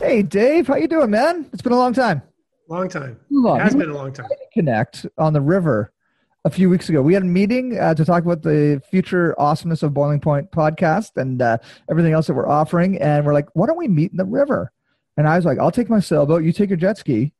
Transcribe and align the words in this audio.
Hey, 0.00 0.22
Dave, 0.22 0.66
how 0.66 0.76
you 0.76 0.88
doing, 0.88 1.10
man? 1.10 1.48
It's 1.52 1.62
been 1.62 1.72
a 1.72 1.76
long 1.76 1.92
time. 1.92 2.20
Long 2.68 2.88
time. 2.88 3.18
Long. 3.30 3.60
It 3.60 3.62
has 3.62 3.74
been 3.74 3.90
a 3.90 3.94
long 3.94 4.12
time. 4.12 4.28
Connect 4.52 5.06
on 5.18 5.32
the 5.32 5.40
river 5.40 5.92
a 6.44 6.50
few 6.50 6.68
weeks 6.68 6.88
ago. 6.88 7.00
We 7.00 7.14
had 7.14 7.22
a 7.22 7.26
meeting 7.26 7.78
uh, 7.78 7.94
to 7.94 8.04
talk 8.04 8.24
about 8.24 8.42
the 8.42 8.82
future 8.90 9.34
awesomeness 9.40 9.82
of 9.82 9.94
Boiling 9.94 10.20
Point 10.20 10.50
podcast 10.50 11.16
and 11.16 11.40
uh, 11.40 11.58
everything 11.88 12.12
else 12.12 12.26
that 12.26 12.34
we're 12.34 12.48
offering. 12.48 13.00
And 13.00 13.24
we're 13.24 13.32
like, 13.32 13.48
why 13.54 13.66
don't 13.66 13.78
we 13.78 13.88
meet 13.88 14.10
in 14.10 14.16
the 14.16 14.24
river? 14.24 14.72
And 15.16 15.28
I 15.28 15.36
was 15.36 15.44
like, 15.44 15.58
I'll 15.58 15.70
take 15.70 15.88
my 15.88 16.00
sailboat, 16.00 16.42
you 16.42 16.52
take 16.52 16.70
your 16.70 16.76
jet 16.76 16.98
ski. 16.98 17.32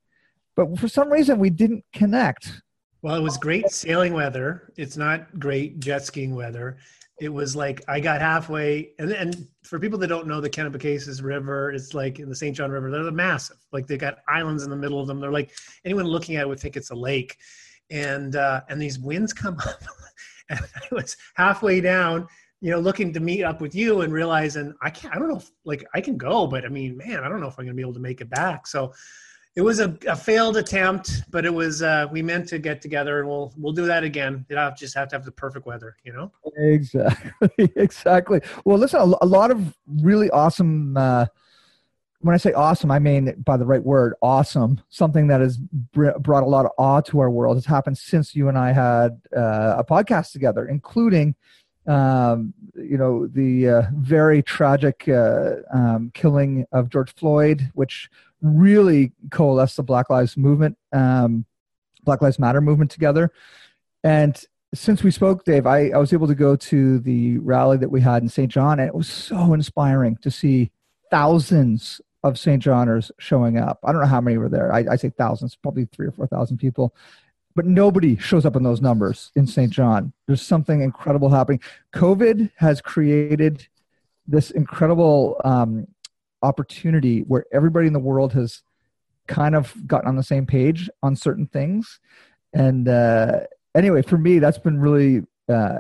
But 0.55 0.79
for 0.79 0.87
some 0.89 1.11
reason, 1.11 1.41
we 1.41 1.51
didn't 1.51 1.85
connect. 1.93 2.63
Well, 3.03 3.17
it 3.17 3.23
was 3.23 3.37
great 3.37 3.69
sailing 3.71 4.15
weather. 4.15 4.73
It's 4.77 4.97
not 4.97 5.39
great 5.39 5.81
jet 5.81 6.05
skiing 6.05 6.35
weather 6.35 6.79
it 7.21 7.29
was 7.29 7.55
like 7.55 7.83
I 7.87 8.01
got 8.01 8.21
halfway, 8.21 8.91
and 8.99 9.13
and 9.13 9.47
for 9.63 9.79
people 9.79 9.99
that 10.01 10.09
don't 10.09 10.27
know 10.27 10.41
the 10.41 10.51
Kennebecasis 10.51 11.23
River, 11.23 11.71
it's 11.71 11.95
like 11.95 12.19
in 12.19 12.29
the 12.29 12.35
St. 12.35 12.57
John 12.57 12.71
River. 12.71 12.91
They're 12.91 13.11
massive. 13.13 13.59
Like 13.73 13.87
they 13.87 13.97
got 13.97 14.19
islands 14.29 14.65
in 14.65 14.71
the 14.71 14.77
middle 14.77 15.01
of 15.01 15.07
them. 15.07 15.21
They're 15.21 15.31
like 15.33 15.53
anyone 15.85 16.07
looking 16.07 16.37
at 16.37 16.43
it 16.43 16.49
would 16.49 16.59
think 16.59 16.77
it's 16.77 16.91
a 16.91 16.95
lake, 16.95 17.37
and 17.91 18.35
uh, 18.35 18.63
and 18.69 18.83
these 18.83 18.99
winds 18.99 19.33
come 19.33 19.59
up, 19.67 19.83
and 20.51 20.59
I 20.61 20.95
was 20.95 21.17
halfway 21.37 21.81
down, 21.81 22.27
you 22.61 22.73
know, 22.73 22.81
looking 22.81 23.13
to 23.13 23.21
meet 23.21 23.45
up 23.45 23.61
with 23.61 23.77
you 23.77 24.01
and 24.01 24.13
realizing 24.13 24.75
I 24.83 24.91
can't. 24.91 25.15
I 25.15 25.19
don't 25.19 25.29
know, 25.29 25.37
if, 25.37 25.51
like 25.65 25.85
I 25.95 26.01
can 26.01 26.17
go, 26.17 26.49
but 26.49 26.65
I 26.65 26.69
mean, 26.69 26.97
man, 26.97 27.23
I 27.23 27.29
don't 27.29 27.41
know 27.41 27.49
if 27.49 27.59
I'm 27.59 27.65
gonna 27.65 27.77
be 27.77 27.83
able 27.83 27.95
to 27.95 28.01
make 28.01 28.23
it 28.23 28.31
back. 28.31 28.67
So 28.67 28.93
it 29.57 29.61
was 29.63 29.79
a, 29.79 29.97
a, 30.09 30.17
failed 30.17 30.57
attempt, 30.57 31.23
but 31.31 31.45
it 31.45 31.55
was 31.55 31.81
uh, 31.81 32.07
we 32.11 32.23
meant 32.23 32.49
to 32.49 32.59
get 32.59 32.83
together, 32.83 33.21
and 33.21 33.29
we'll 33.29 33.53
we'll 33.57 33.73
do 33.73 33.87
that 33.87 34.03
again. 34.03 34.45
You 34.49 34.57
have 34.57 34.77
just 34.77 34.95
have 34.97 35.09
to 35.09 35.17
have 35.17 35.25
the 35.25 35.31
perfect 35.31 35.65
weather, 35.65 35.97
you 36.05 36.13
know. 36.13 36.33
Exactly, 36.57 37.73
exactly. 37.77 38.41
Well, 38.65 38.79
listen, 38.79 39.01
a, 39.01 39.05
a 39.23 39.27
lot 39.27 39.51
of 39.53 39.77
really 39.87 40.29
awesome. 40.31 40.97
Uh, 40.97 41.27
when 42.21 42.35
I 42.35 42.39
say 42.39 42.53
awesome, 42.53 42.91
I 42.91 42.99
mean 42.99 43.33
by 43.45 43.57
the 43.57 43.67
right 43.67 43.83
word, 43.83 44.15
awesome. 44.23 44.81
Something 44.89 45.29
that 45.29 45.41
has 45.41 45.59
brought 45.59 46.43
a 46.43 46.47
lot 46.47 46.65
of 46.65 46.73
awe 46.77 47.03
to 47.03 47.21
our 47.21 47.31
world 47.31 47.57
has 47.57 47.67
happened 47.67 47.99
since 47.99 48.35
you 48.35 48.49
and 48.49 48.59
I 48.59 48.73
had 48.73 49.21
uh, 49.37 49.77
a 49.79 49.85
podcast 49.85 50.33
together, 50.33 50.67
including 50.67 51.37
um, 51.87 52.55
you 52.75 52.97
know 52.97 53.27
the 53.27 53.69
uh, 53.69 53.83
very 53.95 54.43
tragic 54.43 55.09
uh, 55.09 55.57
um, 55.73 56.11
killing 56.15 56.67
of 56.73 56.89
George 56.89 57.15
Floyd, 57.15 57.71
which 57.75 58.11
really 58.43 59.13
coalesced 59.31 59.77
the 59.77 59.83
Black 59.83 60.11
Lives 60.11 60.37
movement, 60.37 60.77
um, 60.93 61.45
Black 62.03 62.23
Lives 62.23 62.39
Matter 62.39 62.61
movement 62.61 62.91
together. 62.91 63.33
And 64.03 64.43
since 64.75 65.03
we 65.03 65.11
spoke, 65.11 65.45
Dave, 65.45 65.67
I, 65.67 65.91
I 65.91 65.99
was 65.99 66.13
able 66.13 66.27
to 66.27 66.35
go 66.35 66.57
to 66.57 66.99
the 66.99 67.39
rally 67.39 67.79
that 67.79 67.91
we 67.91 68.01
had 68.01 68.23
in 68.23 68.29
St. 68.29 68.51
John, 68.51 68.79
and 68.81 68.89
it 68.89 68.95
was 68.95 69.09
so 69.09 69.55
inspiring 69.55 70.17
to 70.23 70.31
see 70.31 70.73
thousands 71.11 72.01
of 72.23 72.39
St. 72.39 72.63
Johners 72.63 73.13
showing 73.19 73.59
up. 73.59 73.79
I 73.85 73.93
don't 73.93 74.01
know 74.01 74.07
how 74.09 74.21
many 74.21 74.39
were 74.39 74.49
there. 74.49 74.73
I, 74.73 74.85
I 74.91 74.97
say 74.97 75.11
thousands, 75.11 75.55
probably 75.57 75.85
three 75.85 76.07
or 76.07 76.13
four 76.13 76.27
thousand 76.27 76.57
people. 76.57 76.95
But 77.57 77.67
nobody 77.67 78.17
shows 78.17 78.45
up 78.45 78.57
in 78.57 78.65
those 78.65 78.81
numbers 78.81 79.31
in 79.37 79.47
St. 79.47 79.71
John. 79.71 80.13
There's 80.27 80.43
something 80.43 80.81
incredible 80.81 81.29
happening. 81.29 81.61
COVID 81.95 82.51
has 82.57 82.81
created 82.81 83.69
this 84.27 84.51
incredible 84.51 85.41
um, 85.45 85.87
opportunity 86.43 87.21
where 87.21 87.45
everybody 87.53 87.87
in 87.87 87.93
the 87.93 88.01
world 88.01 88.33
has 88.33 88.63
kind 89.27 89.55
of 89.55 89.75
gotten 89.87 90.09
on 90.09 90.17
the 90.17 90.23
same 90.23 90.47
page 90.47 90.91
on 91.03 91.17
certain 91.17 91.47
things. 91.47 92.01
And 92.53 92.89
uh, 92.89 93.41
anyway, 93.75 94.03
for 94.03 94.19
me, 94.19 94.39
that's 94.39 94.59
been 94.59 94.79
really, 94.79 95.23
uh, 95.49 95.79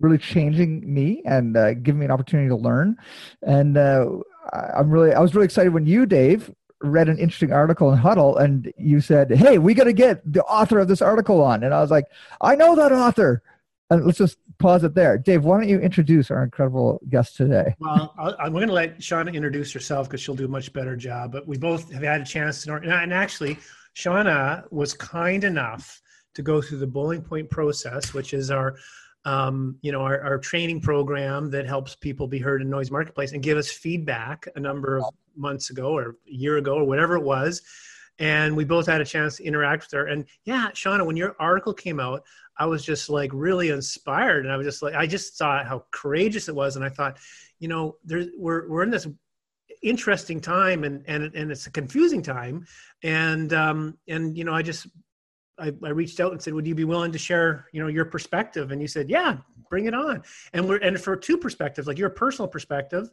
really 0.00 0.18
changing 0.18 0.92
me 0.92 1.22
and 1.24 1.56
uh, 1.56 1.74
giving 1.74 2.00
me 2.00 2.04
an 2.06 2.10
opportunity 2.10 2.48
to 2.48 2.56
learn. 2.56 2.96
And 3.42 3.76
uh, 3.76 4.06
I'm 4.52 4.90
really, 4.90 5.12
I 5.12 5.20
was 5.20 5.34
really 5.34 5.46
excited 5.46 5.72
when 5.72 5.86
you, 5.86 6.06
Dave, 6.06 6.50
read 6.80 7.08
an 7.08 7.18
interesting 7.18 7.52
article 7.52 7.92
in 7.92 7.98
Huddle 7.98 8.36
and 8.36 8.72
you 8.76 9.00
said, 9.00 9.30
Hey, 9.30 9.58
we 9.58 9.74
got 9.74 9.84
to 9.84 9.92
get 9.92 10.20
the 10.30 10.42
author 10.44 10.78
of 10.78 10.88
this 10.88 11.02
article 11.02 11.42
on. 11.42 11.64
And 11.64 11.74
I 11.74 11.80
was 11.80 11.90
like, 11.90 12.06
I 12.40 12.54
know 12.54 12.76
that 12.76 12.92
author. 12.92 13.42
And 13.90 14.04
let's 14.04 14.18
just 14.18 14.38
pause 14.58 14.84
it 14.84 14.94
there. 14.94 15.16
Dave, 15.16 15.44
why 15.44 15.58
don't 15.58 15.68
you 15.68 15.78
introduce 15.78 16.30
our 16.30 16.44
incredible 16.44 17.00
guest 17.08 17.36
today? 17.36 17.74
Well, 17.78 18.14
i 18.18 18.46
am 18.46 18.52
going 18.52 18.68
to 18.68 18.74
let 18.74 18.98
Shauna 18.98 19.32
introduce 19.32 19.72
herself 19.72 20.08
because 20.08 20.20
she'll 20.20 20.34
do 20.34 20.44
a 20.44 20.48
much 20.48 20.72
better 20.72 20.94
job. 20.94 21.32
But 21.32 21.48
we 21.48 21.56
both 21.56 21.90
have 21.92 22.02
had 22.02 22.20
a 22.20 22.24
chance 22.24 22.62
to, 22.64 22.74
and 22.74 23.14
actually, 23.14 23.58
Shauna 23.96 24.70
was 24.70 24.92
kind 24.92 25.42
enough 25.42 26.02
to 26.34 26.42
go 26.42 26.60
through 26.60 26.78
the 26.78 26.86
Boiling 26.86 27.22
Point 27.22 27.48
process, 27.48 28.12
which 28.12 28.34
is 28.34 28.50
our, 28.50 28.76
um, 29.24 29.76
you 29.80 29.90
know, 29.90 30.02
our, 30.02 30.20
our 30.20 30.38
training 30.38 30.82
program 30.82 31.50
that 31.50 31.66
helps 31.66 31.96
people 31.96 32.28
be 32.28 32.38
heard 32.38 32.60
in 32.60 32.68
noise 32.68 32.90
marketplace, 32.90 33.32
and 33.32 33.42
give 33.42 33.56
us 33.56 33.70
feedback 33.70 34.46
a 34.54 34.60
number 34.60 34.98
of 34.98 35.04
months 35.38 35.70
ago 35.70 35.96
or 35.96 36.10
a 36.10 36.14
year 36.26 36.56
ago 36.56 36.74
or 36.74 36.84
whatever 36.84 37.16
it 37.16 37.22
was. 37.22 37.62
And 38.18 38.56
we 38.56 38.64
both 38.64 38.86
had 38.86 39.00
a 39.00 39.04
chance 39.04 39.36
to 39.36 39.44
interact 39.44 39.84
with 39.84 39.92
her. 39.92 40.06
And 40.06 40.24
yeah, 40.44 40.70
Shauna, 40.72 41.06
when 41.06 41.16
your 41.16 41.36
article 41.38 41.72
came 41.72 42.00
out, 42.00 42.24
I 42.58 42.66
was 42.66 42.84
just 42.84 43.08
like 43.08 43.30
really 43.32 43.70
inspired, 43.70 44.44
and 44.44 44.52
I 44.52 44.56
was 44.56 44.66
just 44.66 44.82
like, 44.82 44.94
I 44.94 45.06
just 45.06 45.38
saw 45.38 45.62
how 45.62 45.84
courageous 45.92 46.48
it 46.48 46.54
was, 46.54 46.74
and 46.74 46.84
I 46.84 46.88
thought, 46.88 47.18
you 47.60 47.68
know, 47.68 47.96
there 48.04 48.26
we're 48.36 48.68
we're 48.68 48.82
in 48.82 48.90
this 48.90 49.06
interesting 49.82 50.40
time, 50.40 50.82
and 50.82 51.04
and 51.06 51.32
and 51.34 51.52
it's 51.52 51.68
a 51.68 51.70
confusing 51.70 52.22
time, 52.22 52.66
and 53.04 53.52
um 53.52 53.96
and 54.08 54.36
you 54.36 54.42
know, 54.42 54.54
I 54.54 54.62
just 54.62 54.88
I, 55.58 55.72
I 55.84 55.90
reached 55.90 56.20
out 56.20 56.32
and 56.32 56.42
said, 56.42 56.54
would 56.54 56.66
you 56.66 56.74
be 56.74 56.84
willing 56.84 57.12
to 57.12 57.18
share, 57.18 57.66
you 57.72 57.80
know, 57.80 57.88
your 57.88 58.04
perspective? 58.04 58.70
And 58.70 58.80
you 58.80 58.88
said, 58.88 59.10
yeah, 59.10 59.38
bring 59.70 59.86
it 59.86 59.94
on. 59.94 60.22
And 60.52 60.68
we're 60.68 60.78
and 60.78 61.00
for 61.00 61.16
two 61.16 61.38
perspectives, 61.38 61.86
like 61.86 61.98
your 61.98 62.10
personal 62.10 62.48
perspective, 62.48 63.08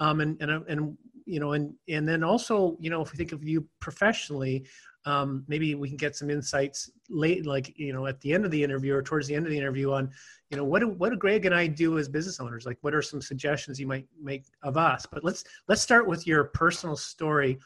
um, 0.00 0.20
and 0.20 0.40
and 0.40 0.50
and 0.68 0.98
you 1.26 1.38
know, 1.38 1.52
and 1.52 1.74
and 1.88 2.08
then 2.08 2.24
also, 2.24 2.76
you 2.80 2.90
know, 2.90 3.02
if 3.02 3.12
we 3.12 3.16
think 3.16 3.32
of 3.32 3.44
you 3.44 3.66
professionally, 3.78 4.66
um, 5.04 5.44
maybe 5.46 5.74
we 5.74 5.88
can 5.88 5.96
get 5.96 6.16
some 6.16 6.28
insights 6.28 6.90
late, 7.08 7.46
like 7.46 7.78
you 7.78 7.92
know, 7.92 8.06
at 8.06 8.20
the 8.20 8.32
end 8.32 8.44
of 8.44 8.50
the 8.50 8.62
interview 8.62 8.94
or 8.94 9.02
towards 9.02 9.28
the 9.28 9.34
end 9.34 9.46
of 9.46 9.52
the 9.52 9.58
interview 9.58 9.92
on, 9.92 10.10
you 10.50 10.56
know, 10.56 10.64
what 10.64 10.80
do, 10.80 10.88
what 10.88 11.10
do 11.10 11.16
Greg 11.16 11.46
and 11.46 11.54
I 11.54 11.66
do 11.66 11.98
as 11.98 12.08
business 12.08 12.40
owners? 12.40 12.66
Like, 12.66 12.78
what 12.80 12.94
are 12.94 13.02
some 13.02 13.22
suggestions 13.22 13.78
you 13.78 13.86
might 13.86 14.06
make 14.20 14.44
of 14.62 14.76
us? 14.76 15.06
But 15.10 15.22
let's 15.22 15.44
let's 15.68 15.82
start 15.82 16.06
with 16.08 16.26
your 16.26 16.44
personal 16.44 16.96
story. 16.96 17.58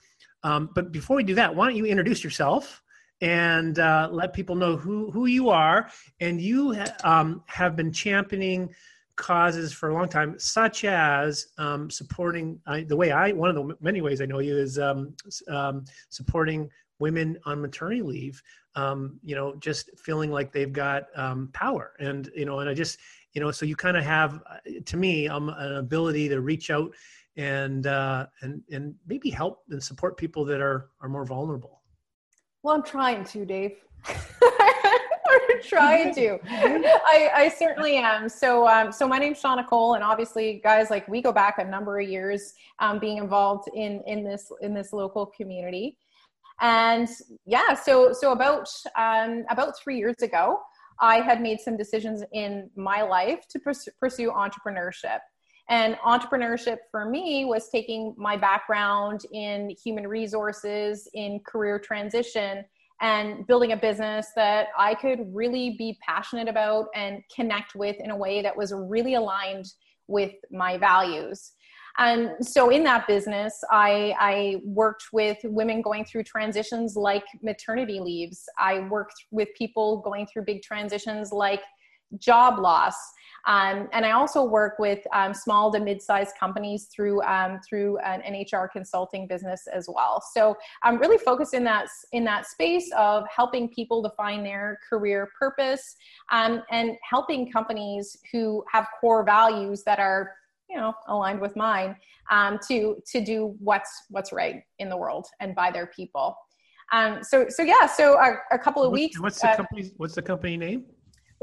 Um, 0.43 0.69
but 0.75 0.93
before 0.93 1.17
we 1.17 1.25
do 1.25 1.34
that, 1.37 1.55
why 1.55 1.67
don't 1.67 1.77
you 1.77 1.87
introduce 1.87 2.23
yourself 2.23 2.83
and 3.21 3.78
uh, 3.78 4.09
let 4.12 4.34
people 4.34 4.56
know 4.56 4.77
who 4.77 5.11
who 5.11 5.27
you 5.27 5.49
are? 5.49 5.89
And 6.21 6.41
you 6.41 6.75
ha- 6.75 6.97
um, 7.03 7.43
have 7.47 7.77
been 7.77 7.93
championing 7.93 8.75
causes 9.16 9.72
for 9.72 9.91
a 9.91 9.94
long 9.94 10.08
time, 10.08 10.38
such 10.38 10.84
as 10.84 11.48
um, 11.58 11.91
supporting 11.91 12.60
uh, 12.66 12.80
the 12.86 12.97
way 12.97 13.12
I 13.12 13.32
one 13.32 13.50
of 13.50 13.56
the 13.56 13.76
many 13.80 14.00
ways 14.00 14.20
I 14.20 14.26
know 14.26 14.41
you 14.41 14.56
is 14.56 14.78
um, 14.78 15.14
um, 15.48 15.84
supporting 16.08 16.70
women 16.98 17.38
on 17.44 17.60
maternity 17.60 18.02
leave 18.02 18.42
um, 18.76 19.19
you 19.22 19.34
know 19.34 19.54
just 19.56 19.91
feeling 19.98 20.30
like 20.30 20.52
they've 20.52 20.72
got 20.72 21.04
um, 21.16 21.50
power. 21.52 21.92
And 21.98 22.30
you 22.34 22.44
know 22.44 22.60
and 22.60 22.69
i 22.69 22.75
just 22.75 22.98
you 23.32 23.41
know 23.41 23.50
so 23.50 23.66
you 23.66 23.76
kind 23.76 23.97
of 23.97 24.04
have 24.04 24.42
uh, 24.50 24.58
to 24.84 24.97
me 24.97 25.28
um, 25.28 25.48
an 25.48 25.76
ability 25.76 26.28
to 26.28 26.41
reach 26.41 26.70
out 26.70 26.92
and 27.36 27.86
uh, 27.86 28.26
and 28.42 28.62
and 28.70 28.94
maybe 29.06 29.31
help 29.31 29.62
and 29.70 29.82
support 29.82 30.17
people 30.17 30.44
that 30.46 30.60
are 30.60 30.90
are 31.00 31.08
more 31.08 31.25
vulnerable. 31.25 31.81
Well 32.62 32.75
i'm 32.75 32.82
trying 32.82 33.25
to 33.25 33.44
dave 33.44 33.76
trying 35.62 36.15
to 36.15 36.39
I, 36.49 37.31
I 37.35 37.49
certainly 37.49 37.97
am. 37.97 38.29
So 38.29 38.67
um, 38.69 38.93
so 38.93 39.06
my 39.06 39.19
name's 39.19 39.43
shauna 39.43 39.67
cole 39.67 39.95
and 39.95 40.05
obviously 40.05 40.61
guys 40.62 40.91
like 40.91 41.06
we 41.09 41.23
go 41.23 41.33
back 41.33 41.59
a 41.59 41.65
number 41.65 41.99
of 41.99 42.09
years 42.09 42.55
um, 42.79 42.99
being 42.99 43.19
involved 43.19 43.69
in 43.75 44.03
in 44.06 44.25
this 44.25 44.51
in 44.61 44.75
this 44.75 44.93
local 44.93 45.27
community. 45.27 45.97
And 46.61 47.09
yeah 47.47 47.75
so 47.75 48.12
so 48.12 48.33
about 48.33 48.69
um, 48.99 49.45
about 49.51 49.79
three 49.83 49.99
years 49.99 50.23
ago 50.23 50.59
i 51.01 51.17
had 51.17 51.41
made 51.41 51.61
some 51.61 51.77
decisions 51.77 52.23
in 52.33 52.71
my 52.77 53.03
life 53.03 53.49
to 53.51 53.59
pursue, 53.59 53.91
pursue 53.99 54.31
entrepreneurship. 54.31 55.19
And 55.71 55.97
entrepreneurship 56.06 56.77
for 56.91 57.09
me 57.09 57.47
was 57.47 57.69
taking 57.71 58.15
my 58.19 58.37
background 58.37 59.23
in 59.33 59.75
human 59.83 60.06
resources 60.06 61.09
in 61.15 61.41
career 61.41 61.79
transition 61.79 62.65
and 63.00 63.46
building 63.46 63.73
a 63.73 63.76
business 63.76 64.29
that 64.37 64.69
i 64.79 64.94
could 64.94 65.20
really 65.32 65.75
be 65.79 65.99
passionate 66.06 66.49
about 66.49 66.87
and 66.94 67.23
connect 67.35 67.75
with 67.75 67.96
in 68.00 68.11
a 68.11 68.17
way 68.17 68.43
that 68.43 68.56
was 68.56 68.73
really 68.73 69.14
aligned 69.14 69.67
with 70.06 70.32
my 70.50 70.76
values 70.79 71.52
And 71.99 72.32
so 72.44 72.70
in 72.70 72.82
that 72.85 73.06
business, 73.06 73.62
I, 73.70 74.14
I 74.19 74.61
worked 74.64 75.05
with 75.12 75.38
women 75.44 75.81
going 75.81 76.05
through 76.05 76.25
transitions 76.25 76.96
like 76.96 77.25
maternity 77.43 78.00
leaves. 78.00 78.44
I 78.58 78.81
worked 78.81 79.14
with 79.31 79.49
people 79.56 79.99
going 79.99 80.26
through 80.26 80.44
big 80.44 80.62
transitions 80.62 81.31
like 81.31 81.61
job 82.19 82.58
loss. 82.58 82.96
Um, 83.46 83.88
and 83.93 84.06
I 84.06 84.12
also 84.12 84.43
work 84.43 84.79
with 84.79 85.00
um, 85.12 85.35
small 85.35 85.70
to 85.73 85.81
mid-sized 85.81 86.35
companies 86.38 86.87
through 86.87 87.23
um, 87.23 87.61
through 87.69 87.99
an, 87.99 88.23
an, 88.23 88.44
HR 88.50 88.67
consulting 88.67 89.26
business 89.26 89.67
as 89.67 89.87
well. 89.88 90.23
So 90.32 90.56
I'm 90.82 90.99
really 90.99 91.19
focused 91.19 91.52
in 91.52 91.62
that 91.64 91.88
in 92.12 92.25
that 92.25 92.46
space 92.46 92.91
of 92.96 93.25
helping 93.35 93.69
people 93.69 94.02
to 94.02 94.11
find 94.17 94.46
their 94.46 94.79
career 94.88 95.31
purpose 95.38 95.96
um, 96.32 96.62
and 96.70 96.93
helping 97.08 97.50
companies 97.50 98.17
who 98.32 98.64
have 98.73 98.87
core 99.00 99.25
values 99.25 99.82
that 99.85 99.99
are 99.99 100.32
you 100.70 100.76
know 100.76 100.94
aligned 101.08 101.41
with 101.41 101.55
mine 101.55 101.96
um, 102.31 102.58
to 102.69 102.96
to 103.06 103.23
do 103.23 103.55
what's 103.58 104.05
what's 104.08 104.32
right 104.32 104.62
in 104.79 104.88
the 104.88 104.96
world 104.96 105.26
and 105.41 105.55
by 105.55 105.70
their 105.70 105.87
people. 105.87 106.37
Um, 106.93 107.23
so 107.23 107.46
so 107.49 107.62
yeah, 107.62 107.87
so 107.87 108.19
a, 108.19 108.37
a 108.52 108.58
couple 108.58 108.82
of 108.82 108.93
weeks. 108.93 109.20
What's 109.20 109.41
the 109.41 109.50
uh, 109.50 109.56
company? 109.56 109.91
What's 109.96 110.14
the 110.14 110.23
company 110.23 110.56
name? 110.56 110.85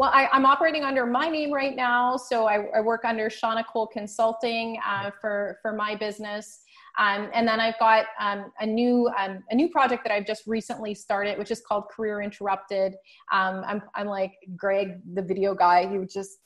Well, 0.01 0.09
I, 0.11 0.35
am 0.35 0.47
operating 0.47 0.83
under 0.83 1.05
my 1.05 1.29
name 1.29 1.53
right 1.53 1.75
now, 1.75 2.17
so 2.17 2.47
I, 2.47 2.65
I 2.75 2.81
work 2.81 3.01
under 3.05 3.29
Shauna 3.29 3.63
Cole 3.63 3.85
Consulting 3.85 4.79
uh, 4.83 5.11
for 5.21 5.59
for 5.61 5.73
my 5.73 5.93
business, 5.93 6.61
um, 6.97 7.29
and 7.35 7.47
then 7.47 7.59
I've 7.59 7.77
got 7.77 8.07
um, 8.19 8.51
a 8.59 8.65
new 8.65 9.11
um, 9.19 9.43
a 9.51 9.55
new 9.55 9.69
project 9.69 10.03
that 10.05 10.11
I've 10.11 10.25
just 10.25 10.47
recently 10.47 10.95
started, 10.95 11.37
which 11.37 11.51
is 11.51 11.61
called 11.61 11.83
Career 11.95 12.23
Interrupted. 12.23 12.95
Um, 13.31 13.61
I'm 13.67 13.83
I'm 13.93 14.07
like 14.07 14.31
Greg, 14.57 15.01
the 15.13 15.21
video 15.21 15.53
guy. 15.53 15.87
He 15.87 15.99
would 15.99 16.09
just 16.09 16.39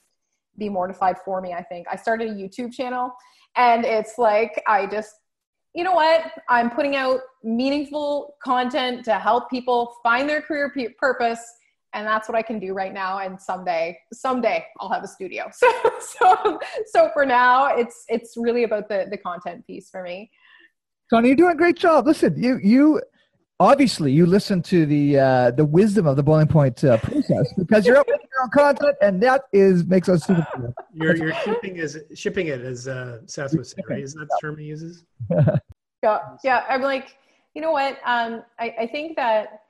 be 0.58 0.68
mortified 0.68 1.16
for 1.24 1.40
me. 1.40 1.54
I 1.54 1.64
think 1.64 1.88
I 1.90 1.96
started 1.96 2.32
a 2.32 2.34
YouTube 2.34 2.74
channel, 2.74 3.14
and 3.56 3.86
it's 3.86 4.18
like 4.18 4.62
I 4.68 4.86
just 4.86 5.14
you 5.74 5.86
know 5.86 5.94
what? 5.94 6.30
I'm 6.50 6.70
putting 6.70 6.98
out 6.98 7.22
meaningful 7.42 8.36
content 8.44 9.06
to 9.06 9.14
help 9.14 9.50
people 9.50 9.96
find 10.04 10.28
their 10.28 10.42
career 10.42 10.74
p- 10.76 10.90
purpose 11.00 11.40
and 11.96 12.06
that's 12.06 12.28
what 12.28 12.38
I 12.38 12.42
can 12.42 12.60
do 12.60 12.74
right 12.74 12.94
now. 12.94 13.20
And 13.20 13.42
someday, 13.42 13.98
someday 14.14 14.66
I'll 14.80 14.92
have 14.92 15.04
a 15.04 15.08
studio. 15.08 15.50
So, 15.56 15.92
so, 16.00 16.60
so 16.88 17.10
for 17.14 17.26
now, 17.26 17.76
it's 17.76 18.04
it's 18.10 18.34
really 18.38 18.64
about 18.64 18.90
the 18.90 19.08
the 19.10 19.18
content 19.18 19.66
piece 19.66 19.90
for 19.90 20.04
me. 20.04 20.30
Tony, 21.10 21.30
you're 21.30 21.38
doing 21.38 21.54
a 21.54 21.56
great 21.56 21.78
job. 21.78 22.06
Listen, 22.06 22.36
you 22.42 22.60
you 22.62 23.02
obviously 23.60 24.12
you 24.12 24.26
listen 24.26 24.62
to 24.64 24.86
the 24.86 25.18
uh, 25.18 25.52
the 25.52 25.66
wisdom 25.66 26.06
of 26.06 26.18
the 26.18 26.24
boiling 26.24 26.48
point 26.48 26.84
uh, 26.84 26.98
process 26.98 27.54
because 27.58 27.86
you're 27.86 27.98
up 27.98 28.08
with 28.08 28.20
your 28.32 28.44
own 28.44 28.50
content, 28.50 28.96
and 29.02 29.24
that 29.24 29.44
is 29.54 29.86
makes 29.86 30.10
us 30.10 30.26
super 30.26 30.46
cool. 30.54 30.74
You're 30.94 31.16
you're 31.16 31.34
shipping 31.34 31.78
is 31.78 31.98
shipping 32.14 32.48
it 32.48 32.62
as 32.62 32.88
uh, 32.88 33.20
Seth 33.26 33.54
would 33.56 33.66
say, 33.66 33.82
right? 33.90 34.04
Isn't 34.04 34.20
that 34.20 34.28
the 34.28 34.38
term 34.42 34.58
he 34.58 34.66
uses? 34.66 35.06
yeah, 36.04 36.20
yeah. 36.44 36.66
I'm 36.70 36.82
like, 36.82 37.18
you 37.54 37.62
know 37.62 37.72
what? 37.72 37.94
Um, 38.06 38.44
I 38.60 38.76
I 38.82 38.88
think 38.88 39.16
that 39.16 39.65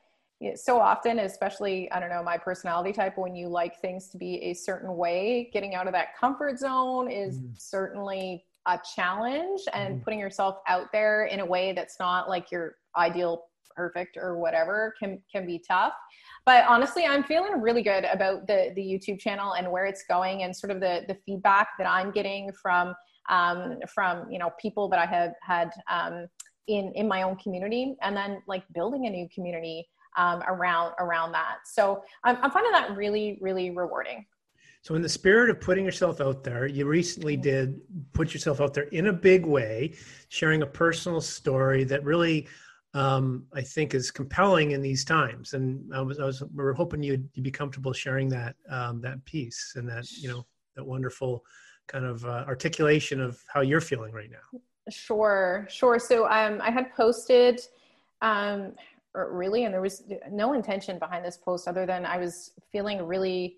so 0.55 0.79
often 0.79 1.19
especially 1.19 1.89
i 1.91 1.99
don't 1.99 2.09
know 2.09 2.23
my 2.23 2.37
personality 2.37 2.91
type 2.91 3.17
when 3.17 3.35
you 3.35 3.47
like 3.47 3.79
things 3.79 4.09
to 4.09 4.17
be 4.17 4.35
a 4.41 4.53
certain 4.53 4.95
way 4.95 5.49
getting 5.53 5.75
out 5.75 5.87
of 5.87 5.93
that 5.93 6.17
comfort 6.19 6.59
zone 6.59 7.09
is 7.09 7.39
mm. 7.39 7.53
certainly 7.57 8.43
a 8.67 8.79
challenge 8.95 9.61
and 9.73 9.99
mm. 9.99 10.03
putting 10.03 10.19
yourself 10.19 10.57
out 10.67 10.91
there 10.91 11.25
in 11.25 11.39
a 11.39 11.45
way 11.45 11.71
that's 11.71 11.99
not 11.99 12.29
like 12.29 12.51
your 12.51 12.75
ideal 12.97 13.45
perfect 13.75 14.17
or 14.17 14.37
whatever 14.37 14.93
can 14.99 15.21
can 15.31 15.45
be 15.45 15.61
tough 15.65 15.93
but 16.45 16.65
honestly 16.67 17.05
i'm 17.05 17.23
feeling 17.23 17.61
really 17.61 17.81
good 17.81 18.05
about 18.05 18.47
the 18.47 18.71
the 18.75 18.81
youtube 18.81 19.19
channel 19.19 19.53
and 19.53 19.69
where 19.69 19.85
it's 19.85 20.03
going 20.09 20.43
and 20.43 20.55
sort 20.55 20.71
of 20.71 20.79
the 20.79 21.03
the 21.07 21.17
feedback 21.25 21.69
that 21.77 21.87
i'm 21.87 22.11
getting 22.11 22.51
from 22.61 22.93
um, 23.27 23.79
from 23.93 24.31
you 24.31 24.37
know 24.37 24.51
people 24.59 24.87
that 24.87 24.99
i 24.99 25.05
have 25.05 25.33
had 25.41 25.71
um, 25.89 26.27
in 26.67 26.91
in 26.95 27.07
my 27.07 27.23
own 27.23 27.35
community 27.37 27.95
and 28.01 28.15
then 28.15 28.41
like 28.47 28.63
building 28.73 29.07
a 29.07 29.09
new 29.09 29.27
community 29.33 29.85
um, 30.17 30.43
around 30.47 30.93
around 30.99 31.31
that. 31.33 31.59
So 31.65 32.03
I'm, 32.23 32.37
I'm 32.41 32.51
finding 32.51 32.71
that 32.71 32.95
really 32.95 33.37
really 33.41 33.71
rewarding. 33.71 34.25
So, 34.85 34.93
in 34.93 35.01
the 35.01 35.09
spirit 35.09 35.49
of 35.49 35.59
putting 35.59 35.83
yourself 35.83 36.21
out 36.21 36.43
there, 36.43 36.67
you 36.67 36.85
recently 36.85 37.33
mm-hmm. 37.33 37.41
did 37.41 37.81
put 38.13 38.35
yourself 38.35 38.61
out 38.61 38.75
there 38.75 38.83
in 38.83 39.07
a 39.07 39.13
big 39.13 39.43
way, 39.43 39.95
sharing 40.29 40.61
a 40.61 40.67
personal 40.67 41.21
story 41.21 41.83
that 41.85 42.03
really, 42.03 42.47
um, 42.93 43.47
I 43.51 43.61
think, 43.61 43.95
is 43.95 44.11
compelling 44.11 44.71
in 44.73 44.83
these 44.83 45.03
times. 45.03 45.55
And 45.55 45.91
I 45.91 46.01
was, 46.01 46.19
I 46.19 46.25
was, 46.25 46.43
we 46.53 46.63
were 46.63 46.75
hoping 46.75 47.01
you'd, 47.01 47.27
you'd 47.33 47.41
be 47.41 47.49
comfortable 47.49 47.93
sharing 47.93 48.29
that 48.29 48.57
um, 48.69 49.01
that 49.01 49.25
piece 49.25 49.73
and 49.75 49.89
that 49.89 50.05
you 50.11 50.29
know 50.29 50.45
that 50.75 50.85
wonderful 50.85 51.43
kind 51.87 52.05
of 52.05 52.23
uh, 52.23 52.45
articulation 52.47 53.19
of 53.19 53.41
how 53.51 53.61
you're 53.61 53.81
feeling 53.81 54.13
right 54.13 54.29
now. 54.29 54.59
Sure, 54.91 55.65
sure. 55.67 55.97
So, 55.97 56.25
um, 56.29 56.61
I 56.61 56.69
had 56.69 56.93
posted. 56.93 57.59
Um, 58.21 58.73
really 59.31 59.65
and 59.65 59.73
there 59.73 59.81
was 59.81 60.03
no 60.31 60.53
intention 60.53 60.99
behind 60.99 61.23
this 61.23 61.37
post 61.37 61.67
other 61.67 61.85
than 61.85 62.05
i 62.05 62.17
was 62.17 62.51
feeling 62.71 63.01
really 63.01 63.57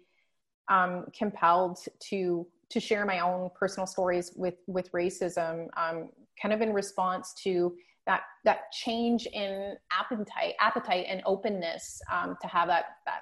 um, 0.70 1.06
compelled 1.18 1.80
to 2.00 2.46
to 2.70 2.80
share 2.80 3.06
my 3.06 3.20
own 3.20 3.50
personal 3.58 3.88
stories 3.88 4.34
with 4.36 4.56
with 4.68 4.92
racism 4.92 5.68
um, 5.78 6.10
kind 6.42 6.54
of 6.54 6.62
in 6.62 6.74
response 6.74 7.34
to 7.44 7.76
that 8.06 8.22
that 8.46 8.72
change 8.72 9.28
in 9.34 9.76
appetite 9.92 10.54
appetite 10.60 11.06
and 11.08 11.22
openness 11.26 12.02
um, 12.12 12.36
to 12.42 12.48
have 12.48 12.68
that 12.68 12.86
that 13.06 13.22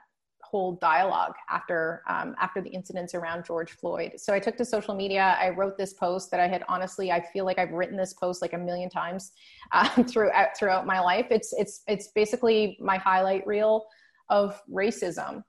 dialogue 0.82 1.34
after 1.50 2.02
um, 2.08 2.36
after 2.40 2.62
the 2.62 2.70
incidents 2.70 3.14
around 3.14 3.46
George 3.46 3.72
Floyd. 3.72 4.14
So 4.18 4.34
I 4.34 4.40
took 4.40 4.58
to 4.58 4.66
social 4.66 4.96
media. 4.96 5.38
I 5.40 5.50
wrote 5.50 5.78
this 5.78 5.94
post 5.94 6.32
that 6.32 6.40
I 6.40 6.48
had 6.48 6.64
honestly, 6.68 7.12
I 7.12 7.22
feel 7.22 7.46
like 7.46 7.60
I've 7.60 7.72
written 7.72 7.98
this 7.98 8.14
post 8.14 8.42
like 8.42 8.54
a 8.54 8.58
million 8.58 8.90
times 8.90 9.32
uh, 9.72 10.04
throughout 10.10 10.58
throughout 10.58 10.86
my 10.86 11.00
life. 11.00 11.28
It's 11.30 11.54
it's 11.54 11.84
it's 11.88 12.08
basically 12.08 12.78
my 12.80 12.98
highlight 12.98 13.46
reel 13.46 13.86
of 14.30 14.62
racism. 14.72 15.44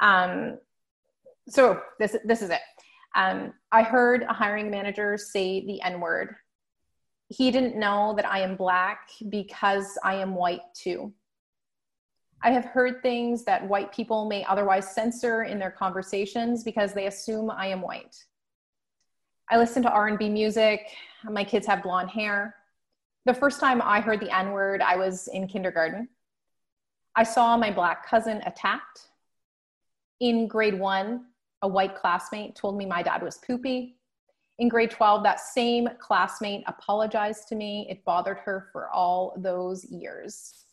Um, 0.00 0.58
so 1.48 1.80
this 1.98 2.16
this 2.24 2.42
is 2.42 2.50
it. 2.50 2.60
Um, 3.14 3.54
I 3.72 3.82
heard 3.82 4.22
a 4.22 4.32
hiring 4.32 4.70
manager 4.70 5.16
say 5.16 5.64
the 5.66 5.80
N 5.82 6.00
word. 6.00 6.34
He 7.28 7.50
didn't 7.50 7.76
know 7.76 8.14
that 8.16 8.26
I 8.26 8.40
am 8.40 8.56
black 8.56 9.08
because 9.28 9.98
I 10.04 10.14
am 10.16 10.34
white 10.34 10.60
too. 10.74 11.12
I 12.42 12.50
have 12.50 12.66
heard 12.66 13.02
things 13.02 13.44
that 13.44 13.66
white 13.66 13.92
people 13.92 14.26
may 14.26 14.44
otherwise 14.44 14.94
censor 14.94 15.44
in 15.44 15.58
their 15.58 15.70
conversations 15.70 16.62
because 16.62 16.92
they 16.92 17.06
assume 17.06 17.50
I 17.50 17.66
am 17.66 17.80
white. 17.80 18.24
I 19.50 19.56
listen 19.56 19.82
to 19.84 19.90
R&B 19.90 20.28
music. 20.28 20.88
My 21.24 21.44
kids 21.44 21.66
have 21.66 21.82
blonde 21.82 22.10
hair. 22.10 22.54
The 23.24 23.34
first 23.34 23.58
time 23.58 23.80
I 23.82 24.00
heard 24.00 24.20
the 24.20 24.36
N-word, 24.36 24.82
I 24.82 24.96
was 24.96 25.28
in 25.28 25.48
kindergarten. 25.48 26.08
I 27.14 27.22
saw 27.22 27.56
my 27.56 27.70
black 27.70 28.06
cousin 28.06 28.42
attacked. 28.44 29.08
In 30.20 30.46
grade 30.46 30.78
one, 30.78 31.26
a 31.62 31.68
white 31.68 31.96
classmate 31.96 32.54
told 32.54 32.76
me 32.76 32.84
my 32.84 33.02
dad 33.02 33.22
was 33.22 33.38
poopy. 33.38 33.96
In 34.58 34.68
grade 34.68 34.90
12, 34.90 35.22
that 35.22 35.40
same 35.40 35.88
classmate 35.98 36.64
apologized 36.66 37.48
to 37.48 37.54
me. 37.54 37.86
It 37.90 38.04
bothered 38.04 38.38
her 38.38 38.68
for 38.72 38.90
all 38.90 39.34
those 39.36 39.84
years 39.84 40.65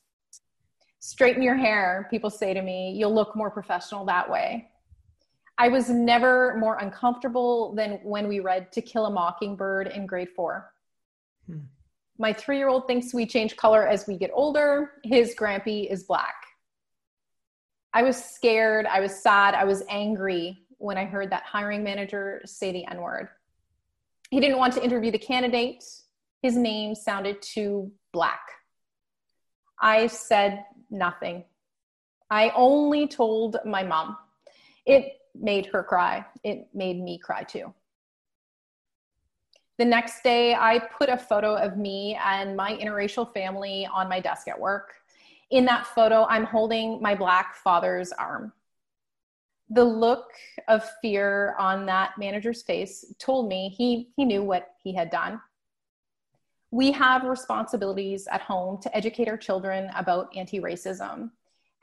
straighten 1.03 1.43
your 1.43 1.57
hair, 1.57 2.07
people 2.09 2.29
say 2.29 2.53
to 2.53 2.61
me, 2.61 2.93
you'll 2.93 3.13
look 3.13 3.35
more 3.35 3.51
professional 3.51 4.05
that 4.05 4.29
way. 4.29 4.69
I 5.57 5.67
was 5.67 5.89
never 5.89 6.55
more 6.57 6.77
uncomfortable 6.77 7.75
than 7.75 7.99
when 8.03 8.29
we 8.29 8.39
read 8.39 8.71
To 8.71 8.81
Kill 8.81 9.07
a 9.07 9.11
Mockingbird 9.11 9.87
in 9.87 10.05
grade 10.05 10.29
four. 10.29 10.71
Hmm. 11.45 11.65
My 12.17 12.31
three 12.31 12.57
year 12.57 12.69
old 12.69 12.87
thinks 12.87 13.13
we 13.13 13.25
change 13.25 13.57
color 13.57 13.85
as 13.85 14.07
we 14.07 14.17
get 14.17 14.31
older. 14.33 14.91
His 15.03 15.35
grampy 15.37 15.91
is 15.91 16.03
black. 16.03 16.35
I 17.93 18.01
was 18.01 18.15
scared, 18.15 18.85
I 18.85 19.01
was 19.01 19.13
sad, 19.13 19.55
I 19.55 19.65
was 19.65 19.83
angry 19.89 20.57
when 20.77 20.97
I 20.97 21.03
heard 21.03 21.29
that 21.31 21.43
hiring 21.43 21.83
manager 21.83 22.41
say 22.45 22.71
the 22.71 22.85
N 22.85 23.01
word. 23.01 23.27
He 24.31 24.39
didn't 24.39 24.57
want 24.57 24.73
to 24.75 24.83
interview 24.83 25.11
the 25.11 25.19
candidate, 25.19 25.83
his 26.41 26.55
name 26.55 26.95
sounded 26.95 27.41
too 27.41 27.91
black. 28.13 28.39
I 29.83 30.07
said 30.07 30.63
nothing. 30.93 31.43
I 32.29 32.51
only 32.55 33.07
told 33.07 33.57
my 33.65 33.83
mom. 33.83 34.17
It 34.85 35.19
made 35.35 35.65
her 35.67 35.83
cry. 35.83 36.25
It 36.43 36.67
made 36.73 37.01
me 37.01 37.17
cry 37.17 37.43
too. 37.43 37.73
The 39.79 39.85
next 39.85 40.23
day, 40.23 40.53
I 40.53 40.79
put 40.79 41.09
a 41.09 41.17
photo 41.17 41.55
of 41.55 41.77
me 41.77 42.17
and 42.23 42.55
my 42.55 42.77
interracial 42.77 43.33
family 43.33 43.87
on 43.91 44.07
my 44.07 44.19
desk 44.19 44.47
at 44.47 44.59
work. 44.59 44.93
In 45.49 45.65
that 45.65 45.87
photo, 45.87 46.25
I'm 46.25 46.43
holding 46.43 47.01
my 47.01 47.15
Black 47.15 47.55
father's 47.55 48.11
arm. 48.11 48.53
The 49.69 49.83
look 49.83 50.27
of 50.67 50.87
fear 51.01 51.55
on 51.57 51.87
that 51.87 52.11
manager's 52.19 52.61
face 52.61 53.05
told 53.17 53.49
me 53.49 53.69
he, 53.69 54.09
he 54.15 54.25
knew 54.25 54.43
what 54.43 54.75
he 54.83 54.93
had 54.93 55.09
done 55.09 55.41
we 56.73 56.91
have 56.91 57.23
responsibilities 57.23 58.27
at 58.31 58.41
home 58.41 58.81
to 58.81 58.97
educate 58.97 59.27
our 59.29 59.37
children 59.37 59.91
about 59.95 60.35
anti 60.35 60.59
racism, 60.59 61.29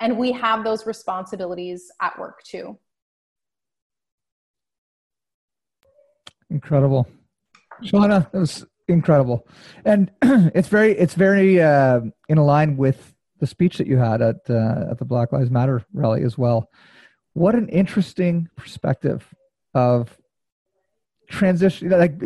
and 0.01 0.19
we 0.19 0.33
have 0.33 0.65
those 0.65 0.85
responsibilities 0.85 1.93
at 2.01 2.19
work 2.19 2.43
too. 2.43 2.77
Incredible. 6.51 7.07
Shauna, 7.85 8.29
that 8.33 8.39
was 8.41 8.67
incredible, 8.89 9.47
and 9.85 10.11
it's 10.23 10.67
very 10.67 10.99
it's 10.99 11.15
very 11.15 11.63
uh, 11.63 12.01
in 12.29 12.39
line 12.39 12.77
with 12.77 13.15
the 13.39 13.47
speech 13.47 13.79
that 13.79 13.87
you 13.87 13.97
had 13.97 14.21
at 14.21 14.41
uh, 14.51 14.87
at 14.91 14.99
the 14.99 15.05
Black 15.05 15.31
Lives 15.31 15.53
Matter 15.53 15.85
rally 15.93 16.25
as 16.25 16.37
well. 16.37 16.69
What 17.35 17.55
an 17.55 17.69
interesting 17.69 18.49
perspective 18.57 19.25
of 19.73 20.19
transition, 21.29 21.91
like 21.91 22.21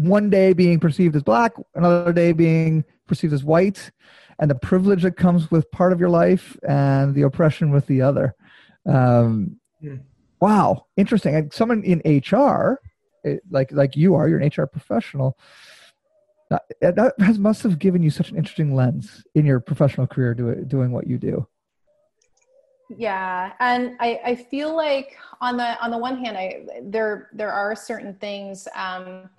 one 0.00 0.30
day 0.30 0.54
being 0.54 0.80
perceived 0.80 1.14
as 1.14 1.22
black, 1.22 1.52
another 1.74 2.12
day 2.12 2.32
being 2.32 2.84
perceived 3.06 3.34
as 3.34 3.44
white, 3.44 3.90
and 4.38 4.50
the 4.50 4.54
privilege 4.54 5.02
that 5.02 5.16
comes 5.16 5.50
with 5.50 5.70
part 5.70 5.92
of 5.92 6.00
your 6.00 6.08
life 6.08 6.56
and 6.66 7.14
the 7.14 7.22
oppression 7.22 7.70
with 7.70 7.86
the 7.86 8.00
other. 8.00 8.34
Um, 8.86 9.58
yeah. 9.80 9.96
Wow, 10.40 10.86
interesting. 10.96 11.34
And 11.34 11.52
someone 11.52 11.82
in 11.84 12.00
HR, 12.06 12.80
it, 13.24 13.42
like 13.50 13.72
like 13.72 13.94
you 13.94 14.14
are, 14.14 14.26
you're 14.26 14.38
an 14.38 14.50
HR 14.56 14.66
professional. 14.66 15.36
That, 16.48 16.62
that 16.80 17.14
has 17.20 17.38
must 17.38 17.62
have 17.62 17.78
given 17.78 18.02
you 18.02 18.10
such 18.10 18.30
an 18.30 18.36
interesting 18.36 18.74
lens 18.74 19.22
in 19.34 19.44
your 19.44 19.60
professional 19.60 20.06
career 20.06 20.34
doing 20.34 20.64
doing 20.64 20.90
what 20.90 21.06
you 21.06 21.16
do 21.16 21.46
yeah 22.96 23.52
and 23.60 23.96
I, 24.00 24.20
I 24.24 24.34
feel 24.34 24.74
like 24.74 25.16
on 25.40 25.56
the 25.56 25.80
on 25.80 25.92
the 25.92 25.98
one 25.98 26.24
hand 26.24 26.36
i 26.36 26.66
there 26.82 27.30
there 27.32 27.52
are 27.52 27.76
certain 27.76 28.14
things 28.14 28.66
um, 28.74 29.30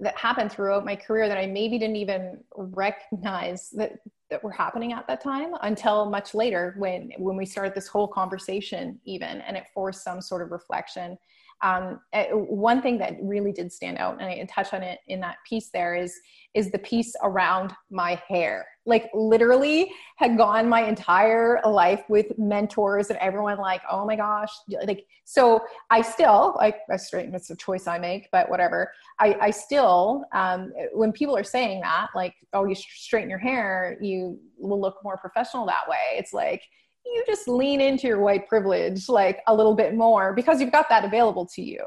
that 0.00 0.16
happened 0.16 0.52
throughout 0.52 0.84
my 0.84 0.94
career 0.96 1.28
that 1.28 1.38
i 1.38 1.46
maybe 1.46 1.78
didn't 1.78 1.96
even 1.96 2.38
recognize 2.56 3.70
that 3.70 3.98
that 4.30 4.42
were 4.44 4.52
happening 4.52 4.92
at 4.92 5.06
that 5.06 5.22
time 5.22 5.52
until 5.62 6.08
much 6.08 6.34
later 6.34 6.74
when 6.78 7.10
when 7.18 7.36
we 7.36 7.46
started 7.46 7.74
this 7.74 7.88
whole 7.88 8.08
conversation 8.08 8.98
even 9.04 9.40
and 9.42 9.56
it 9.56 9.64
forced 9.74 10.04
some 10.04 10.20
sort 10.20 10.42
of 10.42 10.50
reflection 10.50 11.18
um, 11.62 12.00
eh, 12.12 12.28
one 12.32 12.80
thing 12.80 12.98
that 12.98 13.16
really 13.20 13.52
did 13.52 13.72
stand 13.72 13.98
out 13.98 14.20
and 14.20 14.24
i 14.24 14.44
touch 14.48 14.72
on 14.72 14.82
it 14.82 15.00
in 15.08 15.20
that 15.20 15.36
piece 15.48 15.70
there 15.70 15.94
is 15.94 16.20
is 16.54 16.70
the 16.70 16.78
piece 16.78 17.14
around 17.22 17.72
my 17.90 18.20
hair. 18.28 18.66
Like 18.86 19.10
literally 19.14 19.92
had 20.16 20.36
gone 20.36 20.68
my 20.68 20.82
entire 20.82 21.60
life 21.64 22.02
with 22.08 22.36
mentors 22.38 23.10
and 23.10 23.18
everyone 23.18 23.58
like 23.58 23.82
oh 23.90 24.06
my 24.06 24.16
gosh 24.16 24.48
like 24.86 25.04
so 25.24 25.60
i 25.90 26.00
still 26.00 26.54
like 26.56 26.76
i 26.90 26.96
straighten 26.96 27.34
it's 27.34 27.50
a 27.50 27.56
choice 27.56 27.86
i 27.86 27.98
make 27.98 28.28
but 28.32 28.48
whatever. 28.48 28.90
I 29.20 29.36
i 29.42 29.50
still 29.50 30.24
um, 30.32 30.72
when 30.94 31.12
people 31.12 31.36
are 31.36 31.44
saying 31.44 31.82
that 31.82 32.08
like 32.14 32.34
oh 32.54 32.64
you 32.64 32.74
straighten 32.74 33.28
your 33.28 33.38
hair 33.38 33.98
you 34.00 34.38
will 34.56 34.80
look 34.80 34.96
more 35.04 35.18
professional 35.18 35.66
that 35.66 35.86
way 35.86 36.16
it's 36.16 36.32
like 36.32 36.62
you 37.04 37.24
just 37.26 37.48
lean 37.48 37.80
into 37.80 38.06
your 38.06 38.20
white 38.20 38.48
privilege 38.48 39.08
like 39.08 39.40
a 39.46 39.54
little 39.54 39.74
bit 39.74 39.94
more 39.94 40.34
because 40.34 40.60
you've 40.60 40.72
got 40.72 40.88
that 40.88 41.04
available 41.04 41.46
to 41.54 41.62
you. 41.62 41.84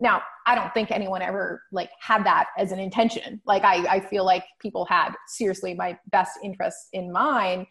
Now 0.00 0.22
i 0.46 0.54
don't 0.54 0.72
think 0.72 0.90
anyone 0.90 1.22
ever 1.22 1.62
like 1.72 1.90
had 2.00 2.24
that 2.24 2.46
as 2.56 2.72
an 2.72 2.78
intention. 2.78 3.40
Like 3.46 3.64
i, 3.64 3.96
I 3.96 4.00
feel 4.00 4.24
like 4.24 4.44
people 4.60 4.84
had 4.84 5.12
seriously 5.26 5.74
my 5.74 5.98
best 6.10 6.38
interests 6.42 6.88
in 6.92 7.10
mind. 7.12 7.66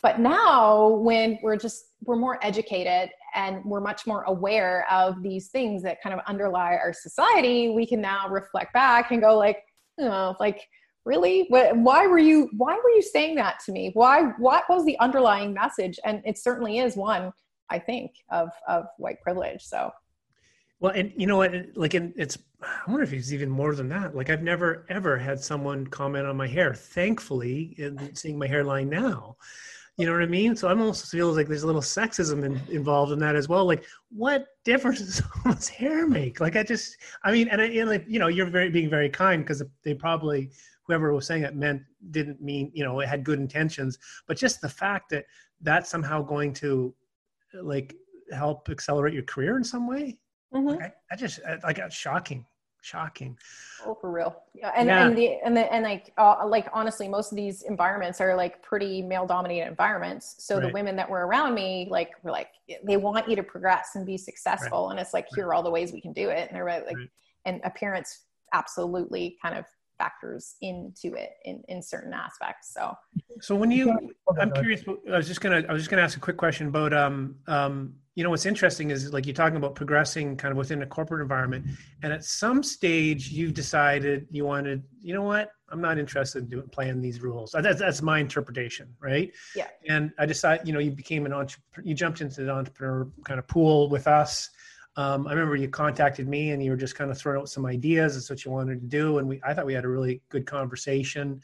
But 0.00 0.20
now 0.20 0.88
when 0.88 1.38
we're 1.42 1.56
just 1.56 1.86
we're 2.04 2.16
more 2.16 2.38
educated 2.42 3.10
and 3.34 3.64
we're 3.64 3.80
much 3.80 4.06
more 4.06 4.22
aware 4.24 4.86
of 4.90 5.22
these 5.22 5.48
things 5.48 5.82
that 5.82 6.02
kind 6.02 6.14
of 6.14 6.20
underlie 6.26 6.76
our 6.76 6.92
society 6.92 7.70
we 7.70 7.86
can 7.86 8.00
now 8.00 8.28
reflect 8.28 8.72
back 8.72 9.10
and 9.10 9.20
go 9.20 9.36
like 9.36 9.58
you 9.98 10.04
know 10.04 10.34
like 10.40 10.60
really 11.04 11.46
why 11.48 12.06
were 12.06 12.18
you 12.18 12.48
why 12.56 12.74
were 12.82 12.90
you 12.90 13.02
saying 13.02 13.34
that 13.34 13.58
to 13.64 13.72
me 13.72 13.90
why 13.94 14.22
what 14.38 14.64
was 14.68 14.84
the 14.84 14.98
underlying 14.98 15.52
message 15.52 15.98
and 16.04 16.22
it 16.24 16.38
certainly 16.38 16.78
is 16.78 16.96
one 16.96 17.32
i 17.70 17.78
think 17.78 18.12
of 18.30 18.50
of 18.68 18.84
white 18.98 19.20
privilege 19.20 19.62
so 19.62 19.90
well 20.80 20.92
and 20.92 21.12
you 21.16 21.26
know 21.26 21.36
what 21.36 21.52
like 21.74 21.94
and 21.94 22.12
it's 22.16 22.38
i 22.62 22.90
wonder 22.90 23.02
if 23.02 23.12
it's 23.12 23.32
even 23.32 23.50
more 23.50 23.74
than 23.74 23.88
that 23.88 24.14
like 24.14 24.30
i've 24.30 24.42
never 24.42 24.86
ever 24.88 25.18
had 25.18 25.40
someone 25.40 25.86
comment 25.88 26.26
on 26.26 26.36
my 26.36 26.46
hair 26.46 26.74
thankfully 26.74 27.74
in 27.78 28.14
seeing 28.14 28.38
my 28.38 28.46
hairline 28.46 28.88
now 28.88 29.36
you 29.98 30.06
know 30.06 30.12
what 30.12 30.22
I 30.22 30.26
mean? 30.26 30.56
So 30.56 30.68
I'm 30.68 30.80
almost 30.80 31.10
feels 31.10 31.36
like 31.36 31.48
there's 31.48 31.64
a 31.64 31.66
little 31.66 31.82
sexism 31.82 32.44
in, 32.44 32.60
involved 32.74 33.12
in 33.12 33.18
that 33.18 33.36
as 33.36 33.46
well. 33.48 33.66
Like, 33.66 33.84
what 34.10 34.46
difference 34.64 35.00
does 35.00 35.22
someone's 35.44 35.68
hair 35.68 36.06
make? 36.06 36.40
Like, 36.40 36.56
I 36.56 36.62
just, 36.62 36.96
I 37.22 37.30
mean, 37.30 37.48
and, 37.48 37.60
I, 37.60 37.66
and 37.66 37.90
like, 37.90 38.04
you 38.08 38.18
know, 38.18 38.28
you're 38.28 38.46
very 38.46 38.70
being 38.70 38.88
very 38.88 39.10
kind 39.10 39.42
because 39.42 39.62
they 39.84 39.92
probably 39.92 40.50
whoever 40.86 41.12
was 41.12 41.26
saying 41.26 41.42
it 41.42 41.54
meant 41.54 41.82
didn't 42.10 42.40
mean 42.40 42.70
you 42.74 42.84
know 42.84 43.00
it 43.00 43.08
had 43.08 43.24
good 43.24 43.38
intentions 43.38 43.98
but 44.26 44.36
just 44.36 44.60
the 44.60 44.68
fact 44.68 45.10
that 45.10 45.24
that's 45.60 45.90
somehow 45.90 46.22
going 46.22 46.52
to 46.52 46.94
like 47.62 47.94
help 48.32 48.68
accelerate 48.70 49.14
your 49.14 49.22
career 49.24 49.56
in 49.56 49.64
some 49.64 49.86
way 49.86 50.18
mm-hmm. 50.54 50.68
like, 50.68 50.80
I, 50.80 50.92
I, 51.10 51.16
just 51.16 51.40
I, 51.46 51.58
I, 51.64 51.72
got 51.72 51.92
shocking 51.92 52.46
shocking 52.80 53.38
oh 53.86 53.94
for 54.00 54.10
real 54.10 54.42
yeah 54.54 54.72
and 54.76 54.88
yeah. 54.88 55.06
and 55.06 55.16
the 55.16 55.38
and 55.44 55.56
the 55.56 55.72
and 55.72 55.84
like 55.84 56.12
uh, 56.18 56.44
like 56.44 56.66
honestly 56.72 57.06
most 57.06 57.30
of 57.30 57.36
these 57.36 57.62
environments 57.62 58.20
are 58.20 58.34
like 58.34 58.60
pretty 58.60 59.02
male 59.02 59.24
dominated 59.24 59.68
environments 59.68 60.34
so 60.38 60.56
right. 60.56 60.66
the 60.66 60.72
women 60.72 60.96
that 60.96 61.08
were 61.08 61.26
around 61.26 61.54
me 61.54 61.86
like 61.90 62.10
were 62.24 62.32
like 62.32 62.48
they 62.82 62.96
want 62.96 63.28
you 63.28 63.36
to 63.36 63.42
progress 63.42 63.90
and 63.94 64.04
be 64.04 64.18
successful 64.18 64.86
right. 64.86 64.92
and 64.92 65.00
it's 65.00 65.14
like 65.14 65.26
here 65.34 65.46
are 65.46 65.54
all 65.54 65.62
the 65.62 65.70
ways 65.70 65.92
we 65.92 66.00
can 66.00 66.12
do 66.12 66.28
it 66.28 66.48
and 66.48 66.56
they're 66.56 66.64
like 66.64 66.96
right. 66.96 67.08
and 67.44 67.60
appearance 67.62 68.24
absolutely 68.52 69.38
kind 69.40 69.56
of 69.56 69.64
factors 70.02 70.56
into 70.60 71.14
it 71.14 71.30
in, 71.44 71.62
in 71.68 71.82
certain 71.82 72.12
aspects. 72.12 72.72
So, 72.72 72.94
so 73.40 73.54
when 73.54 73.70
you, 73.70 73.96
I'm 74.40 74.52
curious. 74.52 74.82
I 75.12 75.16
was 75.16 75.28
just 75.28 75.40
gonna, 75.40 75.62
I 75.68 75.72
was 75.72 75.82
just 75.82 75.90
gonna 75.90 76.02
ask 76.02 76.16
a 76.16 76.20
quick 76.20 76.36
question 76.36 76.66
about, 76.68 76.92
um, 76.92 77.36
um, 77.46 77.94
you 78.14 78.22
know, 78.22 78.30
what's 78.30 78.44
interesting 78.44 78.90
is 78.90 79.12
like 79.12 79.24
you're 79.26 79.34
talking 79.34 79.56
about 79.56 79.74
progressing 79.74 80.36
kind 80.36 80.52
of 80.52 80.58
within 80.58 80.82
a 80.82 80.86
corporate 80.86 81.22
environment, 81.22 81.66
and 82.02 82.12
at 82.12 82.24
some 82.24 82.62
stage 82.62 83.30
you've 83.30 83.54
decided 83.54 84.26
you 84.30 84.44
wanted, 84.44 84.82
you 85.00 85.14
know 85.14 85.22
what, 85.22 85.50
I'm 85.70 85.80
not 85.80 85.98
interested 85.98 86.42
in 86.42 86.48
doing 86.48 86.68
playing 86.68 87.00
these 87.00 87.22
rules. 87.22 87.52
That's 87.52 87.78
that's 87.78 88.02
my 88.02 88.18
interpretation, 88.18 88.94
right? 89.00 89.32
Yeah. 89.56 89.68
And 89.88 90.12
I 90.18 90.26
decided, 90.26 90.66
you 90.66 90.74
know, 90.74 90.78
you 90.78 90.90
became 90.90 91.24
an 91.24 91.32
entrepreneur, 91.32 91.88
you 91.88 91.94
jumped 91.94 92.20
into 92.20 92.44
the 92.44 92.50
entrepreneur 92.50 93.08
kind 93.24 93.38
of 93.38 93.46
pool 93.46 93.88
with 93.88 94.06
us 94.06 94.50
um, 94.96 95.26
I 95.26 95.32
remember 95.32 95.56
you 95.56 95.68
contacted 95.68 96.28
me 96.28 96.50
and 96.50 96.62
you 96.62 96.70
were 96.70 96.76
just 96.76 96.94
kind 96.94 97.10
of 97.10 97.16
throwing 97.16 97.40
out 97.40 97.48
some 97.48 97.64
ideas. 97.64 98.14
That's 98.14 98.28
what 98.28 98.44
you 98.44 98.50
wanted 98.50 98.80
to 98.80 98.86
do, 98.86 99.18
and 99.18 99.28
we 99.28 99.40
I 99.44 99.54
thought 99.54 99.66
we 99.66 99.74
had 99.74 99.84
a 99.84 99.88
really 99.88 100.20
good 100.28 100.46
conversation. 100.46 101.40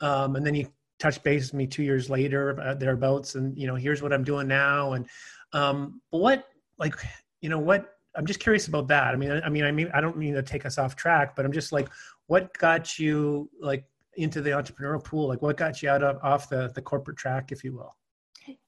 Um, 0.00 0.36
and 0.36 0.46
then 0.46 0.54
you 0.54 0.68
touched 0.98 1.22
base 1.24 1.46
with 1.46 1.54
me 1.54 1.66
two 1.66 1.82
years 1.82 2.08
later 2.08 2.60
uh, 2.60 2.74
thereabouts, 2.74 3.34
and 3.34 3.56
you 3.58 3.66
know 3.66 3.74
here's 3.74 4.02
what 4.02 4.12
I'm 4.12 4.24
doing 4.24 4.46
now. 4.46 4.92
And 4.92 5.06
um, 5.52 6.00
what 6.10 6.48
like 6.78 6.94
you 7.40 7.48
know 7.48 7.58
what 7.58 7.96
I'm 8.14 8.26
just 8.26 8.38
curious 8.40 8.68
about 8.68 8.86
that. 8.88 9.12
I 9.12 9.16
mean 9.16 9.32
I, 9.32 9.40
I 9.40 9.48
mean 9.48 9.64
I 9.64 9.72
mean 9.72 9.90
I 9.92 10.00
don't 10.00 10.16
mean 10.16 10.34
to 10.34 10.42
take 10.42 10.64
us 10.64 10.78
off 10.78 10.94
track, 10.94 11.34
but 11.34 11.44
I'm 11.44 11.52
just 11.52 11.72
like 11.72 11.88
what 12.26 12.56
got 12.58 12.98
you 12.98 13.50
like 13.60 13.84
into 14.16 14.40
the 14.40 14.50
entrepreneurial 14.50 15.02
pool? 15.02 15.26
Like 15.26 15.42
what 15.42 15.56
got 15.56 15.82
you 15.82 15.90
out 15.90 16.04
of 16.04 16.22
off 16.22 16.48
the 16.48 16.70
the 16.74 16.82
corporate 16.82 17.16
track, 17.16 17.50
if 17.50 17.64
you 17.64 17.74
will? 17.74 17.96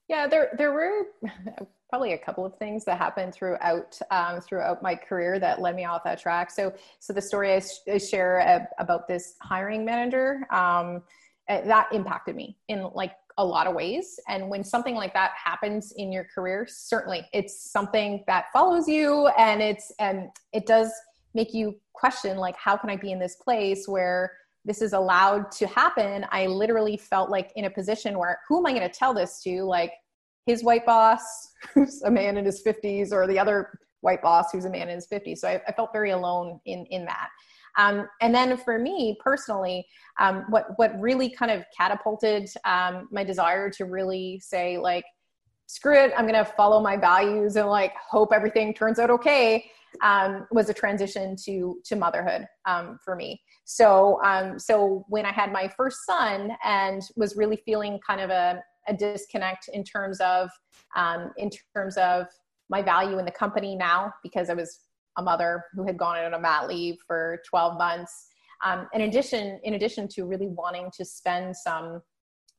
Yeah, 0.09 0.27
there 0.27 0.49
there 0.57 0.73
were 0.73 1.03
probably 1.89 2.13
a 2.13 2.17
couple 2.17 2.45
of 2.45 2.55
things 2.57 2.83
that 2.85 2.97
happened 2.97 3.33
throughout 3.33 3.99
um, 4.11 4.41
throughout 4.41 4.81
my 4.81 4.95
career 4.95 5.39
that 5.39 5.61
led 5.61 5.75
me 5.75 5.85
off 5.85 6.03
that 6.03 6.19
track. 6.19 6.51
So 6.51 6.73
so 6.99 7.13
the 7.13 7.21
story 7.21 7.53
I, 7.53 7.59
sh- 7.59 7.91
I 7.91 7.97
share 7.97 8.67
about 8.79 9.07
this 9.07 9.35
hiring 9.41 9.85
manager 9.85 10.45
um, 10.51 11.03
eh, 11.47 11.61
that 11.61 11.87
impacted 11.93 12.35
me 12.35 12.57
in 12.67 12.89
like 12.93 13.13
a 13.39 13.45
lot 13.45 13.67
of 13.67 13.75
ways. 13.75 14.19
And 14.27 14.49
when 14.49 14.63
something 14.63 14.95
like 14.95 15.13
that 15.13 15.31
happens 15.43 15.91
in 15.93 16.11
your 16.11 16.25
career, 16.25 16.67
certainly 16.69 17.27
it's 17.33 17.71
something 17.71 18.23
that 18.27 18.45
follows 18.51 18.87
you, 18.87 19.27
and 19.37 19.61
it's 19.61 19.91
and 19.99 20.29
it 20.53 20.65
does 20.65 20.91
make 21.33 21.53
you 21.53 21.79
question 21.93 22.37
like 22.37 22.55
how 22.57 22.75
can 22.77 22.89
I 22.89 22.95
be 22.95 23.11
in 23.11 23.19
this 23.19 23.35
place 23.35 23.87
where 23.87 24.31
this 24.67 24.81
is 24.81 24.91
allowed 24.93 25.49
to 25.49 25.65
happen, 25.65 26.25
I 26.29 26.45
literally 26.45 26.97
felt 26.97 27.29
like 27.29 27.53
in 27.55 27.65
a 27.65 27.69
position 27.69 28.17
where 28.19 28.39
who 28.47 28.57
am 28.59 28.65
I 28.65 28.73
going 28.73 28.87
to 28.87 28.93
tell 28.93 29.13
this 29.13 29.41
to? 29.43 29.63
Like 29.63 29.93
his 30.47 30.63
white 30.63 30.85
boss, 30.85 31.21
who's 31.73 32.01
a 32.01 32.09
man 32.09 32.37
in 32.37 32.45
his 32.45 32.63
50s, 32.63 33.11
or 33.11 33.27
the 33.27 33.37
other 33.37 33.77
white 34.01 34.21
boss 34.21 34.51
who's 34.51 34.65
a 34.65 34.69
man 34.69 34.89
in 34.89 34.95
his 34.95 35.07
50s. 35.07 35.39
So 35.39 35.49
I, 35.49 35.61
I 35.67 35.71
felt 35.73 35.91
very 35.93 36.11
alone 36.11 36.59
in 36.65 36.85
in 36.87 37.05
that. 37.05 37.29
Um, 37.77 38.07
and 38.21 38.33
then 38.33 38.57
for 38.57 38.79
me 38.79 39.17
personally, 39.23 39.85
um, 40.19 40.45
what 40.49 40.67
what 40.77 40.99
really 40.99 41.29
kind 41.29 41.51
of 41.51 41.63
catapulted 41.77 42.49
um, 42.65 43.07
my 43.11 43.23
desire 43.23 43.69
to 43.71 43.85
really 43.85 44.39
say 44.43 44.79
like, 44.79 45.05
screw 45.67 46.01
it, 46.01 46.13
I'm 46.17 46.25
gonna 46.25 46.45
follow 46.45 46.81
my 46.81 46.97
values 46.97 47.55
and 47.55 47.67
like 47.67 47.93
hope 48.09 48.29
everything 48.33 48.73
turns 48.73 48.97
out 48.97 49.11
okay, 49.11 49.69
um, 50.01 50.47
was 50.51 50.69
a 50.69 50.73
transition 50.73 51.35
to 51.45 51.79
to 51.85 51.95
motherhood 51.95 52.47
um, 52.65 52.97
for 53.03 53.15
me. 53.15 53.41
So, 53.65 54.19
um, 54.23 54.57
so 54.57 55.03
when 55.09 55.25
I 55.25 55.33
had 55.33 55.51
my 55.51 55.67
first 55.75 56.05
son 56.05 56.51
and 56.63 57.01
was 57.17 57.35
really 57.35 57.61
feeling 57.65 57.99
kind 58.07 58.21
of 58.21 58.29
a, 58.29 58.63
a 58.87 58.93
disconnect 58.93 59.69
in 59.73 59.83
terms 59.83 60.19
of, 60.19 60.49
um, 60.95 61.31
in 61.37 61.49
terms 61.75 61.97
of 61.97 62.27
my 62.69 62.81
value 62.81 63.17
in 63.19 63.25
the 63.25 63.31
company 63.31 63.75
now, 63.75 64.13
because 64.23 64.49
I 64.49 64.53
was 64.53 64.79
a 65.17 65.21
mother 65.21 65.63
who 65.73 65.85
had 65.85 65.97
gone 65.97 66.17
on 66.17 66.33
a 66.33 66.39
mat 66.39 66.67
leave 66.67 66.97
for 67.05 67.41
12 67.49 67.77
months. 67.77 68.27
Um, 68.65 68.87
in 68.93 69.01
addition, 69.01 69.59
in 69.63 69.75
addition 69.75 70.07
to 70.09 70.25
really 70.25 70.47
wanting 70.47 70.89
to 70.97 71.05
spend 71.05 71.55
some, 71.55 72.01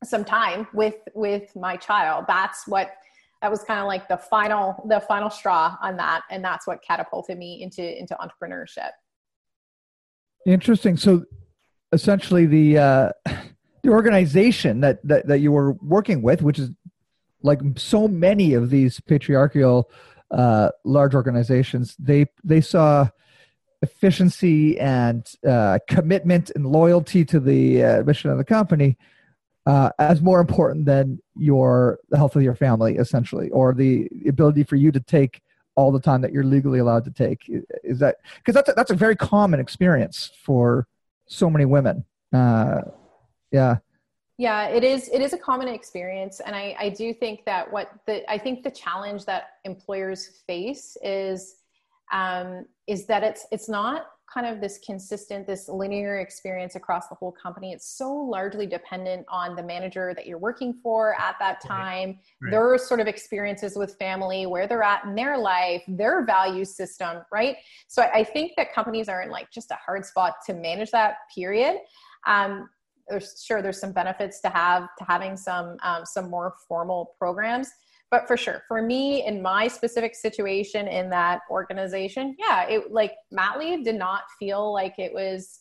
some 0.03 0.23
time 0.23 0.67
with, 0.73 0.95
with 1.13 1.55
my 1.55 1.75
child, 1.75 2.25
that's 2.27 2.67
what 2.67 2.91
that 3.41 3.49
was 3.49 3.63
kind 3.63 3.79
of 3.79 3.87
like 3.87 4.09
the 4.09 4.17
final 4.17 4.83
the 4.89 4.99
final 4.99 5.29
straw 5.29 5.77
on 5.81 5.95
that 5.95 6.23
and 6.29 6.43
that's 6.43 6.67
what 6.67 6.83
catapulted 6.83 7.37
me 7.37 7.61
into 7.63 7.97
into 7.97 8.13
entrepreneurship 8.15 8.89
Interesting. 10.45 10.97
So 10.97 11.25
essentially 11.91 12.45
the 12.45 12.77
uh, 12.77 13.09
the 13.83 13.89
organization 13.89 14.81
that, 14.81 14.99
that 15.07 15.27
that 15.27 15.39
you 15.39 15.51
were 15.51 15.73
working 15.73 16.21
with, 16.21 16.41
which 16.41 16.59
is 16.59 16.71
like 17.41 17.59
so 17.75 18.07
many 18.07 18.53
of 18.53 18.69
these 18.69 18.99
patriarchal 18.99 19.89
uh, 20.31 20.69
large 20.83 21.15
organizations, 21.15 21.95
they 21.99 22.25
they 22.43 22.61
saw 22.61 23.07
efficiency 23.81 24.77
and 24.79 25.25
uh, 25.47 25.79
commitment 25.87 26.51
and 26.55 26.65
loyalty 26.65 27.23
to 27.23 27.39
the 27.39 27.83
uh, 27.83 28.03
mission 28.03 28.29
of 28.29 28.37
the 28.37 28.43
company 28.43 28.97
uh, 29.65 29.89
as 29.99 30.21
more 30.21 30.39
important 30.39 30.85
than 30.85 31.21
your 31.37 31.99
the 32.09 32.17
health 32.17 32.35
of 32.35 32.41
your 32.41 32.55
family, 32.55 32.97
essentially, 32.97 33.49
or 33.51 33.73
the 33.73 34.09
ability 34.27 34.63
for 34.63 34.75
you 34.75 34.91
to 34.91 34.99
take 34.99 35.41
all 35.75 35.91
the 35.91 35.99
time 35.99 36.21
that 36.21 36.33
you're 36.33 36.43
legally 36.43 36.79
allowed 36.79 37.05
to 37.05 37.11
take. 37.11 37.49
Is 37.83 37.99
that 37.99 38.17
because 38.37 38.55
that's 38.55 38.69
a, 38.69 38.73
that's 38.73 38.91
a 38.91 38.95
very 38.95 39.15
common 39.15 39.59
experience 39.59 40.31
for 40.43 40.87
so 41.27 41.49
many 41.49 41.65
women. 41.65 42.03
Yeah. 43.51 43.77
Yeah, 44.37 44.67
it 44.67 44.85
is. 44.85 45.09
It 45.09 45.21
is 45.21 45.33
a 45.33 45.37
common 45.37 45.67
experience, 45.67 46.39
and 46.39 46.55
I, 46.55 46.73
I 46.79 46.89
do 46.89 47.13
think 47.13 47.43
that 47.43 47.69
what 47.69 47.91
the 48.05 48.29
I 48.31 48.37
think 48.37 48.63
the 48.63 48.71
challenge 48.71 49.25
that 49.25 49.49
employers 49.65 50.41
face 50.47 50.95
is 51.03 51.55
um, 52.13 52.65
is 52.87 53.05
that 53.07 53.21
it's 53.21 53.45
it's 53.51 53.67
not 53.67 54.07
kind 54.33 54.45
of 54.45 54.61
this 54.61 54.79
consistent, 54.85 55.47
this 55.47 55.67
linear 55.67 56.19
experience 56.19 56.75
across 56.75 57.07
the 57.09 57.15
whole 57.15 57.31
company. 57.31 57.73
It's 57.73 57.97
so 57.97 58.13
largely 58.13 58.65
dependent 58.65 59.25
on 59.27 59.55
the 59.55 59.63
manager 59.63 60.13
that 60.15 60.27
you're 60.27 60.37
working 60.37 60.73
for 60.83 61.19
at 61.19 61.35
that 61.39 61.61
time, 61.61 62.09
right. 62.09 62.17
Right. 62.41 62.51
their 62.51 62.77
sort 62.77 62.99
of 62.99 63.07
experiences 63.07 63.75
with 63.75 63.95
family, 63.95 64.45
where 64.45 64.67
they're 64.67 64.83
at 64.83 65.03
in 65.03 65.15
their 65.15 65.37
life, 65.37 65.83
their 65.87 66.25
value 66.25 66.63
system, 66.63 67.23
right? 67.31 67.57
So 67.87 68.03
I, 68.03 68.19
I 68.19 68.23
think 68.23 68.53
that 68.55 68.73
companies 68.73 69.09
are 69.09 69.21
in 69.21 69.29
like 69.29 69.51
just 69.51 69.71
a 69.71 69.77
hard 69.83 70.05
spot 70.05 70.35
to 70.45 70.53
manage 70.53 70.91
that 70.91 71.15
period. 71.35 71.77
Um, 72.27 72.69
there's 73.09 73.43
sure 73.45 73.61
there's 73.61 73.79
some 73.79 73.91
benefits 73.91 74.39
to 74.41 74.49
have 74.49 74.87
to 74.97 75.03
having 75.05 75.35
some 75.35 75.77
um, 75.83 76.05
some 76.05 76.29
more 76.29 76.53
formal 76.67 77.15
programs 77.17 77.69
but 78.11 78.27
for 78.27 78.37
sure 78.37 78.63
for 78.67 78.81
me 78.81 79.25
in 79.25 79.41
my 79.41 79.67
specific 79.67 80.15
situation 80.15 80.87
in 80.87 81.09
that 81.09 81.41
organization 81.49 82.35
yeah 82.39 82.67
it 82.67 82.91
like 82.91 83.13
mat 83.31 83.59
leave 83.59 83.83
did 83.83 83.95
not 83.95 84.23
feel 84.39 84.73
like 84.73 84.97
it 84.97 85.13
was 85.13 85.59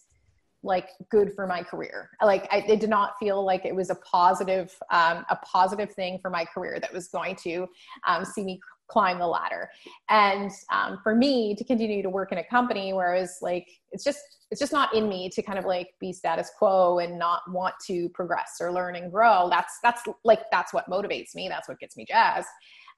like 0.63 0.89
good 1.11 1.33
for 1.35 1.47
my 1.47 1.63
career. 1.63 2.11
Like 2.23 2.49
I, 2.51 2.59
it 2.59 2.81
did 2.81 2.91
not 2.91 3.15
feel 3.21 3.45
like 3.45 3.65
it 3.65 3.75
was 3.75 3.91
a 3.91 3.95
positive 3.97 4.75
um, 4.91 5.25
a 5.31 5.37
positive 5.37 5.93
thing 5.93 6.19
for 6.21 6.31
my 6.31 6.45
career 6.45 6.81
that 6.81 6.93
was 6.93 7.09
going 7.09 7.37
to 7.37 7.67
um, 8.07 8.25
see 8.25 8.45
me 8.45 8.61
climb 8.89 9.19
the 9.19 9.27
ladder. 9.27 9.71
And 10.09 10.51
um, 10.73 10.99
for 11.03 11.15
me 11.15 11.55
to 11.55 11.65
continue 11.65 12.03
to 12.03 12.11
work 12.11 12.33
in 12.33 12.39
a 12.39 12.45
company 12.45 12.93
where 12.93 13.15
I 13.15 13.21
was 13.21 13.39
like 13.41 13.69
it's 13.93 14.05
just 14.05 14.21
it's 14.51 14.61
just 14.61 14.73
not 14.73 14.95
in 14.95 15.09
me 15.09 15.29
to 15.29 15.43
kind 15.43 15.59
of 15.59 15.67
like 15.67 15.89
be 16.01 16.13
status 16.13 16.51
quo 16.59 17.01
and 17.01 17.19
not 17.19 17.43
want 17.51 17.75
to 17.87 18.09
progress 18.11 18.57
or 18.61 18.73
learn 18.73 18.97
and 18.97 19.13
grow. 19.13 19.49
That's 19.51 19.79
that's 19.83 20.03
like 20.25 20.41
that's 20.51 20.73
what 20.73 20.89
motivates 20.89 21.35
me. 21.35 21.49
That's 21.49 21.69
what 21.69 21.79
gets 21.79 21.97
me 21.97 22.05
jazzed. 22.07 22.49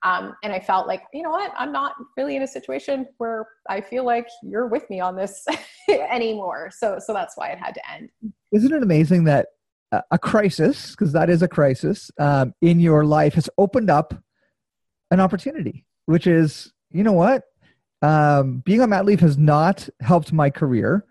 Um, 0.03 0.35
and 0.43 0.51
i 0.51 0.59
felt 0.59 0.87
like 0.87 1.03
you 1.13 1.23
know 1.23 1.31
what? 1.31 1.53
I'm 1.59 1.73
not 1.73 1.95
really 2.17 2.35
in 2.37 2.43
a 2.43 2.47
situation 2.47 3.07
where 3.19 3.47
i 3.69 3.83
feel 3.83 4.03
like 4.03 4.27
you're 4.43 4.67
with 4.67 4.89
me 4.89 5.01
on 5.01 5.17
this 5.17 5.45
anymore. 5.91 6.71
So 6.73 6.99
so 6.99 7.13
that's 7.13 7.37
why 7.37 7.49
it 7.49 7.59
had 7.59 7.75
to 7.75 7.93
end. 7.93 8.11
Isn't 8.53 8.73
it 8.73 8.83
amazing 8.83 9.25
that 9.25 9.49
a 10.11 10.19
crisis 10.19 10.93
because 10.93 11.13
that 11.13 11.29
is 11.29 11.43
a 11.43 11.49
crisis 11.49 12.11
um, 12.19 12.55
in 12.63 12.79
your 12.79 13.05
life 13.05 13.35
has 13.35 13.51
opened 13.59 13.91
up 13.91 14.15
an 15.11 15.21
opportunity 15.21 15.85
which 16.07 16.27
is 16.27 16.73
you 16.91 17.03
know 17.03 17.13
what 17.13 17.45
um, 18.03 18.59
being 18.65 18.81
on 18.81 18.91
mat 18.91 19.05
leave 19.05 19.21
has 19.21 19.37
not 19.37 19.89
helped 20.01 20.33
my 20.33 20.51
career 20.51 21.05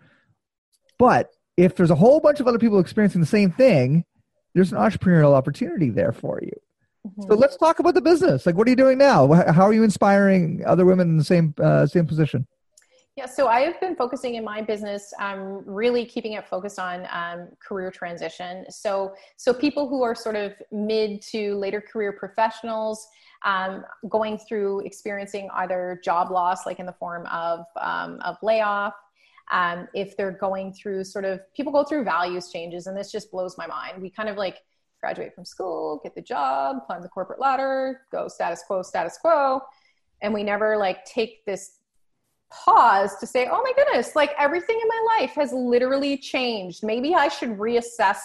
but 1.00 1.32
if 1.60 1.76
there's 1.76 1.92
a 1.92 1.96
whole 1.96 2.20
bunch 2.20 2.40
of 2.40 2.48
other 2.48 2.60
people 2.60 2.80
experiencing 2.80 3.22
the 3.22 3.28
same 3.28 3.52
thing, 3.52 4.06
there's 4.54 4.72
an 4.72 4.78
entrepreneurial 4.78 5.34
opportunity 5.34 5.90
there 5.90 6.12
for 6.12 6.40
you. 6.42 6.52
Mm-hmm. 7.08 7.24
So 7.24 7.36
let's 7.36 7.58
talk 7.58 7.80
about 7.80 7.96
the 7.96 8.02
business. 8.02 8.46
Like, 8.46 8.56
what 8.56 8.68
are 8.68 8.70
you 8.70 8.76
doing 8.76 8.98
now? 8.98 9.32
How 9.34 9.64
are 9.64 9.74
you 9.74 9.84
inspiring 9.84 10.64
other 10.66 10.86
women 10.86 11.10
in 11.10 11.18
the 11.18 11.24
same 11.24 11.54
uh, 11.62 11.86
same 11.86 12.06
position? 12.06 12.48
Yeah, 13.20 13.26
so 13.26 13.50
I 13.50 13.60
have 13.64 13.78
been 13.82 13.98
focusing 13.98 14.36
in 14.36 14.46
my 14.46 14.62
business, 14.62 15.14
um, 15.20 15.62
really 15.66 16.06
keeping 16.06 16.34
it 16.34 16.48
focused 16.48 16.80
on 16.80 17.06
um, 17.12 17.50
career 17.60 17.92
transition. 17.92 18.64
So, 18.70 19.14
so 19.36 19.54
people 19.54 19.90
who 19.90 20.04
are 20.04 20.16
sort 20.16 20.38
of 20.38 20.54
mid 20.72 21.22
to 21.24 21.56
later 21.56 21.82
career 21.82 22.14
professionals, 22.14 23.06
um, 23.44 23.84
going 24.08 24.38
through 24.38 24.86
experiencing 24.86 25.50
either 25.56 26.00
job 26.02 26.32
loss, 26.32 26.66
like 26.66 26.80
in 26.80 26.86
the 26.86 26.94
form 26.94 27.26
of 27.26 27.66
um, 27.76 28.22
of 28.24 28.38
layoff, 28.42 28.94
um, 29.52 29.90
if 29.94 30.16
they're 30.16 30.32
going 30.32 30.72
through 30.72 31.04
sort 31.04 31.26
of 31.26 31.42
people 31.54 31.74
go 31.74 31.84
through 31.84 32.06
values 32.06 32.50
changes 32.50 32.88
and 32.88 32.96
this 32.96 33.12
just 33.12 33.32
blows 33.32 33.58
my 33.58 33.68
mind 33.68 34.02
we 34.02 34.10
kind 34.10 34.30
of 34.30 34.38
like 34.38 34.60
graduate 35.02 35.34
from 35.36 35.44
school 35.44 36.00
get 36.04 36.14
the 36.14 36.22
job 36.22 36.86
climb 36.86 37.02
the 37.02 37.10
corporate 37.10 37.40
ladder 37.40 38.02
go 38.12 38.28
status 38.28 38.64
quo 38.68 38.84
status 38.84 39.18
quo 39.20 39.60
and 40.22 40.34
we 40.34 40.44
never 40.44 40.78
like 40.78 41.04
take 41.06 41.44
this 41.46 41.79
pause 42.52 43.18
to 43.20 43.28
say 43.28 43.48
oh 43.52 43.62
my 43.62 43.72
goodness 43.76 44.16
like 44.16 44.34
everything 44.38 44.80
in 44.82 44.88
my 44.88 45.18
life 45.20 45.32
has 45.36 45.54
literally 45.54 46.18
changed. 46.18 46.84
Maybe 46.84 47.14
i 47.16 47.28
should 47.28 47.58
reassess 47.58 48.18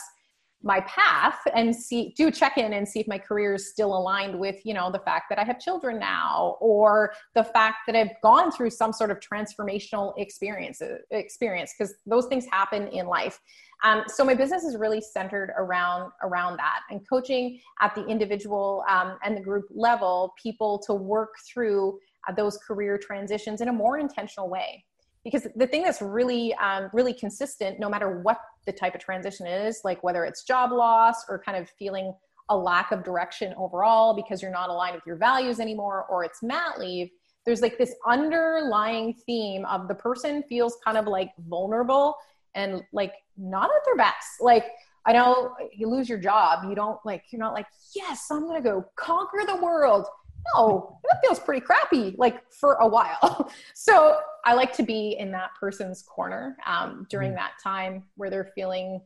my 0.64 0.80
path 0.80 1.38
and 1.54 1.76
see 1.76 2.14
do 2.16 2.30
check 2.30 2.56
in 2.56 2.72
and 2.72 2.88
see 2.88 2.98
if 2.98 3.06
my 3.06 3.18
career 3.18 3.54
is 3.54 3.70
still 3.70 3.94
aligned 3.94 4.36
with 4.38 4.56
you 4.64 4.72
know 4.72 4.90
the 4.90 4.98
fact 5.00 5.26
that 5.28 5.38
i 5.38 5.44
have 5.44 5.60
children 5.60 5.98
now 5.98 6.56
or 6.58 7.12
the 7.34 7.44
fact 7.44 7.78
that 7.86 7.94
i've 7.94 8.18
gone 8.22 8.50
through 8.50 8.70
some 8.70 8.90
sort 8.90 9.10
of 9.10 9.20
transformational 9.20 10.14
experience 10.16 10.80
experience 11.10 11.74
because 11.78 11.94
those 12.06 12.26
things 12.26 12.46
happen 12.50 12.88
in 12.88 13.06
life. 13.06 13.40
Um, 13.82 14.04
so 14.06 14.24
my 14.24 14.34
business 14.34 14.64
is 14.64 14.76
really 14.76 15.00
centered 15.00 15.52
around 15.58 16.10
around 16.22 16.56
that 16.56 16.80
and 16.90 17.06
coaching 17.08 17.60
at 17.80 17.94
the 17.94 18.06
individual 18.06 18.82
um, 18.88 19.18
and 19.22 19.36
the 19.36 19.42
group 19.42 19.66
level 19.70 20.32
people 20.42 20.78
to 20.86 20.94
work 20.94 21.34
through 21.46 21.98
those 22.36 22.58
career 22.58 22.98
transitions 22.98 23.60
in 23.60 23.68
a 23.68 23.72
more 23.72 23.98
intentional 23.98 24.48
way. 24.48 24.84
Because 25.22 25.46
the 25.56 25.66
thing 25.66 25.82
that's 25.82 26.02
really 26.02 26.54
um, 26.54 26.90
really 26.92 27.14
consistent 27.14 27.80
no 27.80 27.88
matter 27.88 28.20
what 28.20 28.40
the 28.66 28.72
type 28.72 28.94
of 28.94 29.00
transition 29.00 29.46
is 29.46 29.80
like 29.84 30.02
whether 30.02 30.24
it's 30.24 30.44
job 30.44 30.72
loss 30.72 31.24
or 31.28 31.38
kind 31.38 31.56
of 31.56 31.68
feeling 31.78 32.14
a 32.50 32.56
lack 32.56 32.92
of 32.92 33.02
direction 33.02 33.54
overall 33.56 34.14
because 34.14 34.42
you're 34.42 34.50
not 34.50 34.68
aligned 34.68 34.94
with 34.94 35.04
your 35.06 35.16
values 35.16 35.60
anymore 35.60 36.06
or 36.10 36.24
it's 36.24 36.42
mat 36.42 36.78
leave 36.78 37.08
there's 37.44 37.60
like 37.60 37.78
this 37.78 37.94
underlying 38.06 39.14
theme 39.26 39.64
of 39.66 39.88
the 39.88 39.94
person 39.94 40.42
feels 40.48 40.76
kind 40.84 40.96
of 40.96 41.06
like 41.06 41.30
vulnerable 41.48 42.16
and 42.54 42.82
like 42.92 43.12
not 43.36 43.64
at 43.64 43.84
their 43.84 43.96
best. 43.96 44.40
Like 44.40 44.64
i 45.06 45.12
know 45.12 45.54
you 45.74 45.88
lose 45.88 46.08
your 46.08 46.18
job. 46.18 46.64
You 46.68 46.74
don't 46.74 46.98
like 47.04 47.24
you're 47.30 47.40
not 47.40 47.52
like 47.52 47.66
yes 47.94 48.26
i'm 48.30 48.46
gonna 48.46 48.62
go 48.62 48.84
conquer 48.96 49.44
the 49.46 49.56
world 49.56 50.06
no, 50.54 50.98
that 51.04 51.20
feels 51.22 51.38
pretty 51.38 51.64
crappy, 51.64 52.14
like 52.18 52.42
for 52.52 52.74
a 52.74 52.86
while. 52.86 53.50
so 53.74 54.18
I 54.44 54.54
like 54.54 54.72
to 54.74 54.82
be 54.82 55.16
in 55.18 55.30
that 55.32 55.50
person's 55.58 56.02
corner 56.02 56.56
um, 56.66 57.06
during 57.08 57.32
mm. 57.32 57.36
that 57.36 57.52
time 57.62 58.04
where 58.16 58.30
they're 58.30 58.50
feeling 58.54 59.00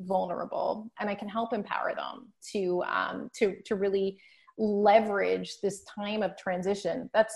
vulnerable, 0.00 0.90
and 1.00 1.10
I 1.10 1.14
can 1.14 1.28
help 1.28 1.52
empower 1.52 1.94
them 1.94 2.32
to 2.52 2.82
um, 2.84 3.30
to 3.34 3.56
to 3.66 3.74
really 3.74 4.18
leverage 4.56 5.60
this 5.62 5.84
time 5.84 6.22
of 6.22 6.36
transition. 6.36 7.10
That's 7.12 7.34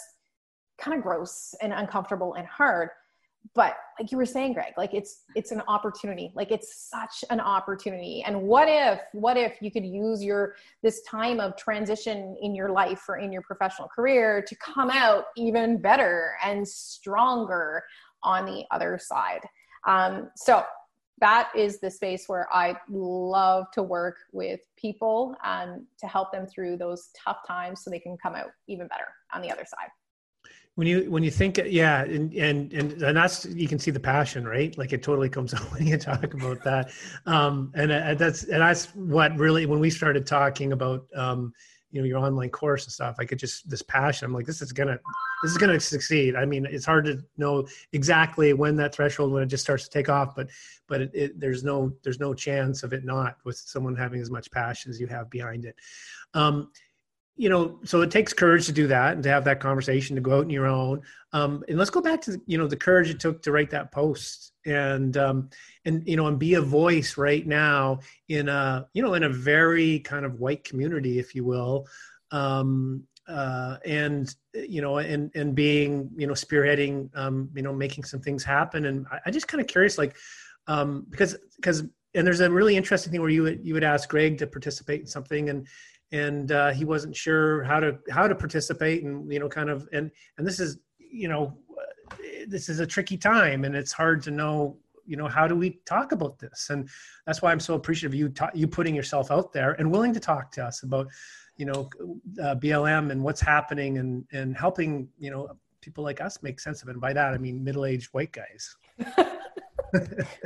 kind 0.79 0.97
of 0.97 1.03
gross 1.03 1.55
and 1.61 1.73
uncomfortable 1.73 2.35
and 2.35 2.47
hard 2.47 2.89
but 3.55 3.75
like 3.99 4.11
you 4.11 4.17
were 4.17 4.27
saying 4.27 4.53
greg 4.53 4.73
like 4.77 4.95
it's 4.95 5.23
it's 5.35 5.51
an 5.51 5.63
opportunity. 5.69 6.33
Like 6.35 6.51
it's 6.51 6.89
such 6.91 7.25
an 7.31 7.41
opportunity. 7.41 8.23
And 8.27 8.43
what 8.43 8.69
if 8.69 9.01
what 9.13 9.37
if 9.37 9.61
you 9.61 9.71
could 9.71 9.85
use 9.85 10.23
your 10.23 10.55
this 10.83 11.03
time 11.03 11.41
of 11.41 11.57
transition 11.57 12.37
in 12.41 12.55
your 12.55 12.71
life 12.71 13.03
or 13.09 13.19
in 13.19 13.33
your 13.33 13.43
professional 13.43 13.89
career 13.89 14.43
to 14.47 14.57
come 14.57 14.91
out 14.91 15.27
even 15.37 15.81
better 15.81 16.35
and 16.45 16.67
stronger 16.67 17.83
on 18.23 18.47
the 18.47 18.65
other 18.71 18.99
side? 19.01 19.41
Um, 19.87 20.31
so 20.37 20.65
that 21.21 21.51
is 21.55 21.79
the 21.79 21.91
space 21.91 22.25
where 22.27 22.49
i 22.53 22.75
love 22.89 23.67
to 23.73 23.83
work 23.83 24.17
with 24.33 24.61
people 24.77 25.37
um, 25.45 25.87
to 25.99 26.07
help 26.07 26.33
them 26.33 26.47
through 26.47 26.77
those 26.77 27.11
tough 27.15 27.39
times 27.47 27.85
so 27.85 27.91
they 27.91 27.99
can 27.99 28.17
come 28.17 28.35
out 28.35 28.49
even 28.67 28.89
better 28.89 29.07
on 29.33 29.43
the 29.43 29.51
other 29.51 29.65
side 29.65 29.91
when 30.75 30.87
you 30.87 31.11
when 31.11 31.23
you 31.23 31.31
think 31.31 31.61
yeah 31.67 32.03
and 32.03 32.33
and 32.35 32.73
and, 32.73 33.03
and 33.03 33.17
that's 33.17 33.45
you 33.47 33.69
can 33.69 33.79
see 33.79 33.91
the 33.91 34.01
passion 34.01 34.47
right? 34.47 34.77
Like 34.79 34.93
it 34.93 35.03
totally 35.03 35.29
comes 35.29 35.53
out 35.55 35.71
when 35.73 35.87
you 35.87 35.99
talk 35.99 36.35
about 36.35 36.63
that. 36.65 36.91
Um 37.27 37.73
and, 37.75 37.93
and 37.93 38.19
that's 38.19 38.45
and 38.45 38.61
that's 38.61 38.87
what 38.95 39.37
really 39.37 39.67
when 39.67 39.81
we 39.81 39.91
started 39.91 40.27
talking 40.27 40.73
about 40.73 41.07
um 41.15 41.53
you 41.91 42.01
know 42.01 42.07
your 42.07 42.19
online 42.19 42.49
course 42.49 42.85
and 42.85 42.93
stuff 42.93 43.17
i 43.19 43.25
could 43.27 43.39
just 43.39 43.69
this 43.69 43.83
passion 43.83 44.25
i'm 44.25 44.33
like 44.33 44.47
this 44.47 44.63
is 44.63 44.73
gonna 44.73 44.99
this 45.43 45.51
is 45.51 45.59
gonna 45.59 45.79
succeed. 45.79 46.37
I 46.37 46.47
mean 46.47 46.67
it's 46.67 46.87
hard 46.87 47.05
to 47.07 47.23
know 47.37 47.67
exactly 47.93 48.53
when 48.55 48.77
that 48.77 48.95
threshold 48.95 49.33
when 49.33 49.43
it 49.43 49.47
just 49.47 49.63
starts 49.63 49.85
to 49.85 49.91
take 49.91 50.09
off 50.09 50.35
but 50.35 50.49
but 50.87 51.01
it, 51.03 51.11
it, 51.13 51.41
there's 51.41 51.65
no 51.65 51.93
there's 52.03 52.21
no 52.21 52.33
chance 52.33 52.83
of 52.83 52.93
it 52.93 53.05
not 53.05 53.37
with 53.45 53.57
someone 53.57 53.97
having 53.97 54.21
as 54.21 54.31
much 54.31 54.51
passion 54.51 54.91
as 54.91 55.01
you 55.01 55.07
have 55.07 55.29
behind 55.31 55.65
it. 55.65 55.77
Um 56.35 56.71
you 57.37 57.49
know, 57.49 57.79
so 57.85 58.03
it 58.03 58.11
takes 58.11 58.33
courage 58.33 58.67
to 58.67 58.73
do 58.73 58.87
that 58.89 59.15
and 59.15 59.23
to 59.23 59.29
have 59.29 59.45
that 59.45 59.61
conversation, 59.61 60.17
to 60.17 60.23
go 60.23 60.39
out 60.39 60.45
on 60.45 60.51
your 60.51 60.67
own. 60.67 61.03
Um, 61.33 61.65
and 61.69 61.79
let's 61.79 61.91
go 61.91 62.01
back 62.01 62.21
to 62.23 62.41
you 62.47 62.59
know 62.59 62.67
the 62.67 62.77
courage 62.77 63.11
it 63.11 63.21
took 63.21 63.43
to 63.43 63.53
write 63.53 63.71
that 63.71 63.91
post 63.91 64.53
and 64.67 65.17
um, 65.17 65.49
and 65.85 66.07
you 66.07 66.17
know 66.17 66.27
and 66.27 66.39
be 66.39 66.55
a 66.55 66.61
voice 66.61 67.17
right 67.17 67.47
now 67.47 68.01
in 68.29 68.49
a 68.49 68.87
you 68.93 69.03
know 69.03 69.15
in 69.15 69.25
a 69.25 69.29
very 69.29 70.01
kind 70.01 70.25
of 70.25 70.41
white 70.41 70.65
community, 70.65 71.19
if 71.19 71.35
you 71.35 71.45
will. 71.45 71.87
Um, 72.31 73.05
uh, 73.29 73.77
and 73.85 74.35
you 74.53 74.83
know, 74.83 74.99
and 74.99 75.31
and 75.35 75.55
being 75.55 76.11
you 76.17 76.27
know 76.27 76.35
spearheading, 76.35 77.09
um, 77.17 77.49
you 77.55 77.63
know, 77.63 77.73
making 77.73 78.05
some 78.05 78.21
things 78.21 78.45
happen. 78.45 78.87
And 78.87 79.07
I, 79.11 79.21
I 79.27 79.31
just 79.31 79.49
kind 79.49 79.61
of 79.61 79.67
curious, 79.67 79.97
like, 79.97 80.17
um, 80.67 81.07
because 81.09 81.37
because 81.57 81.85
and 82.15 82.27
there's 82.27 82.41
a 82.41 82.51
really 82.51 82.77
interesting 82.77 83.11
thing 83.11 83.21
where 83.21 83.31
you 83.31 83.43
would 83.43 83.65
you 83.65 83.75
would 83.75 83.85
ask 83.85 84.09
Greg 84.09 84.39
to 84.39 84.47
participate 84.47 85.01
in 85.01 85.07
something, 85.07 85.49
and 85.51 85.67
and 86.13 86.53
uh, 86.53 86.71
he 86.73 86.85
wasn't 86.85 87.17
sure 87.17 87.63
how 87.65 87.81
to 87.81 87.99
how 88.11 88.29
to 88.29 88.35
participate, 88.35 89.03
and 89.03 89.33
you 89.33 89.41
know, 89.41 89.49
kind 89.49 89.71
of, 89.71 89.89
and 89.93 90.11
and 90.39 90.47
this 90.47 90.61
is 90.61 90.79
you 90.99 91.29
know, 91.29 91.57
this 92.47 92.69
is 92.69 92.81
a 92.81 92.87
tricky 92.87 93.17
time, 93.17 93.65
and 93.65 93.75
it's 93.75 93.93
hard 93.93 94.23
to 94.25 94.31
know 94.31 94.77
you 95.07 95.17
know 95.17 95.27
how 95.27 95.47
do 95.49 95.57
we 95.57 95.81
talk 95.85 96.13
about 96.13 96.39
this? 96.39 96.71
And 96.71 96.89
that's 97.27 97.43
why 97.43 97.51
i'm 97.51 97.61
so 97.61 97.75
appreciative 97.75 98.13
of 98.13 98.19
you 98.19 98.29
ta- 98.29 98.51
you 98.55 98.69
putting 98.69 98.95
yourself 98.95 99.31
out 99.31 99.53
there 99.53 99.73
and 99.73 99.91
willing 99.91 100.13
to 100.15 100.21
talk 100.21 100.53
to 100.53 100.65
us 100.65 100.83
about 100.83 101.09
you 101.57 101.67
know 101.67 101.89
uh, 102.41 102.55
blm 102.57 103.11
and 103.11 103.23
what's 103.23 103.41
happening 103.41 103.99
and 103.99 104.25
and 104.33 104.57
helping 104.57 105.09
you 105.19 105.31
know 105.31 105.49
people 105.81 106.05
like 106.05 106.21
us 106.21 106.43
make 106.43 106.61
sense 106.61 106.83
of 106.83 106.89
it. 106.89 106.93
And 106.93 107.01
by 107.01 107.13
that 107.13 107.35
i 107.35 107.39
mean 107.39 107.63
middle-aged 107.63 108.09
white 108.13 108.33
guys 108.33 108.77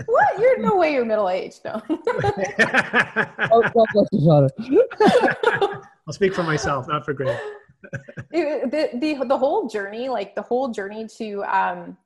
what? 0.06 0.38
You're 0.38 0.58
no 0.60 0.76
way 0.76 0.92
you're 0.92 1.04
middle 1.04 1.28
aged, 1.28 1.60
no. 1.64 1.82
Oh, 3.52 3.62
I'll 6.06 6.12
speak 6.12 6.34
for 6.34 6.42
myself, 6.42 6.88
not 6.88 7.04
for 7.04 7.12
Greg. 7.12 7.38
the, 8.30 8.90
the 8.94 9.24
the 9.26 9.38
whole 9.38 9.68
journey, 9.68 10.08
like 10.08 10.34
the 10.34 10.42
whole 10.42 10.68
journey 10.68 11.06
to 11.18 11.44
um, 11.44 11.96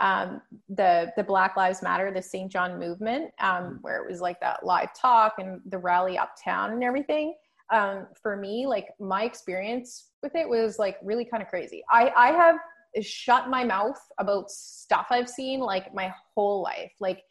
um, 0.00 0.40
the 0.68 1.12
the 1.16 1.24
Black 1.24 1.56
Lives 1.56 1.82
Matter, 1.82 2.10
the 2.12 2.22
St. 2.22 2.50
John 2.50 2.78
movement, 2.78 3.32
um, 3.40 3.78
where 3.82 4.02
it 4.02 4.10
was 4.10 4.20
like 4.20 4.40
that 4.40 4.64
live 4.64 4.94
talk 4.94 5.34
and 5.38 5.60
the 5.66 5.78
rally 5.78 6.16
uptown 6.18 6.72
and 6.72 6.82
everything. 6.84 7.34
Um, 7.70 8.06
for 8.20 8.36
me, 8.36 8.66
like 8.66 8.88
my 8.98 9.24
experience 9.24 10.08
with 10.22 10.34
it 10.34 10.48
was 10.48 10.78
like 10.78 10.96
really 11.02 11.24
kind 11.24 11.42
of 11.42 11.48
crazy. 11.48 11.82
I 11.90 12.12
I 12.16 12.28
have 12.28 12.56
shut 13.02 13.48
my 13.48 13.64
mouth 13.64 14.00
about 14.18 14.50
stuff 14.50 15.06
I've 15.10 15.28
seen 15.28 15.60
like 15.60 15.94
my 15.94 16.12
whole 16.34 16.62
life. 16.62 16.92
Like, 17.00 17.22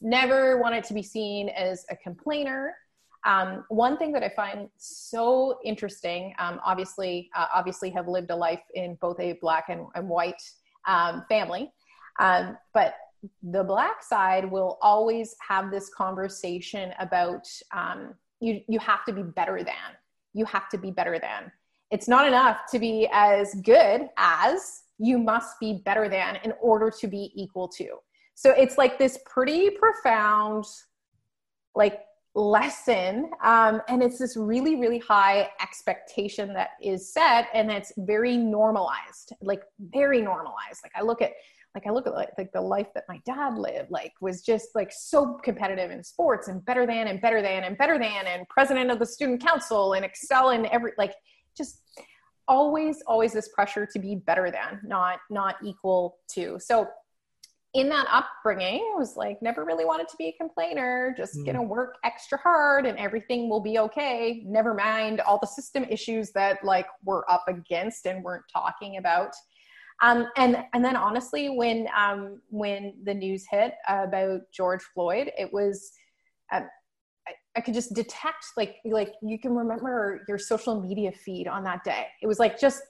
never 0.00 0.58
wanted 0.58 0.84
to 0.84 0.94
be 0.94 1.02
seen 1.02 1.48
as 1.50 1.86
a 1.90 1.96
complainer. 1.96 2.74
Um, 3.24 3.64
one 3.68 3.96
thing 3.96 4.12
that 4.12 4.22
I 4.22 4.28
find 4.28 4.68
so 4.76 5.58
interesting, 5.64 6.34
um, 6.38 6.60
obviously, 6.64 7.30
uh, 7.34 7.46
obviously 7.54 7.90
have 7.90 8.06
lived 8.06 8.30
a 8.30 8.36
life 8.36 8.62
in 8.74 8.96
both 9.00 9.18
a 9.18 9.38
black 9.40 9.70
and, 9.70 9.86
and 9.94 10.08
white 10.08 10.42
um, 10.86 11.24
family, 11.28 11.72
um, 12.20 12.58
but 12.74 12.94
the 13.42 13.64
black 13.64 14.02
side 14.02 14.50
will 14.50 14.78
always 14.82 15.34
have 15.46 15.70
this 15.70 15.88
conversation 15.88 16.92
about 16.98 17.48
um, 17.72 18.14
you. 18.40 18.60
You 18.68 18.78
have 18.80 19.04
to 19.06 19.12
be 19.12 19.22
better 19.22 19.64
than. 19.64 19.96
You 20.34 20.44
have 20.44 20.68
to 20.68 20.78
be 20.78 20.90
better 20.90 21.18
than. 21.18 21.50
It's 21.90 22.08
not 22.08 22.26
enough 22.26 22.60
to 22.72 22.78
be 22.78 23.08
as 23.12 23.54
good 23.62 24.08
as 24.18 24.82
you 24.98 25.18
must 25.18 25.58
be 25.60 25.82
better 25.84 26.08
than 26.08 26.36
in 26.44 26.52
order 26.60 26.90
to 27.00 27.06
be 27.06 27.32
equal 27.34 27.68
to. 27.68 27.98
So 28.34 28.50
it's 28.50 28.78
like 28.78 28.98
this 28.98 29.18
pretty 29.26 29.70
profound, 29.70 30.64
like 31.74 32.00
lesson 32.34 33.30
um, 33.44 33.80
and 33.88 34.02
it's 34.02 34.18
this 34.18 34.36
really 34.36 34.74
really 34.76 34.98
high 34.98 35.48
expectation 35.62 36.52
that 36.52 36.70
is 36.82 37.12
set 37.12 37.46
and 37.54 37.70
it's 37.70 37.92
very 37.98 38.36
normalized 38.36 39.32
like 39.40 39.62
very 39.78 40.20
normalized 40.20 40.80
like 40.82 40.92
i 40.96 41.02
look 41.02 41.22
at 41.22 41.30
like 41.76 41.86
i 41.86 41.90
look 41.90 42.08
at 42.08 42.12
like, 42.12 42.30
like 42.36 42.52
the 42.52 42.60
life 42.60 42.88
that 42.92 43.04
my 43.08 43.20
dad 43.24 43.56
lived 43.56 43.88
like 43.90 44.12
was 44.20 44.42
just 44.42 44.68
like 44.74 44.90
so 44.92 45.38
competitive 45.44 45.92
in 45.92 46.02
sports 46.02 46.48
and 46.48 46.64
better 46.64 46.86
than 46.86 47.06
and 47.06 47.20
better 47.20 47.40
than 47.40 47.62
and 47.62 47.78
better 47.78 47.98
than 48.00 48.26
and 48.26 48.48
president 48.48 48.90
of 48.90 48.98
the 48.98 49.06
student 49.06 49.40
council 49.40 49.92
and 49.92 50.04
excel 50.04 50.50
in 50.50 50.66
every 50.66 50.90
like 50.98 51.14
just 51.56 51.82
always 52.48 53.02
always 53.06 53.32
this 53.32 53.48
pressure 53.48 53.86
to 53.86 53.98
be 53.98 54.16
better 54.16 54.50
than 54.50 54.80
not 54.84 55.18
not 55.30 55.56
equal 55.62 56.18
to. 56.32 56.58
So 56.60 56.88
in 57.74 57.88
that 57.88 58.06
upbringing 58.10 58.92
I 58.94 58.98
was 58.98 59.16
like 59.16 59.42
never 59.42 59.64
really 59.64 59.84
wanted 59.84 60.08
to 60.08 60.16
be 60.16 60.28
a 60.28 60.32
complainer 60.32 61.12
just 61.16 61.36
mm. 61.38 61.46
gonna 61.46 61.62
work 61.62 61.96
extra 62.04 62.38
hard 62.38 62.86
and 62.86 62.98
everything 62.98 63.48
will 63.48 63.60
be 63.60 63.78
okay. 63.78 64.44
Never 64.46 64.74
mind 64.74 65.20
all 65.20 65.38
the 65.38 65.46
system 65.46 65.84
issues 65.84 66.30
that 66.32 66.64
like 66.64 66.86
we're 67.04 67.24
up 67.28 67.44
against 67.48 68.06
and 68.06 68.22
weren't 68.22 68.44
talking 68.52 68.98
about. 68.98 69.34
Um, 70.02 70.26
and 70.36 70.64
and 70.74 70.84
then 70.84 70.96
honestly 70.96 71.50
when 71.50 71.88
um, 71.96 72.40
when 72.50 72.94
the 73.04 73.14
news 73.14 73.44
hit 73.50 73.74
about 73.88 74.40
george 74.52 74.82
floyd 74.92 75.30
it 75.38 75.52
was 75.52 75.92
um, 76.52 76.68
I 77.56 77.60
could 77.60 77.74
just 77.74 77.94
detect 77.94 78.44
like 78.56 78.76
like 78.84 79.14
you 79.22 79.38
can 79.38 79.54
remember 79.54 80.24
your 80.28 80.38
social 80.38 80.80
media 80.80 81.12
feed 81.12 81.46
on 81.46 81.62
that 81.64 81.84
day. 81.84 82.06
It 82.22 82.26
was 82.26 82.38
like 82.38 82.58
just 82.58 82.82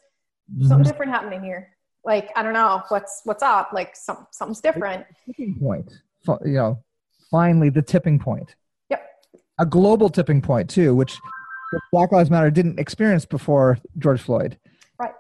mm-hmm. 0.53 0.67
something 0.69 0.91
different 0.91 1.13
happening 1.13 1.43
here. 1.43 1.77
Like 2.05 2.31
I 2.37 2.43
don't 2.43 2.55
know 2.55 2.83
what's 2.89 3.21
what's 3.25 3.43
up. 3.43 3.71
Like 3.73 3.95
some 3.95 4.27
something's 4.31 4.61
different. 4.61 5.07
Tipping 5.27 5.59
point. 5.61 5.93
You 6.45 6.53
know, 6.53 6.85
finally 7.31 7.69
the 7.69 7.83
tipping 7.83 8.19
point. 8.19 8.55
Yep. 8.91 9.07
A 9.59 9.67
global 9.67 10.09
tipping 10.09 10.41
point 10.41 10.71
too, 10.71 10.95
which 10.95 11.19
Black 11.93 12.13
Lives 12.13 12.31
Matter 12.31 12.51
didn't 12.51 12.79
experience 12.79 13.27
before 13.27 13.79
George 13.99 14.21
Floyd. 14.21 14.59
Right. 14.99 15.13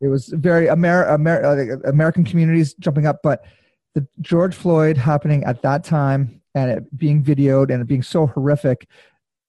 It 0.00 0.08
was 0.08 0.28
very 0.28 0.68
Amer- 0.68 1.08
Amer- 1.08 1.44
uh, 1.44 1.88
American 1.88 2.24
communities 2.24 2.74
jumping 2.74 3.06
up, 3.06 3.20
but 3.22 3.44
the 3.94 4.06
George 4.20 4.54
Floyd 4.54 4.96
happening 4.96 5.44
at 5.44 5.62
that 5.62 5.84
time 5.84 6.37
and 6.54 6.70
it 6.70 6.98
being 6.98 7.22
videoed 7.22 7.72
and 7.72 7.80
it 7.80 7.86
being 7.86 8.02
so 8.02 8.26
horrific 8.26 8.88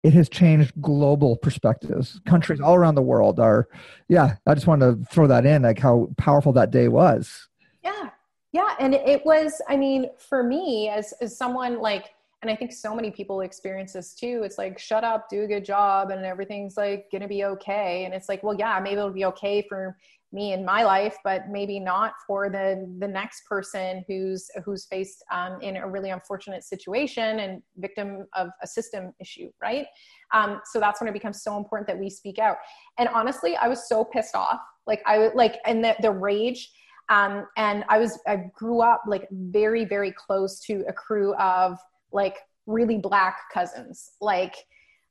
it 0.01 0.13
has 0.13 0.29
changed 0.29 0.71
global 0.79 1.35
perspectives. 1.35 2.21
Countries 2.25 2.61
all 2.61 2.73
around 2.75 2.95
the 2.95 3.01
world 3.01 3.39
are 3.39 3.67
yeah 4.07 4.35
i 4.47 4.53
just 4.53 4.67
wanted 4.67 4.99
to 4.99 5.13
throw 5.13 5.27
that 5.27 5.45
in 5.45 5.63
like 5.63 5.79
how 5.79 6.09
powerful 6.17 6.53
that 6.53 6.71
day 6.71 6.87
was. 6.87 7.49
Yeah. 7.83 8.09
Yeah 8.51 8.75
and 8.79 8.93
it 8.93 9.25
was 9.25 9.61
i 9.67 9.75
mean 9.75 10.09
for 10.17 10.43
me 10.43 10.89
as 10.89 11.13
as 11.21 11.37
someone 11.37 11.79
like 11.79 12.11
and 12.41 12.49
i 12.49 12.55
think 12.55 12.71
so 12.71 12.95
many 12.95 13.11
people 13.11 13.41
experience 13.41 13.93
this 13.93 14.13
too. 14.13 14.41
It's 14.43 14.57
like 14.57 14.79
shut 14.79 15.03
up 15.03 15.29
do 15.29 15.43
a 15.43 15.47
good 15.47 15.65
job 15.65 16.11
and 16.11 16.25
everything's 16.25 16.77
like 16.77 17.05
gonna 17.11 17.27
be 17.27 17.43
okay. 17.45 18.05
And 18.05 18.13
it's 18.13 18.29
like 18.29 18.43
well 18.43 18.55
yeah 18.57 18.79
maybe 18.81 18.97
it'll 18.97 19.11
be 19.11 19.25
okay 19.25 19.65
for 19.67 19.97
me 20.31 20.53
in 20.53 20.63
my 20.63 20.83
life 20.83 21.17
but 21.23 21.49
maybe 21.49 21.79
not 21.79 22.13
for 22.27 22.51
the 22.51 22.87
the 22.99 23.07
next 23.07 23.45
person 23.47 24.05
who's 24.07 24.47
who's 24.63 24.85
faced 24.85 25.23
um, 25.31 25.59
in 25.61 25.77
a 25.77 25.89
really 25.89 26.11
unfortunate 26.11 26.63
situation 26.63 27.39
and 27.39 27.63
victim 27.77 28.27
of 28.35 28.49
a 28.61 28.67
system 28.67 29.11
issue 29.19 29.49
right? 29.61 29.87
Um, 30.33 30.61
so 30.65 30.79
that's 30.79 31.01
when 31.01 31.07
it 31.07 31.13
becomes 31.13 31.41
so 31.41 31.57
important 31.57 31.87
that 31.87 31.97
we 31.97 32.09
speak 32.09 32.39
out. 32.39 32.57
And 32.97 33.09
honestly 33.09 33.55
i 33.57 33.67
was 33.67 33.87
so 33.87 34.03
pissed 34.03 34.35
off. 34.35 34.59
Like 34.87 35.01
i 35.05 35.29
like 35.33 35.57
and 35.65 35.83
the, 35.83 35.95
the 36.01 36.11
rage 36.11 36.71
um, 37.09 37.47
and 37.57 37.83
i 37.89 37.97
was 37.97 38.19
i 38.27 38.37
grew 38.55 38.81
up 38.81 39.01
like 39.07 39.27
very 39.31 39.83
very 39.83 40.11
close 40.11 40.59
to 40.61 40.85
a 40.87 40.93
crew 40.93 41.33
of 41.35 41.77
like 42.11 42.37
really 42.65 42.97
black 42.97 43.49
cousins. 43.53 44.11
Like 44.21 44.55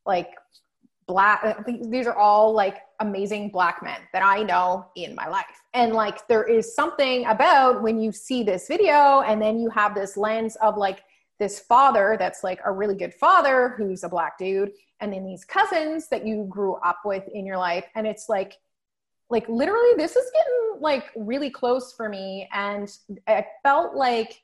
like 0.06 0.30
black 1.06 1.64
these 1.66 2.06
are 2.06 2.14
all 2.14 2.52
like 2.52 2.82
amazing 3.00 3.48
black 3.48 3.82
men 3.82 3.98
that 4.12 4.22
i 4.22 4.42
know 4.42 4.86
in 4.94 5.14
my 5.14 5.26
life. 5.26 5.46
And 5.74 5.92
like 5.92 6.26
there 6.28 6.44
is 6.44 6.74
something 6.74 7.24
about 7.26 7.82
when 7.82 8.00
you 8.00 8.12
see 8.12 8.42
this 8.42 8.68
video 8.68 9.20
and 9.20 9.40
then 9.40 9.58
you 9.58 9.70
have 9.70 9.94
this 9.94 10.16
lens 10.16 10.56
of 10.56 10.76
like 10.76 11.02
this 11.38 11.60
father 11.60 12.16
that's 12.18 12.44
like 12.44 12.60
a 12.64 12.72
really 12.72 12.94
good 12.94 13.14
father 13.14 13.74
who's 13.76 14.04
a 14.04 14.08
black 14.08 14.38
dude 14.38 14.72
and 15.00 15.12
then 15.12 15.24
these 15.24 15.44
cousins 15.44 16.08
that 16.08 16.26
you 16.26 16.46
grew 16.48 16.74
up 16.76 17.00
with 17.04 17.26
in 17.32 17.46
your 17.46 17.56
life. 17.58 17.86
And 17.94 18.06
it's 18.06 18.28
like 18.28 18.54
like 19.30 19.48
literally 19.48 19.94
this 19.96 20.16
is 20.16 20.30
getting 20.32 20.82
like 20.82 21.04
really 21.16 21.50
close 21.50 21.92
for 21.92 22.08
me. 22.08 22.48
And 22.52 22.90
i 23.26 23.46
felt 23.62 23.94
like 23.94 24.42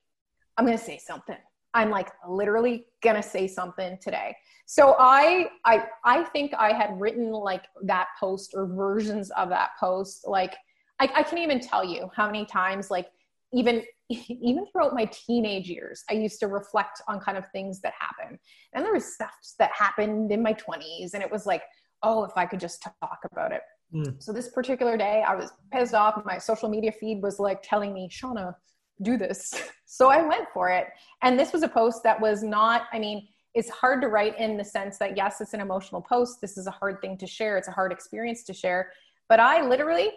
i'm 0.57 0.65
gonna 0.65 0.79
say 0.79 0.99
something 0.99 1.37
i'm 1.75 1.91
like 1.91 2.11
literally 2.29 2.87
gonna 3.03 3.23
say 3.23 3.47
something 3.47 3.99
today 4.01 4.35
so 4.67 4.97
I, 4.99 5.49
I, 5.65 5.87
I 6.05 6.25
think 6.25 6.55
I 6.55 6.73
had 6.73 6.99
written 6.99 7.31
like 7.31 7.65
that 7.83 8.09
post 8.19 8.55
or 8.55 8.67
versions 8.67 9.31
of 9.33 9.51
that 9.51 9.71
post. 9.79 10.27
Like 10.27 10.55
I, 11.01 11.05
I 11.15 11.23
can't 11.23 11.41
even 11.41 11.61
tell 11.61 11.85
you 11.85 12.11
how 12.15 12.27
many 12.27 12.47
times, 12.47 12.91
like 12.91 13.09
even, 13.53 13.83
even 14.09 14.67
throughout 14.67 14.95
my 14.95 15.05
teenage 15.07 15.69
years, 15.69 16.03
I 16.09 16.15
used 16.15 16.41
to 16.41 16.47
reflect 16.47 17.03
on 17.09 17.21
kind 17.21 17.37
of 17.37 17.47
things 17.51 17.81
that 17.83 17.93
happened. 17.99 18.39
And 18.73 18.85
there 18.85 18.95
was 18.95 19.15
stuff 19.15 19.35
that 19.59 19.71
happened 19.73 20.33
in 20.33 20.43
my 20.43 20.53
twenties 20.53 21.15
and 21.15 21.23
it 21.23 21.31
was 21.31 21.45
like, 21.47 21.63
oh, 22.03 22.25
if 22.25 22.33
I 22.37 22.47
could 22.47 22.61
just 22.61 22.83
talk 22.83 23.19
about 23.31 23.53
it. 23.53 23.63
Mm. 23.95 24.23
So 24.23 24.33
this 24.33 24.49
particular 24.49 24.97
day 24.97 25.23
I 25.27 25.35
was 25.35 25.51
pissed 25.73 25.95
off. 25.95 26.23
My 26.25 26.39
social 26.39 26.69
media 26.69 26.93
feed 26.93 27.23
was 27.23 27.39
like 27.39 27.63
telling 27.63 27.93
me, 27.93 28.09
Shauna, 28.11 28.55
do 29.03 29.17
this. 29.17 29.53
So 29.87 30.09
I 30.09 30.27
went 30.27 30.49
for 30.53 30.71
it. 30.71 30.89
And 31.23 31.39
this 31.39 31.53
was 31.53 31.63
a 31.63 31.69
post 31.69 32.03
that 32.03 32.21
was 32.21 32.43
not, 32.43 32.87
I 32.93 32.99
mean, 32.99 33.29
it's 33.55 33.71
hard 33.71 34.03
to 34.03 34.09
write 34.09 34.37
in 34.41 34.57
the 34.57 34.65
sense 34.65 34.99
that 34.99 35.17
yes, 35.17 35.41
it's 35.41 35.55
an 35.55 35.61
emotional 35.61 36.03
post. 36.03 36.41
This 36.41 36.59
is 36.59 36.67
a 36.67 36.73
hard 36.73 37.01
thing 37.01 37.17
to 37.19 37.29
share. 37.29 37.57
It's 37.57 37.69
a 37.69 37.71
hard 37.71 37.93
experience 37.93 38.43
to 38.45 38.53
share. 38.53 38.91
But 39.29 39.39
I 39.39 39.65
literally, 39.65 40.11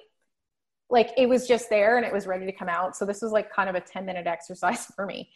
like, 0.90 1.12
it 1.16 1.30
was 1.30 1.48
just 1.48 1.70
there 1.70 1.98
and 1.98 2.06
it 2.06 2.12
was 2.12 2.26
ready 2.26 2.48
to 2.48 2.52
come 2.52 2.70
out. 2.70 2.96
So 2.96 3.06
this 3.06 3.22
was 3.22 3.32
like 3.32 3.54
kind 3.54 3.70
of 3.70 3.76
a 3.76 3.82
10 3.82 4.04
minute 4.04 4.26
exercise 4.26 4.86
for 4.96 5.06
me. 5.06 5.30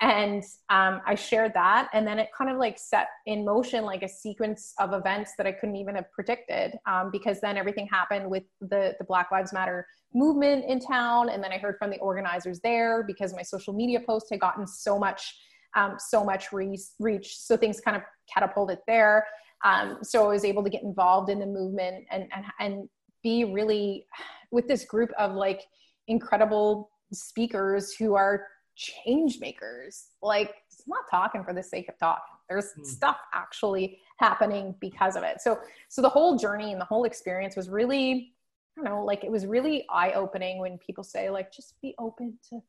And 0.00 0.44
um, 0.70 1.00
I 1.06 1.16
shared 1.16 1.52
that. 1.54 1.88
And 1.92 2.06
then 2.06 2.20
it 2.20 2.28
kind 2.36 2.50
of 2.50 2.56
like 2.56 2.78
set 2.78 3.08
in 3.26 3.44
motion 3.44 3.84
like 3.84 4.02
a 4.02 4.08
sequence 4.08 4.72
of 4.78 4.92
events 4.92 5.32
that 5.38 5.46
I 5.46 5.52
couldn't 5.52 5.74
even 5.76 5.96
have 5.96 6.10
predicted 6.12 6.74
um, 6.86 7.10
because 7.10 7.40
then 7.40 7.56
everything 7.56 7.88
happened 7.88 8.30
with 8.30 8.44
the, 8.60 8.94
the 8.98 9.04
Black 9.04 9.32
Lives 9.32 9.52
Matter 9.52 9.86
movement 10.14 10.64
in 10.66 10.78
town. 10.78 11.30
And 11.30 11.42
then 11.42 11.52
I 11.52 11.58
heard 11.58 11.76
from 11.78 11.90
the 11.90 11.98
organizers 11.98 12.60
there 12.60 13.02
because 13.02 13.34
my 13.34 13.42
social 13.42 13.72
media 13.72 14.00
post 14.06 14.26
had 14.30 14.38
gotten 14.40 14.66
so 14.66 14.98
much 14.98 15.34
um, 15.76 15.96
so 15.98 16.24
much 16.24 16.52
re- 16.52 16.78
reach. 16.98 17.38
So 17.38 17.56
things 17.56 17.80
kind 17.80 17.96
of 17.96 18.02
catapulted 18.32 18.78
there. 18.86 19.26
Um, 19.64 19.98
so 20.02 20.24
I 20.24 20.28
was 20.28 20.44
able 20.44 20.64
to 20.64 20.70
get 20.70 20.82
involved 20.82 21.30
in 21.30 21.38
the 21.38 21.46
movement 21.46 22.04
and, 22.10 22.28
and, 22.34 22.44
and 22.60 22.88
be 23.22 23.44
really 23.44 24.06
with 24.50 24.68
this 24.68 24.84
group 24.84 25.10
of 25.18 25.34
like 25.34 25.62
incredible 26.06 26.90
speakers 27.12 27.94
who 27.94 28.14
are 28.14 28.46
change 28.78 29.40
makers. 29.40 30.06
Like, 30.22 30.54
it's 30.70 30.84
not 30.86 31.04
talking 31.10 31.44
for 31.44 31.52
the 31.52 31.62
sake 31.62 31.88
of 31.88 31.98
talking. 31.98 32.22
There's 32.48 32.72
mm. 32.78 32.86
stuff 32.86 33.18
actually 33.34 33.98
happening 34.18 34.74
because 34.80 35.16
of 35.16 35.24
it. 35.24 35.40
So, 35.40 35.58
so 35.88 36.00
the 36.00 36.08
whole 36.08 36.38
journey 36.38 36.72
and 36.72 36.80
the 36.80 36.86
whole 36.86 37.04
experience 37.04 37.56
was 37.56 37.68
really, 37.68 38.32
I 38.78 38.82
don't 38.82 38.90
know, 38.90 39.04
like 39.04 39.24
it 39.24 39.30
was 39.30 39.44
really 39.44 39.84
eye 39.90 40.12
opening 40.12 40.58
when 40.58 40.78
people 40.78 41.04
say 41.04 41.28
like, 41.28 41.52
just 41.52 41.74
be 41.82 41.94
open 41.98 42.38
to 42.50 42.62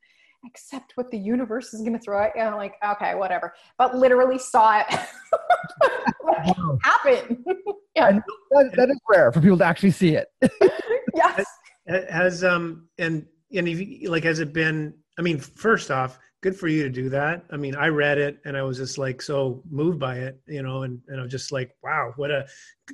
accept 0.45 0.93
what 0.95 1.11
the 1.11 1.17
universe 1.17 1.73
is 1.73 1.81
going 1.81 1.93
to 1.93 1.99
throw 1.99 2.23
at 2.23 2.31
you. 2.35 2.41
And 2.41 2.49
I'm 2.49 2.57
like, 2.57 2.75
okay, 2.83 3.15
whatever. 3.15 3.53
But 3.77 3.95
literally 3.95 4.39
saw 4.39 4.79
it 4.79 4.87
happen. 6.81 7.43
yeah. 7.95 8.19
That, 8.51 8.71
that 8.75 8.89
is 8.89 8.99
rare 9.09 9.31
for 9.31 9.41
people 9.41 9.57
to 9.59 9.65
actually 9.65 9.91
see 9.91 10.15
it. 10.15 10.27
yes. 11.15 11.45
Has 11.87 12.43
um 12.43 12.87
and 12.97 13.25
and 13.53 13.67
if, 13.67 14.09
like 14.09 14.23
has 14.23 14.39
it 14.39 14.53
been? 14.53 14.93
I 15.19 15.21
mean, 15.21 15.37
first 15.37 15.91
off, 15.91 16.17
good 16.41 16.55
for 16.55 16.69
you 16.69 16.83
to 16.83 16.89
do 16.89 17.09
that. 17.09 17.43
I 17.51 17.57
mean, 17.57 17.75
I 17.75 17.87
read 17.87 18.17
it 18.17 18.39
and 18.45 18.55
I 18.55 18.63
was 18.63 18.77
just 18.77 18.97
like 18.97 19.21
so 19.21 19.61
moved 19.69 19.99
by 19.99 20.15
it, 20.15 20.39
you 20.47 20.63
know, 20.63 20.83
and, 20.83 21.01
and 21.09 21.19
I 21.19 21.23
was 21.23 21.31
just 21.31 21.51
like, 21.51 21.75
wow, 21.83 22.13
what 22.15 22.31
a, 22.31 22.47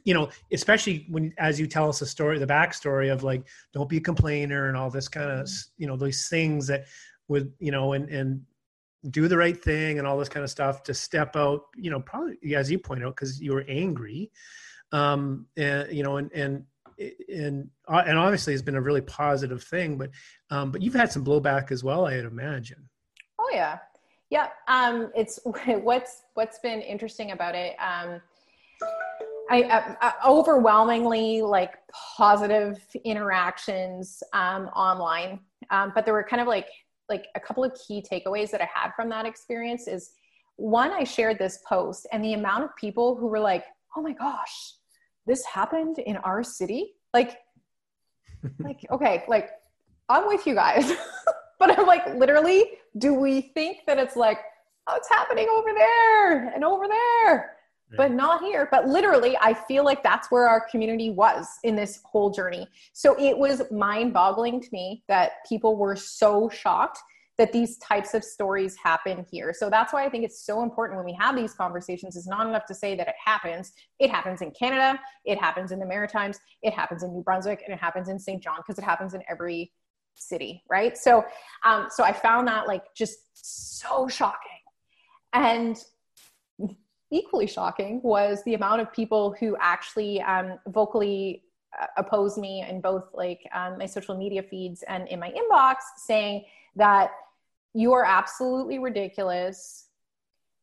you 0.04 0.16
know, 0.16 0.30
especially 0.52 1.06
when, 1.10 1.32
as 1.38 1.60
you 1.60 1.68
tell 1.68 1.88
us 1.88 2.00
the 2.00 2.08
story, 2.08 2.40
the 2.40 2.48
backstory 2.48 3.14
of 3.14 3.24
like, 3.24 3.46
don't 3.72 3.88
be 3.88 3.98
a 3.98 4.02
complainer 4.02 4.68
and 4.68 4.76
all 4.76 4.90
this 4.90 5.08
kind 5.08 5.30
of, 5.30 5.48
you 5.78 5.86
know, 5.86 5.96
those 5.96 6.28
things 6.28 6.66
that 6.68 6.86
with 7.28 7.54
you 7.60 7.72
know 7.72 7.94
and 7.94 8.10
and 8.10 8.42
do 9.12 9.28
the 9.28 9.38
right 9.38 9.64
thing 9.64 10.00
and 10.00 10.08
all 10.08 10.18
this 10.18 10.30
kind 10.30 10.44
of 10.44 10.50
stuff 10.50 10.84
to 10.84 10.94
step 10.94 11.36
out 11.36 11.66
you 11.76 11.90
know 11.90 12.00
probably 12.00 12.56
as 12.56 12.72
you 12.72 12.80
point 12.80 13.04
out 13.04 13.16
because 13.16 13.40
you 13.40 13.54
were 13.54 13.66
angry 13.68 14.32
um 14.92 15.46
and 15.58 15.92
you 15.92 16.04
know 16.04 16.18
and 16.18 16.32
and 16.34 16.64
and 17.32 17.70
uh, 17.88 18.04
and 18.06 18.18
obviously 18.18 18.54
it's 18.54 18.64
been 18.64 18.76
a 18.76 18.82
really 18.82 19.02
positive 19.02 19.64
thing 19.64 19.98
but 19.98 20.10
um 20.52 20.72
but 20.72 20.82
you've 20.82 20.94
had 20.94 21.12
some 21.12 21.24
blowback 21.24 21.72
as 21.72 21.84
well 21.84 22.08
i'd 22.08 22.26
imagine. 22.26 22.90
Oh 23.40 23.50
yeah. 23.54 23.80
Yeah 24.30 24.50
um 24.68 25.12
it's 25.16 25.40
what's 25.66 26.24
what's 26.34 26.60
been 26.60 26.82
interesting 26.82 27.32
about 27.32 27.56
it 27.56 27.76
um 27.80 28.22
I, 29.50 29.62
uh, 29.62 29.96
uh, 30.02 30.12
overwhelmingly 30.28 31.44
like 31.44 31.76
positive 32.18 32.80
interactions 33.04 34.24
um, 34.34 34.66
online, 34.70 35.40
um, 35.70 35.92
but 35.94 36.04
there 36.04 36.16
were 36.16 36.24
kind 36.24 36.42
of 36.42 36.48
like 36.48 36.68
like 37.10 37.28
a 37.36 37.40
couple 37.40 37.64
of 37.64 37.72
key 37.88 38.04
takeaways 38.12 38.50
that 38.52 38.62
I 38.62 38.68
had 38.74 38.92
from 38.96 39.10
that 39.10 39.28
experience 39.28 39.88
is 39.88 40.12
one, 40.56 40.92
I 40.92 41.04
shared 41.04 41.38
this 41.38 41.60
post 41.68 42.08
and 42.12 42.24
the 42.24 42.34
amount 42.34 42.64
of 42.64 42.76
people 42.76 43.16
who 43.16 43.28
were 43.28 43.40
like, 43.40 43.66
oh 43.96 44.02
my 44.02 44.14
gosh, 44.14 44.74
this 45.28 45.46
happened 45.46 46.00
in 46.00 46.18
our 46.18 46.44
city. 46.44 46.94
Like, 47.14 47.38
like, 48.60 48.86
okay, 48.92 49.24
like 49.28 49.52
I'm 50.10 50.28
with 50.28 50.46
you 50.46 50.56
guys. 50.56 50.92
but 51.60 51.78
I'm 51.78 51.86
like, 51.86 52.16
literally, 52.16 52.72
do 52.98 53.14
we 53.14 53.42
think 53.42 53.80
that 53.88 53.98
it's 53.98 54.16
like, 54.16 54.40
oh, 54.88 54.96
it's 54.96 55.10
happening 55.10 55.48
over 55.50 55.70
there 55.74 56.50
and 56.50 56.64
over 56.64 56.88
there? 56.88 57.56
but 57.98 58.12
not 58.12 58.42
here. 58.42 58.68
But 58.72 58.88
literally, 58.88 59.38
I 59.42 59.54
feel 59.54 59.84
like 59.84 60.04
that's 60.04 60.32
where 60.32 60.48
our 60.48 60.68
community 60.70 61.12
was 61.12 61.48
in 61.64 61.76
this 61.76 62.00
whole 62.04 62.30
journey. 62.30 62.68
So 62.94 63.16
it 63.20 63.38
was 63.38 63.62
mind 63.72 64.14
boggling 64.14 64.62
to 64.62 64.68
me 64.72 65.04
that 65.08 65.34
people 65.48 65.78
were 65.78 65.96
so 65.96 66.50
shocked 66.50 67.00
that 67.38 67.52
these 67.52 67.78
types 67.80 68.14
of 68.14 68.24
stories 68.24 68.78
happen 68.82 69.26
here. 69.30 69.54
So 69.54 69.70
that's 69.70 69.92
why 69.92 70.06
I 70.06 70.10
think 70.10 70.24
it's 70.24 70.46
so 70.46 70.64
important 70.64 70.98
when 70.98 71.06
we 71.06 71.18
have 71.20 71.36
these 71.36 71.54
conversations. 71.54 72.16
It's 72.16 72.28
not 72.28 72.48
enough 72.48 72.66
to 72.68 72.74
say 72.74 72.96
that 72.96 73.10
it 73.10 73.16
happens. 73.24 73.74
It 74.00 74.10
happens 74.10 74.42
in 74.42 74.52
Canada, 74.52 74.98
it 75.26 75.38
happens 75.38 75.74
in 75.74 75.80
the 75.80 75.86
Maritimes, 75.86 76.40
it 76.62 76.74
happens 76.74 77.04
in 77.04 77.14
New 77.14 77.24
Brunswick, 77.24 77.62
and 77.66 77.74
it 77.74 77.80
happens 77.80 78.08
in 78.08 78.18
St. 78.18 78.42
John 78.42 78.58
because 78.58 78.80
it 78.80 78.86
happens 78.86 79.14
in 79.14 79.22
every 79.30 79.74
city, 80.16 80.64
right? 80.70 80.98
So, 80.98 81.26
um, 81.64 81.88
so 81.90 82.04
I 82.04 82.14
found 82.14 82.48
that 82.48 82.68
like 82.68 82.94
just 82.96 83.20
so 83.34 84.08
shocking. 84.08 84.40
And 85.34 85.78
equally 87.12 87.48
shocking 87.48 88.02
was 88.04 88.44
the 88.44 88.54
amount 88.54 88.82
of 88.82 88.92
people 88.92 89.36
who 89.40 89.56
actually 89.60 90.22
um, 90.22 90.60
vocally 90.68 91.44
uh, 91.80 91.88
oppose 91.98 92.38
me 92.38 92.66
in 92.68 92.82
both 92.82 93.06
like 93.14 93.42
um, 93.54 93.78
my 93.78 93.86
social 93.86 94.18
media 94.18 94.42
feeds 94.42 94.84
and 94.88 95.08
in 95.08 95.20
my 95.20 95.32
inbox 95.32 95.76
saying 95.98 96.46
that 96.76 97.12
you 97.74 97.92
are 97.94 98.06
absolutely 98.06 98.80
ridiculous 98.80 99.88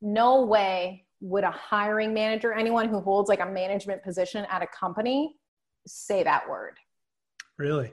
no 0.01 0.43
way 0.43 1.05
would 1.21 1.45
a 1.45 1.51
hiring 1.51 2.12
manager 2.12 2.53
anyone 2.53 2.88
who 2.88 3.01
holds 3.01 3.29
like 3.29 3.41
a 3.41 3.47
management 3.47 4.03
position 4.03 4.47
at 4.51 4.62
a 4.62 4.67
company 4.67 5.37
say 5.87 6.23
that 6.23 6.49
word 6.49 6.79
really 7.59 7.93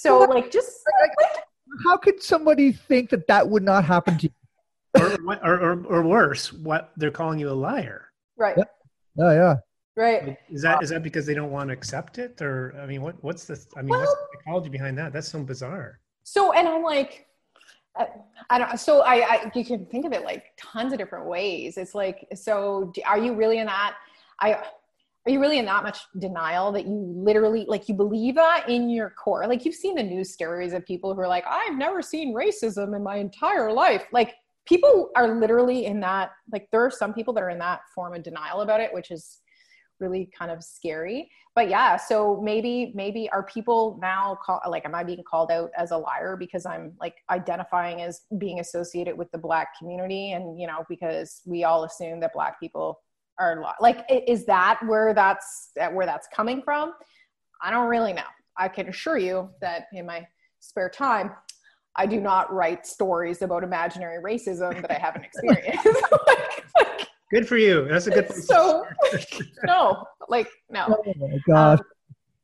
so 0.00 0.18
like 0.20 0.50
just 0.50 0.80
like, 1.00 1.44
how 1.84 1.96
could 1.96 2.22
somebody 2.22 2.72
think 2.72 3.10
that 3.10 3.26
that 3.26 3.48
would 3.48 3.62
not 3.62 3.84
happen 3.84 4.18
to 4.18 4.26
you 4.26 4.32
or, 5.42 5.60
or, 5.60 5.84
or, 5.86 6.02
worse, 6.02 6.52
what 6.52 6.92
they're 6.96 7.10
calling 7.10 7.38
you 7.38 7.50
a 7.50 7.52
liar. 7.52 8.10
Right. 8.36 8.56
Yeah, 8.56 8.64
yeah. 9.16 9.32
yeah. 9.32 9.54
Right. 9.96 10.36
Is 10.50 10.60
that 10.60 10.82
is 10.82 10.90
that 10.90 11.02
because 11.02 11.24
they 11.24 11.32
don't 11.32 11.50
want 11.50 11.70
to 11.70 11.72
accept 11.72 12.18
it, 12.18 12.42
or 12.42 12.74
I 12.78 12.84
mean, 12.84 13.00
what 13.00 13.16
what's 13.24 13.46
the 13.46 13.58
I 13.76 13.80
mean, 13.80 13.88
well, 13.88 14.00
what's 14.00 14.12
the 14.12 14.26
psychology 14.34 14.68
behind 14.68 14.98
that? 14.98 15.14
That's 15.14 15.28
so 15.28 15.42
bizarre. 15.42 16.00
So, 16.22 16.52
and 16.52 16.68
I'm 16.68 16.82
like, 16.82 17.26
I, 17.96 18.08
I 18.50 18.58
don't. 18.58 18.78
So 18.78 19.00
I, 19.00 19.14
I, 19.14 19.52
you 19.54 19.64
can 19.64 19.86
think 19.86 20.04
of 20.04 20.12
it 20.12 20.22
like 20.22 20.44
tons 20.58 20.92
of 20.92 20.98
different 20.98 21.24
ways. 21.24 21.78
It's 21.78 21.94
like, 21.94 22.28
so 22.34 22.92
are 23.06 23.18
you 23.18 23.34
really 23.34 23.58
in 23.58 23.66
that? 23.66 23.96
I 24.38 24.64
are 25.26 25.32
you 25.32 25.40
really 25.40 25.58
in 25.58 25.64
that 25.64 25.82
much 25.82 25.98
denial 26.18 26.70
that 26.72 26.86
you 26.86 27.12
literally 27.16 27.64
like 27.68 27.88
you 27.88 27.94
believe 27.94 28.36
that 28.36 28.68
in 28.68 28.88
your 28.88 29.10
core? 29.10 29.46
Like 29.46 29.64
you've 29.64 29.74
seen 29.74 29.96
the 29.96 30.02
news 30.02 30.32
stories 30.32 30.72
of 30.72 30.86
people 30.86 31.14
who 31.14 31.20
are 31.20 31.28
like, 31.28 31.44
I've 31.48 31.76
never 31.76 32.00
seen 32.00 32.34
racism 32.34 32.94
in 32.94 33.02
my 33.02 33.16
entire 33.16 33.72
life. 33.72 34.04
Like 34.12 34.36
people 34.66 35.10
are 35.16 35.38
literally 35.38 35.86
in 35.86 36.00
that 36.00 36.32
like 36.52 36.68
there 36.70 36.84
are 36.84 36.90
some 36.90 37.14
people 37.14 37.32
that 37.34 37.42
are 37.42 37.50
in 37.50 37.58
that 37.58 37.80
form 37.94 38.14
of 38.14 38.22
denial 38.22 38.60
about 38.60 38.80
it 38.80 38.92
which 38.92 39.10
is 39.10 39.40
really 39.98 40.28
kind 40.36 40.50
of 40.50 40.62
scary 40.62 41.30
but 41.54 41.70
yeah 41.70 41.96
so 41.96 42.38
maybe 42.42 42.92
maybe 42.94 43.30
are 43.30 43.44
people 43.44 43.98
now 44.02 44.36
call, 44.44 44.60
like 44.68 44.84
am 44.84 44.94
i 44.94 45.02
being 45.02 45.22
called 45.28 45.50
out 45.50 45.70
as 45.76 45.90
a 45.90 45.96
liar 45.96 46.36
because 46.36 46.66
i'm 46.66 46.92
like 47.00 47.14
identifying 47.30 48.02
as 48.02 48.22
being 48.36 48.60
associated 48.60 49.16
with 49.16 49.30
the 49.30 49.38
black 49.38 49.68
community 49.78 50.32
and 50.32 50.60
you 50.60 50.66
know 50.66 50.84
because 50.88 51.40
we 51.46 51.64
all 51.64 51.84
assume 51.84 52.20
that 52.20 52.34
black 52.34 52.60
people 52.60 53.00
are 53.38 53.62
like 53.80 54.04
is 54.26 54.46
that 54.46 54.78
where 54.86 55.12
that's 55.14 55.70
where 55.92 56.06
that's 56.06 56.28
coming 56.34 56.62
from 56.62 56.92
i 57.62 57.70
don't 57.70 57.88
really 57.88 58.12
know 58.12 58.22
i 58.56 58.68
can 58.68 58.88
assure 58.88 59.18
you 59.18 59.48
that 59.60 59.86
in 59.92 60.06
my 60.06 60.26
spare 60.60 60.88
time 60.88 61.30
I 61.96 62.06
do 62.06 62.20
not 62.20 62.52
write 62.52 62.86
stories 62.86 63.42
about 63.42 63.64
imaginary 63.64 64.22
racism 64.22 64.80
that 64.82 64.90
I 64.90 64.98
haven't 64.98 65.24
experienced. 65.34 65.86
like, 66.26 66.64
like, 66.78 67.08
good 67.32 67.48
for 67.48 67.56
you. 67.56 67.88
That's 67.88 68.06
a 68.06 68.10
good. 68.10 68.32
So 68.32 68.84
no, 69.64 70.04
like 70.28 70.48
no. 70.70 70.86
Oh 70.88 71.12
my 71.16 71.38
gosh, 71.48 71.78
um, 71.78 71.84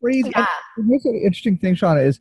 crazy. 0.02 0.32
Yeah. 0.34 0.46
Here's 0.88 1.04
an 1.04 1.14
interesting 1.14 1.58
thing, 1.58 1.74
Shauna, 1.74 2.04
is 2.04 2.20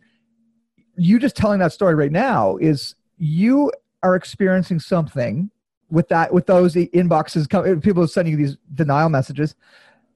you 0.98 1.20
just 1.20 1.36
telling 1.36 1.60
that 1.60 1.72
story 1.72 1.96
right 1.96 2.12
now 2.12 2.58
is 2.58 2.96
you 3.18 3.72
are 4.04 4.16
experiencing 4.16 4.80
something 4.80 5.50
with 5.92 6.08
that 6.10 6.34
with 6.34 6.46
those 6.48 6.76
inboxes 6.76 7.84
people 7.84 8.08
sending 8.08 8.32
you 8.32 8.38
these 8.38 8.58
denial 8.74 9.10
messages 9.10 9.56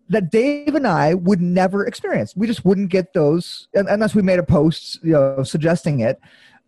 that 0.09 0.31
Dave 0.31 0.75
and 0.75 0.87
I 0.87 1.15
would 1.15 1.41
never 1.41 1.85
experience. 1.85 2.35
We 2.35 2.47
just 2.47 2.63
wouldn't 2.63 2.89
get 2.89 3.13
those 3.13 3.67
unless 3.73 4.13
we 4.13 4.21
made 4.21 4.39
a 4.39 4.43
post, 4.43 4.99
you 5.03 5.13
know, 5.13 5.43
suggesting 5.43 5.99
it. 5.99 6.19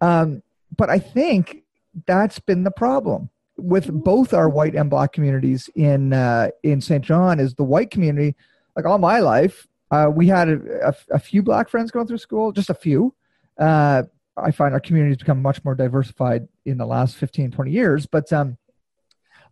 Um, 0.02 0.42
but 0.76 0.90
I 0.90 1.00
think 1.00 1.64
that's 2.06 2.40
been 2.40 2.64
the 2.64 2.72
problem 2.72 3.30
with 3.58 3.92
both 3.92 4.34
our 4.34 4.50
white 4.50 4.76
and 4.76 4.90
black 4.90 5.14
communities 5.14 5.70
in 5.76 6.14
uh, 6.14 6.50
in 6.64 6.82
St. 6.82 7.04
John. 7.04 7.40
Is 7.40 7.56
the 7.56 7.64
white 7.64 7.92
community 7.92 8.36
like 8.76 8.86
all 8.86 8.98
my 8.98 9.20
life? 9.20 9.68
Uh, 9.90 10.12
we 10.14 10.28
had 10.28 10.50
a, 10.50 10.90
a, 10.90 11.16
a, 11.16 11.20
few 11.20 11.42
black 11.42 11.70
friends 11.70 11.92
going 11.92 12.06
through 12.06 12.18
school, 12.18 12.52
just 12.52 12.70
a 12.70 12.74
few. 12.74 13.16
Uh, 13.58 14.04
I 14.36 14.52
find 14.52 14.74
our 14.74 14.82
community 14.82 15.12
has 15.12 15.18
become 15.18 15.42
much 15.42 15.64
more 15.64 15.76
diversified 15.76 16.50
in 16.66 16.78
the 16.78 16.86
last 16.86 17.16
15, 17.16 17.52
20 17.52 17.72
years. 17.72 18.06
But 18.06 18.32
um, 18.34 18.58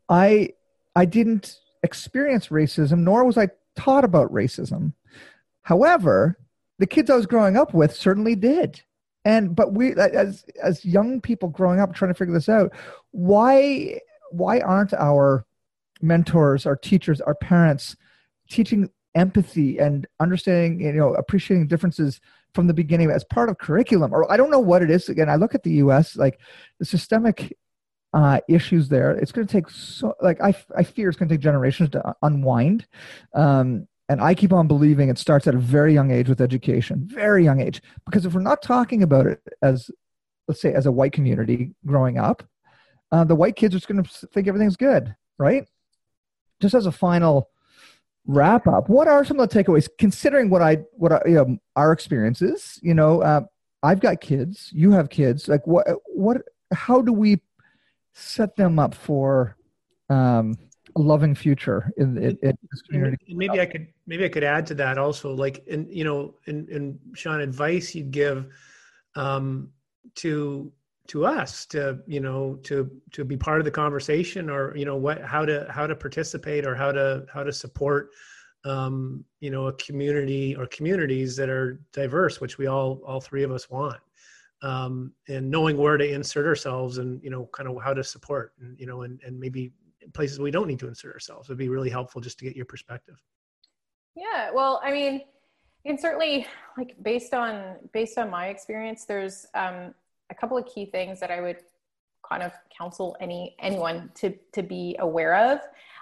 I 0.10 0.50
I 0.96 1.06
didn't 1.06 1.60
experience 1.84 2.48
racism, 2.48 3.00
nor 3.00 3.24
was 3.24 3.38
I 3.38 3.50
taught 3.76 4.04
about 4.04 4.32
racism. 4.32 4.94
However, 5.62 6.38
the 6.80 6.88
kids 6.88 7.10
I 7.10 7.16
was 7.16 7.26
growing 7.26 7.58
up 7.58 7.74
with 7.74 7.96
certainly 7.96 8.36
did. 8.36 8.82
And 9.24 9.56
but 9.56 9.74
we 9.74 9.94
as 9.96 10.46
as 10.62 10.86
young 10.86 11.20
people 11.22 11.50
growing 11.50 11.80
up 11.80 11.94
trying 11.94 12.12
to 12.12 12.18
figure 12.18 12.34
this 12.34 12.50
out, 12.50 12.72
why 13.12 14.00
why 14.32 14.60
aren't 14.60 14.94
our 14.94 15.46
mentors, 16.02 16.66
our 16.66 16.76
teachers, 16.76 17.22
our 17.22 17.36
parents 17.36 17.96
teaching 18.50 18.90
empathy 19.16 19.80
and 19.80 20.06
understanding, 20.20 20.82
you 20.82 20.94
know, 20.94 21.14
appreciating 21.16 21.68
differences 21.68 22.20
from 22.54 22.68
the 22.68 22.74
beginning 22.74 23.10
as 23.10 23.24
part 23.24 23.50
of 23.50 23.58
curriculum? 23.58 24.14
Or 24.14 24.32
I 24.32 24.38
don't 24.38 24.52
know 24.52 24.60
what 24.60 24.84
it 24.84 24.92
is. 24.92 25.10
Again, 25.10 25.30
I 25.30 25.36
look 25.38 25.56
at 25.56 25.64
the 25.64 25.74
US, 25.76 26.16
like 26.16 26.40
the 26.78 26.86
systemic 26.86 27.58
uh, 28.16 28.40
issues 28.48 28.88
there. 28.88 29.12
It's 29.12 29.34
going 29.34 29.46
to 29.46 29.52
take 29.52 29.70
so 29.70 30.16
like 30.22 30.42
I, 30.42 30.56
I 30.76 30.84
fear 30.84 31.10
it's 31.10 31.18
going 31.18 31.28
to 31.28 31.36
take 31.36 31.42
generations 31.42 31.90
to 31.92 32.16
unwind. 32.24 32.88
Um, 33.34 33.88
and 34.08 34.22
I 34.22 34.34
keep 34.36 34.54
on 34.54 34.68
believing 34.68 35.10
it 35.10 35.18
starts 35.18 35.48
at 35.48 35.56
a 35.56 35.60
very 35.60 35.94
young 35.94 36.12
age 36.12 36.30
with 36.30 36.40
education, 36.40 37.02
very 37.06 37.44
young 37.44 37.60
age. 37.60 37.82
Because 38.06 38.26
if 38.26 38.34
we're 38.34 38.42
not 38.42 38.62
talking 38.62 39.04
about 39.04 39.26
it 39.26 39.42
as, 39.62 39.92
let's 40.48 40.62
say, 40.62 40.74
as 40.74 40.86
a 40.86 40.92
white 40.92 41.12
community 41.12 41.72
growing 41.86 42.18
up, 42.18 42.44
uh, 43.12 43.24
the 43.24 43.36
white 43.36 43.56
kids 43.56 43.76
are 43.76 43.80
just 43.80 43.88
going 43.88 44.04
to 44.04 44.28
think 44.28 44.48
everything's 44.48 44.78
good, 44.78 45.16
right? 45.38 45.68
Just 46.62 46.76
as 46.76 46.86
a 46.86 46.92
final 46.92 47.50
wrap 48.28 48.68
up, 48.68 48.90
what 48.90 49.08
are 49.08 49.26
some 49.26 49.40
of 49.40 49.50
the 49.50 49.64
takeaways? 49.64 49.90
Considering 49.98 50.50
what 50.50 50.62
I, 50.62 50.84
what 50.94 51.12
I, 51.12 51.22
you 51.26 51.34
know, 51.36 51.58
our 51.76 51.92
experiences, 51.92 52.80
you 52.82 52.94
know, 52.94 53.22
uh, 53.22 53.42
I've 53.82 54.00
got 54.00 54.22
kids, 54.22 54.70
you 54.72 54.92
have 54.92 55.10
kids. 55.10 55.48
Like, 55.48 55.66
what, 55.66 55.88
what, 56.06 56.38
how 56.72 57.02
do 57.02 57.12
we 57.12 57.42
set 58.16 58.56
them 58.56 58.80
up 58.80 58.96
for 58.96 59.58
um, 60.10 60.58
a 60.96 61.02
loving 61.02 61.36
future 61.36 61.92
in, 61.98 62.18
in, 62.18 62.38
in 62.42 62.58
this 62.72 62.82
community. 62.90 63.18
And 63.28 63.38
maybe 63.38 63.60
I 63.60 63.66
could 63.66 63.88
maybe 64.08 64.26
I 64.26 64.30
could 64.30 64.44
add 64.44 64.66
to 64.68 64.76
that 64.76 64.98
also, 64.98 65.34
like 65.34 65.66
in 65.68 65.88
you 65.92 66.06
know, 66.06 66.36
in, 66.46 66.68
in 66.70 66.98
Shauna, 67.14 67.44
advice 67.44 67.94
you'd 67.94 68.12
give 68.12 68.48
um, 69.16 69.70
to 70.16 70.72
to 71.08 71.26
us 71.26 71.66
to 71.68 72.00
you 72.08 72.22
know 72.22 72.56
to 72.64 72.90
to 73.12 73.26
be 73.26 73.38
part 73.38 73.60
of 73.60 73.66
the 73.66 73.72
conversation 73.72 74.50
or 74.50 74.76
you 74.76 74.86
know 74.86 74.96
what 74.96 75.22
how 75.22 75.46
to 75.46 75.68
how 75.70 75.86
to 75.86 75.96
participate 75.96 76.66
or 76.66 76.74
how 76.74 76.92
to 76.92 77.26
how 77.32 77.44
to 77.44 77.52
support 77.52 78.10
um, 78.64 79.24
you 79.42 79.52
know 79.52 79.68
a 79.68 79.74
community 79.74 80.56
or 80.56 80.66
communities 80.68 81.36
that 81.36 81.50
are 81.50 81.82
diverse 81.92 82.42
which 82.42 82.58
we 82.58 82.68
all 82.68 83.02
all 83.06 83.22
three 83.22 83.44
of 83.44 83.52
us 83.52 83.70
want 83.70 84.00
um, 84.62 85.14
and 85.28 85.50
knowing 85.50 85.78
where 85.78 85.98
to 85.98 86.10
insert 86.10 86.46
ourselves 86.46 86.98
and 86.98 87.22
you 87.24 87.30
know 87.30 87.50
kind 87.54 87.70
of 87.70 87.82
how 87.84 87.94
to 87.94 88.04
support 88.04 88.54
and 88.60 88.80
you 88.80 88.86
know 88.86 89.02
and, 89.02 89.20
and 89.26 89.40
maybe 89.40 89.72
places 90.14 90.40
we 90.40 90.52
don't 90.52 90.68
need 90.68 90.80
to 90.80 90.88
insert 90.88 91.14
ourselves. 91.14 91.50
Would 91.50 91.58
be 91.58 91.70
really 91.70 91.90
helpful 91.90 92.22
just 92.22 92.38
to 92.40 92.46
get 92.46 92.56
your 92.56 92.66
perspective. 92.66 93.22
Yeah 94.16 94.52
well 94.54 94.82
i 94.84 94.92
mean 94.92 95.22
and 95.86 96.00
certainly 96.00 96.48
like 96.78 96.96
based 97.02 97.34
on 97.34 97.76
based 97.94 98.18
on 98.18 98.30
my 98.30 98.48
experience 98.48 99.06
there's 99.06 99.46
um, 99.54 99.94
a 100.30 100.36
couple 100.36 100.58
of 100.58 100.66
key 100.66 100.86
things 100.86 101.20
that 101.20 101.32
i 101.32 101.42
would 101.42 101.58
kind 102.28 102.42
of 102.42 102.52
counsel 102.76 103.16
any 103.20 103.56
anyone 103.60 104.10
to 104.16 104.34
to 104.54 104.64
be 104.64 104.96
aware 105.00 105.36
of 105.36 105.60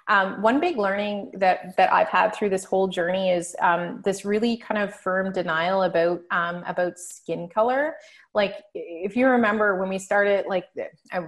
um, 0.09 0.41
one 0.41 0.59
big 0.59 0.77
learning 0.77 1.31
that 1.35 1.77
that 1.77 1.91
I've 1.93 2.09
had 2.09 2.35
through 2.35 2.49
this 2.49 2.65
whole 2.65 2.87
journey 2.87 3.29
is 3.29 3.55
um, 3.61 4.01
this 4.03 4.25
really 4.25 4.57
kind 4.57 4.81
of 4.81 4.93
firm 4.93 5.31
denial 5.31 5.83
about 5.83 6.21
um, 6.29 6.63
about 6.67 6.99
skin 6.99 7.47
color. 7.47 7.95
Like 8.33 8.55
if 8.73 9.15
you 9.15 9.27
remember 9.27 9.79
when 9.79 9.87
we 9.87 9.97
started, 9.97 10.45
like 10.47 10.65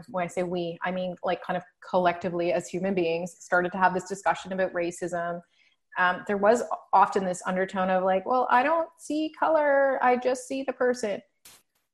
when 0.10 0.26
I 0.26 0.28
say 0.28 0.44
we, 0.44 0.78
I 0.84 0.92
mean 0.92 1.16
like 1.24 1.42
kind 1.42 1.56
of 1.56 1.64
collectively 1.90 2.52
as 2.52 2.68
human 2.68 2.94
beings 2.94 3.36
started 3.40 3.72
to 3.72 3.78
have 3.78 3.94
this 3.94 4.10
discussion 4.10 4.52
about 4.52 4.74
racism. 4.74 5.40
Um, 5.98 6.24
there 6.28 6.38
was 6.38 6.62
often 6.92 7.24
this 7.24 7.42
undertone 7.48 7.90
of 7.90 8.04
like, 8.04 8.26
well, 8.26 8.48
I 8.52 8.64
don't 8.64 8.90
see 8.98 9.32
color, 9.40 10.04
I 10.04 10.18
just 10.18 10.48
see 10.48 10.64
the 10.64 10.74
person 10.74 11.22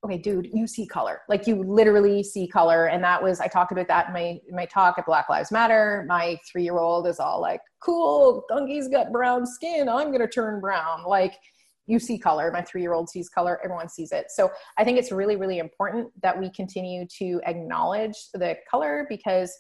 okay 0.04 0.18
dude 0.18 0.50
you 0.54 0.68
see 0.68 0.86
color. 0.86 1.22
Like 1.30 1.48
you 1.48 1.64
literally 1.64 2.24
see 2.24 2.48
color. 2.48 2.88
And 2.88 3.04
that 3.04 3.22
was 3.22 3.40
i 3.40 3.48
talked 3.48 3.72
about 3.72 3.88
that 3.88 4.08
in 4.08 4.14
my 4.14 4.40
in 4.48 4.56
my 4.56 4.66
talk 4.66 4.98
at 4.98 5.06
black 5.06 5.30
lives 5.30 5.52
matter. 5.52 6.06
My 6.08 6.38
three 6.52 6.64
year 6.64 6.78
old 6.78 7.08
is 7.08 7.20
all 7.20 7.42
like 7.42 7.62
cool 7.82 8.44
donkey's 8.50 8.88
got 8.88 9.12
brown 9.12 9.46
skin 9.46 9.90
i'm 9.90 10.12
gonna 10.12 10.28
turn 10.28 10.60
brown. 10.60 11.04
Like 11.06 11.36
you 11.88 12.00
see 12.00 12.18
color. 12.18 12.52
My 12.52 12.62
three 12.62 12.82
year 12.82 12.94
old 12.94 13.10
sees 13.10 13.30
color 13.30 13.60
everyone 13.64 13.90
sees 13.90 14.12
it. 14.12 14.26
So 14.30 14.50
i 14.78 14.84
think 14.84 14.98
it's 14.98 15.12
really 15.12 15.36
really 15.36 15.60
important 15.60 16.10
that 16.22 16.40
we 16.40 16.50
continue 16.52 17.06
to 17.20 17.42
acknowledge 17.46 18.16
the 18.34 18.56
color 18.70 19.06
because 19.10 19.54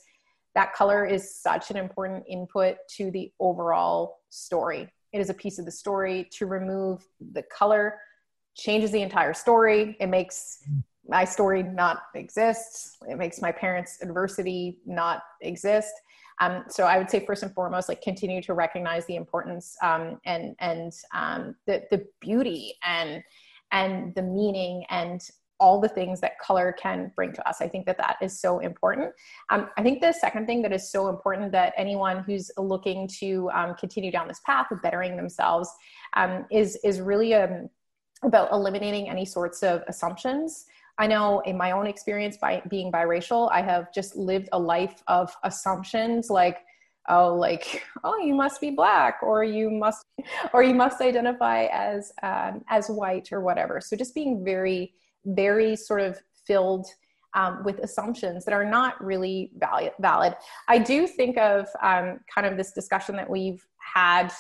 that 0.54 0.74
color 0.74 1.06
is 1.06 1.42
such 1.42 1.72
an 1.72 1.78
important 1.78 2.26
input 2.28 2.76
to 2.98 3.10
the 3.12 3.32
overall 3.40 4.18
story. 4.30 4.92
It 5.14 5.20
is 5.20 5.30
a 5.30 5.34
piece 5.34 5.60
of 5.60 5.66
the 5.66 5.72
story 5.72 6.28
to 6.34 6.46
remove 6.46 7.06
the 7.34 7.44
color 7.44 8.00
changes 8.56 8.92
the 8.92 9.02
entire 9.02 9.34
story. 9.34 9.96
It 10.00 10.08
makes 10.08 10.64
my 11.08 11.26
story 11.26 11.64
not 11.64 12.04
exist. 12.16 12.98
It 13.10 13.18
makes 13.18 13.42
my 13.42 13.52
parents' 13.52 14.00
adversity 14.02 14.80
not 14.86 15.24
exist. 15.42 15.94
Um, 16.40 16.64
so 16.70 16.86
I 16.86 16.98
would 16.98 17.10
say 17.10 17.24
first 17.26 17.44
and 17.44 17.54
foremost, 17.54 17.88
like 17.88 18.02
continue 18.02 18.42
to 18.44 18.54
recognize 18.54 19.06
the 19.06 19.16
importance 19.16 19.76
um, 19.84 20.20
and 20.26 20.56
and 20.60 20.92
um, 21.14 21.56
the 21.68 21.84
the 21.92 22.06
beauty 22.20 22.74
and 22.84 23.24
and 23.72 24.14
the 24.16 24.24
meaning 24.24 24.84
and 24.90 25.22
all 25.60 25.80
the 25.80 25.88
things 25.88 26.20
that 26.20 26.40
color 26.40 26.74
can 26.78 27.12
bring 27.16 27.32
to 27.34 27.48
us. 27.48 27.62
I 27.62 27.68
think 27.68 27.86
that 27.86 27.98
that 28.00 28.18
is 28.20 28.42
so 28.42 28.58
important. 28.60 29.14
Um, 29.52 29.70
I 29.78 29.84
think 29.84 30.02
the 30.02 30.12
second 30.12 30.48
thing 30.48 30.64
that 30.64 30.74
is 30.74 30.92
so 30.92 31.08
important 31.08 31.52
that 31.52 31.74
anyone 31.78 32.24
who's 32.24 32.50
looking 32.58 33.08
to 33.20 33.52
um, 33.54 33.76
continue 33.76 34.12
down 34.12 34.28
this 34.28 34.42
path 34.44 34.72
of 34.72 34.82
bettering 34.82 35.16
themselves 35.16 35.70
um, 36.18 36.46
is 36.50 36.80
is 36.84 37.00
really 37.00 37.34
a 37.34 37.70
about 38.24 38.52
eliminating 38.52 39.10
any 39.10 39.26
sorts 39.26 39.64
of 39.64 39.84
assumptions. 39.88 40.66
I 40.98 41.08
know 41.08 41.40
in 41.42 41.58
my 41.58 41.72
own 41.72 41.88
experience 41.88 42.38
by 42.38 42.62
being 42.70 42.92
biracial, 42.92 43.50
I 43.52 43.62
have 43.62 43.92
just 43.94 44.16
lived 44.16 44.50
a 44.52 44.60
life 44.60 45.02
of 45.08 45.36
assumptions 45.44 46.30
like, 46.30 46.60
oh, 47.10 47.34
like, 47.36 47.84
oh, 48.04 48.18
you 48.18 48.36
must 48.36 48.62
be 48.62 48.72
black 48.72 49.20
or 49.24 49.44
you 49.44 49.70
must, 49.70 50.06
or 50.54 50.64
you 50.64 50.74
must 50.74 51.02
identify 51.02 51.66
as, 51.72 52.12
um, 52.22 52.64
as 52.70 52.88
white 52.90 53.32
or 53.32 53.42
whatever. 53.42 53.82
So 53.82 53.96
just 53.96 54.14
being 54.14 54.44
very, 54.44 54.94
very 55.26 55.76
sort 55.76 56.02
of 56.02 56.20
filled 56.46 56.88
um, 57.34 57.64
with 57.64 57.80
assumptions 57.80 58.46
that 58.46 58.54
are 58.54 58.66
not 58.66 59.02
really 59.04 59.52
valid. 60.00 60.36
I 60.68 60.78
do 60.78 61.08
think 61.08 61.38
of 61.38 61.68
um, 61.82 62.20
kind 62.34 62.46
of 62.46 62.58
this 62.58 62.74
discussion 62.74 63.16
that 63.16 63.30
we've 63.30 63.66
had 63.94 64.32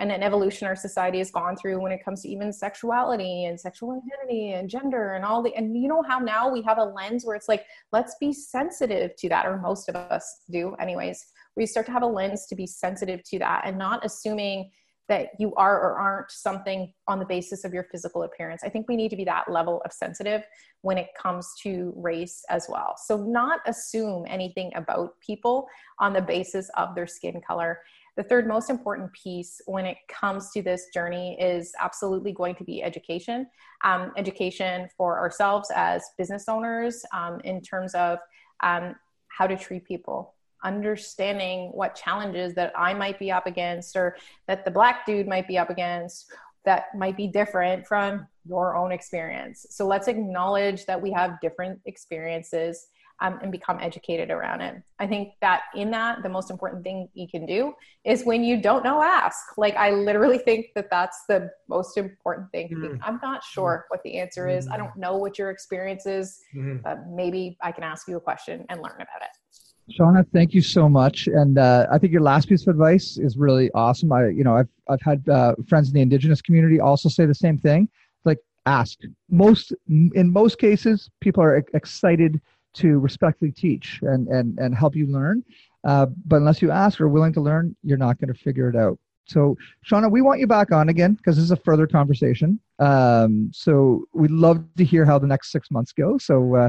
and 0.00 0.10
an 0.10 0.22
evolution 0.22 0.66
our 0.66 0.74
society 0.74 1.18
has 1.18 1.30
gone 1.30 1.54
through 1.56 1.80
when 1.80 1.92
it 1.92 2.04
comes 2.04 2.22
to 2.22 2.28
even 2.28 2.52
sexuality 2.52 3.44
and 3.44 3.60
sexual 3.60 3.92
identity 3.92 4.52
and 4.52 4.68
gender 4.68 5.14
and 5.14 5.24
all 5.24 5.42
the 5.42 5.54
and 5.54 5.80
you 5.80 5.88
know 5.88 6.02
how 6.08 6.18
now 6.18 6.50
we 6.50 6.62
have 6.62 6.78
a 6.78 6.84
lens 6.84 7.24
where 7.24 7.36
it's 7.36 7.48
like 7.48 7.64
let's 7.92 8.16
be 8.18 8.32
sensitive 8.32 9.14
to 9.16 9.28
that 9.28 9.46
or 9.46 9.58
most 9.58 9.88
of 9.88 9.94
us 9.94 10.40
do 10.50 10.74
anyways 10.80 11.26
we 11.56 11.66
start 11.66 11.86
to 11.86 11.92
have 11.92 12.02
a 12.02 12.06
lens 12.06 12.46
to 12.46 12.56
be 12.56 12.66
sensitive 12.66 13.22
to 13.22 13.38
that 13.38 13.62
and 13.64 13.78
not 13.78 14.04
assuming 14.04 14.70
that 15.10 15.30
you 15.40 15.52
are 15.56 15.76
or 15.76 15.98
aren't 15.98 16.30
something 16.30 16.92
on 17.08 17.18
the 17.18 17.24
basis 17.24 17.64
of 17.64 17.74
your 17.74 17.82
physical 17.90 18.22
appearance. 18.22 18.62
I 18.64 18.68
think 18.68 18.86
we 18.88 18.94
need 18.94 19.08
to 19.08 19.16
be 19.16 19.24
that 19.24 19.50
level 19.50 19.82
of 19.84 19.92
sensitive 19.92 20.42
when 20.82 20.98
it 20.98 21.08
comes 21.20 21.52
to 21.64 21.92
race 21.96 22.44
as 22.48 22.66
well. 22.68 22.94
So, 22.96 23.16
not 23.16 23.58
assume 23.66 24.24
anything 24.28 24.70
about 24.76 25.18
people 25.20 25.66
on 25.98 26.12
the 26.12 26.22
basis 26.22 26.70
of 26.76 26.94
their 26.94 27.08
skin 27.08 27.40
color. 27.44 27.80
The 28.20 28.24
third 28.24 28.46
most 28.46 28.68
important 28.68 29.10
piece 29.14 29.62
when 29.64 29.86
it 29.86 29.96
comes 30.06 30.50
to 30.50 30.60
this 30.60 30.88
journey 30.92 31.40
is 31.40 31.72
absolutely 31.80 32.32
going 32.32 32.54
to 32.56 32.64
be 32.64 32.82
education. 32.82 33.46
Um, 33.82 34.12
education 34.14 34.90
for 34.94 35.18
ourselves 35.18 35.70
as 35.74 36.04
business 36.18 36.46
owners 36.46 37.02
um, 37.14 37.40
in 37.44 37.62
terms 37.62 37.94
of 37.94 38.18
um, 38.62 38.94
how 39.28 39.46
to 39.46 39.56
treat 39.56 39.86
people, 39.86 40.34
understanding 40.62 41.70
what 41.72 41.94
challenges 41.94 42.54
that 42.56 42.74
I 42.76 42.92
might 42.92 43.18
be 43.18 43.32
up 43.32 43.46
against 43.46 43.96
or 43.96 44.18
that 44.46 44.66
the 44.66 44.70
black 44.70 45.06
dude 45.06 45.26
might 45.26 45.48
be 45.48 45.56
up 45.56 45.70
against 45.70 46.30
that 46.66 46.94
might 46.94 47.16
be 47.16 47.26
different 47.26 47.86
from 47.86 48.26
your 48.46 48.76
own 48.76 48.92
experience. 48.92 49.64
So 49.70 49.86
let's 49.86 50.08
acknowledge 50.08 50.84
that 50.84 51.00
we 51.00 51.10
have 51.12 51.40
different 51.40 51.80
experiences 51.86 52.88
um, 53.20 53.38
and 53.42 53.52
become 53.52 53.78
educated 53.80 54.30
around 54.30 54.60
it. 54.60 54.82
I 54.98 55.06
think 55.06 55.34
that 55.40 55.62
in 55.74 55.90
that, 55.90 56.22
the 56.22 56.28
most 56.28 56.50
important 56.50 56.82
thing 56.82 57.08
you 57.14 57.28
can 57.28 57.46
do 57.46 57.74
is 58.04 58.24
when 58.24 58.42
you 58.42 58.60
don't 58.60 58.82
know, 58.82 59.02
ask. 59.02 59.58
Like, 59.58 59.76
I 59.76 59.90
literally 59.90 60.38
think 60.38 60.68
that 60.74 60.88
that's 60.90 61.24
the 61.28 61.50
most 61.68 61.96
important 61.96 62.50
thing. 62.50 62.70
Mm. 62.70 62.98
I'm 63.02 63.18
not 63.22 63.44
sure 63.44 63.86
what 63.88 64.02
the 64.02 64.18
answer 64.18 64.48
is. 64.48 64.68
I 64.68 64.76
don't 64.76 64.96
know 64.96 65.16
what 65.16 65.38
your 65.38 65.50
experience 65.50 66.06
is. 66.06 66.40
Mm. 66.54 66.84
Uh, 66.84 66.96
maybe 67.08 67.58
I 67.62 67.72
can 67.72 67.84
ask 67.84 68.08
you 68.08 68.16
a 68.16 68.20
question 68.20 68.64
and 68.68 68.80
learn 68.80 68.94
about 68.94 69.22
it. 69.22 69.92
Shauna, 69.92 70.24
thank 70.32 70.54
you 70.54 70.62
so 70.62 70.88
much. 70.88 71.26
And 71.26 71.58
uh, 71.58 71.86
I 71.90 71.98
think 71.98 72.12
your 72.12 72.22
last 72.22 72.48
piece 72.48 72.62
of 72.62 72.68
advice 72.68 73.18
is 73.18 73.36
really 73.36 73.70
awesome. 73.72 74.12
I, 74.12 74.28
you 74.28 74.44
know, 74.44 74.56
I've 74.56 74.68
I've 74.88 75.02
had 75.02 75.28
uh, 75.28 75.54
friends 75.68 75.88
in 75.88 75.94
the 75.94 76.00
Indigenous 76.00 76.40
community 76.40 76.78
also 76.78 77.08
say 77.08 77.26
the 77.26 77.34
same 77.34 77.58
thing. 77.58 77.88
Like, 78.24 78.38
ask. 78.66 79.00
Most 79.28 79.72
in 79.88 80.32
most 80.32 80.58
cases, 80.58 81.10
people 81.20 81.42
are 81.42 81.56
excited 81.74 82.40
to 82.74 82.98
respectfully 82.98 83.52
teach 83.52 84.00
and, 84.02 84.28
and, 84.28 84.58
and 84.58 84.74
help 84.74 84.94
you 84.94 85.06
learn. 85.06 85.44
Uh, 85.84 86.06
but 86.26 86.36
unless 86.36 86.60
you 86.60 86.70
ask 86.70 87.00
or 87.00 87.08
willing 87.08 87.32
to 87.32 87.40
learn, 87.40 87.74
you're 87.82 87.98
not 87.98 88.18
going 88.20 88.32
to 88.32 88.38
figure 88.38 88.68
it 88.68 88.76
out. 88.76 88.98
So, 89.26 89.56
Shauna, 89.88 90.10
we 90.10 90.22
want 90.22 90.40
you 90.40 90.46
back 90.46 90.72
on 90.72 90.88
again 90.88 91.14
because 91.14 91.36
this 91.36 91.44
is 91.44 91.52
a 91.52 91.56
further 91.56 91.86
conversation. 91.86 92.58
Um, 92.80 93.50
so, 93.52 94.04
we'd 94.12 94.30
love 94.30 94.64
to 94.76 94.84
hear 94.84 95.04
how 95.04 95.18
the 95.18 95.26
next 95.26 95.52
six 95.52 95.70
months 95.70 95.92
go. 95.92 96.18
So, 96.18 96.56
uh, 96.56 96.68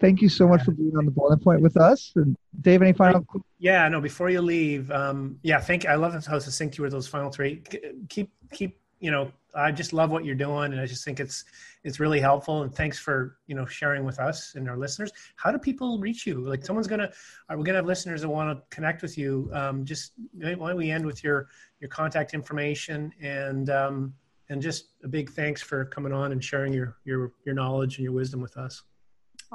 thank 0.00 0.20
you 0.20 0.28
so 0.28 0.46
much 0.46 0.62
for 0.62 0.72
being 0.72 0.96
on 0.96 1.06
the 1.06 1.10
boiling 1.10 1.38
point 1.38 1.62
with 1.62 1.76
us. 1.76 2.12
And 2.16 2.36
Dave, 2.60 2.82
any 2.82 2.92
final? 2.92 3.24
Yeah, 3.58 3.88
no. 3.88 4.00
Before 4.00 4.28
you 4.28 4.42
leave, 4.42 4.90
um, 4.90 5.38
yeah, 5.42 5.60
thank. 5.60 5.86
I 5.86 5.94
love 5.94 6.12
how 6.26 6.38
succinct 6.38 6.76
you 6.76 6.82
were. 6.82 6.90
Those 6.90 7.08
final 7.08 7.30
three. 7.30 7.62
Keep, 8.08 8.30
keep. 8.52 8.78
You 9.00 9.10
know, 9.10 9.32
I 9.56 9.70
just 9.72 9.92
love 9.92 10.10
what 10.10 10.24
you're 10.24 10.34
doing, 10.34 10.72
and 10.72 10.80
I 10.80 10.86
just 10.86 11.04
think 11.04 11.20
it's 11.20 11.44
it's 11.84 12.00
really 12.00 12.20
helpful. 12.20 12.62
And 12.62 12.74
thanks 12.74 12.98
for 12.98 13.36
you 13.46 13.54
know 13.54 13.66
sharing 13.66 14.04
with 14.04 14.18
us 14.18 14.54
and 14.54 14.68
our 14.68 14.76
listeners. 14.76 15.12
How 15.36 15.50
do 15.50 15.58
people 15.58 15.98
reach 15.98 16.26
you? 16.26 16.40
Like, 16.40 16.64
someone's 16.64 16.86
gonna. 16.86 17.10
Are 17.48 17.56
we 17.56 17.64
gonna 17.64 17.78
have 17.78 17.86
listeners 17.86 18.22
that 18.22 18.28
want 18.28 18.56
to 18.56 18.74
connect 18.74 19.02
with 19.02 19.16
you? 19.16 19.50
Um, 19.52 19.84
just 19.84 20.12
why 20.34 20.54
don't 20.54 20.76
we 20.76 20.90
end 20.90 21.06
with 21.06 21.22
your 21.22 21.48
your 21.80 21.88
contact 21.88 22.34
information 22.34 23.12
and 23.20 23.70
um, 23.70 24.14
and 24.48 24.60
just 24.60 24.94
a 25.04 25.08
big 25.08 25.30
thanks 25.30 25.62
for 25.62 25.84
coming 25.86 26.12
on 26.12 26.32
and 26.32 26.42
sharing 26.42 26.72
your 26.72 26.96
your 27.04 27.32
your 27.44 27.54
knowledge 27.54 27.98
and 27.98 28.04
your 28.04 28.12
wisdom 28.12 28.40
with 28.40 28.56
us. 28.56 28.82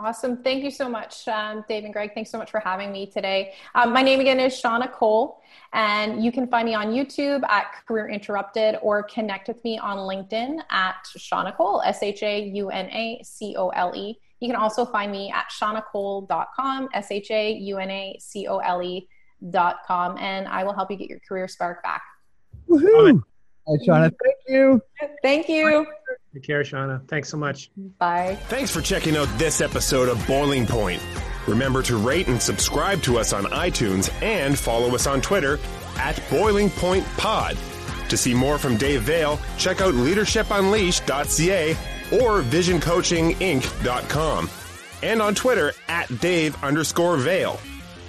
Awesome. 0.02 0.38
Thank 0.38 0.64
you 0.64 0.72
so 0.72 0.88
much, 0.88 1.28
um, 1.28 1.66
Dave 1.68 1.84
and 1.84 1.92
Greg. 1.92 2.12
Thanks 2.14 2.32
so 2.32 2.38
much 2.38 2.50
for 2.50 2.62
having 2.62 2.90
me 2.90 3.06
today. 3.06 3.54
Um, 3.76 3.92
my 3.92 4.02
name 4.02 4.22
again 4.22 4.40
is 4.40 4.54
Shauna 4.54 4.90
Cole, 4.90 5.42
and 5.74 6.24
you 6.24 6.32
can 6.32 6.48
find 6.48 6.66
me 6.66 6.74
on 6.74 6.94
YouTube 6.94 7.44
at 7.50 7.66
Career 7.86 8.08
Interrupted 8.08 8.78
or 8.82 9.04
connect 9.04 9.50
with 9.50 9.62
me 9.66 9.78
on 9.78 9.98
LinkedIn 9.98 10.60
at 10.72 11.06
Shauna 11.18 11.54
Cole, 11.54 11.82
S 11.82 12.02
H 12.02 12.24
A 12.24 12.44
U 12.44 12.70
N 12.70 12.86
A 12.92 13.22
C 13.26 13.58
O 13.58 13.70
L 13.70 13.94
E. 13.94 14.18
You 14.40 14.48
can 14.48 14.56
also 14.56 14.86
find 14.86 15.12
me 15.12 15.34
at 15.34 15.50
shaunacole.com, 15.50 16.88
S 16.94 17.12
H 17.12 17.32
A 17.32 17.52
U 17.52 17.78
N 17.78 17.92
A 17.92 18.18
C 18.22 18.48
O 18.48 18.60
L 18.60 18.82
E.com, 18.82 20.18
and 20.18 20.48
I 20.48 20.64
will 20.64 20.74
help 20.74 20.90
you 20.92 20.96
get 20.96 21.10
your 21.10 21.20
career 21.28 21.50
spark 21.50 21.84
back. 21.84 22.04
Woohoo! 22.70 23.22
Hi, 23.70 23.76
Shauna. 23.86 24.12
Thank 24.24 24.38
you. 24.48 24.82
Thank 25.22 25.50
you. 25.50 25.86
Take 26.34 26.44
care, 26.44 26.64
Shauna. 26.64 27.08
Thanks 27.08 27.30
so 27.30 27.38
much. 27.38 27.70
Bye. 28.00 28.36
Thanks 28.48 28.72
for 28.72 28.82
checking 28.82 29.16
out 29.16 29.28
this 29.38 29.62
episode 29.62 30.10
of 30.10 30.26
Boiling 30.26 30.66
Point. 30.66 31.00
Remember 31.48 31.84
to 31.84 31.98
rate 31.98 32.28
and 32.28 32.42
subscribe 32.42 33.04
to 33.04 33.20
us 33.20 33.32
on 33.34 33.44
iTunes 33.46 34.12
and 34.24 34.58
follow 34.58 34.96
us 34.96 35.06
on 35.06 35.22
Twitter 35.22 35.60
at 35.98 36.20
Boiling 36.32 36.72
Point 36.72 37.06
Pod. 37.18 37.56
To 38.10 38.18
see 38.18 38.34
more 38.34 38.58
from 38.58 38.76
Dave 38.78 39.04
Vale, 39.04 39.40
check 39.58 39.82
out 39.82 39.94
leadershipunleashed.ca 39.94 41.72
or 42.22 42.42
visioncoachinginc.com 42.42 44.50
and 45.04 45.22
on 45.22 45.36
Twitter 45.36 45.74
at 45.88 46.20
Dave 46.20 46.64
underscore 46.64 47.18
Vale. 47.18 47.60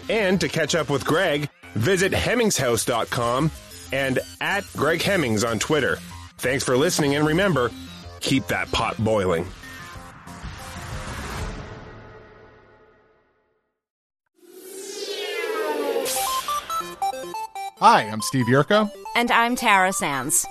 And 0.09 0.41
to 0.41 0.49
catch 0.49 0.75
up 0.75 0.89
with 0.89 1.05
Greg, 1.05 1.51
visit 1.75 2.13
hemmingshouse.com 2.13 3.51
and 3.93 4.19
at 4.41 4.65
Greg 4.77 5.03
Hemmings 5.03 5.45
on 5.45 5.59
Twitter. 5.59 5.97
Thanks 6.39 6.65
for 6.65 6.77
listening, 6.77 7.17
and 7.17 7.27
remember, 7.27 7.71
keep 8.21 8.47
that 8.49 8.71
pot 8.73 8.97
boiling. 9.03 9.47
Hi, 17.79 18.03
I'm 18.03 18.21
Steve 18.21 18.45
Yerko. 18.45 18.91
And 19.17 19.31
I'm 19.31 19.57
Tara 19.57 19.93
Sands. 19.93 20.47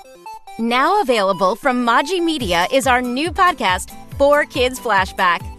Now 0.57 0.99
available 1.01 1.55
from 1.55 1.85
Maji 1.85 2.23
Media 2.23 2.67
is 2.71 2.87
our 2.87 3.01
new 3.01 3.31
podcast, 3.31 3.91
Four 4.17 4.45
Kids 4.45 4.79
Flashback. 4.79 5.58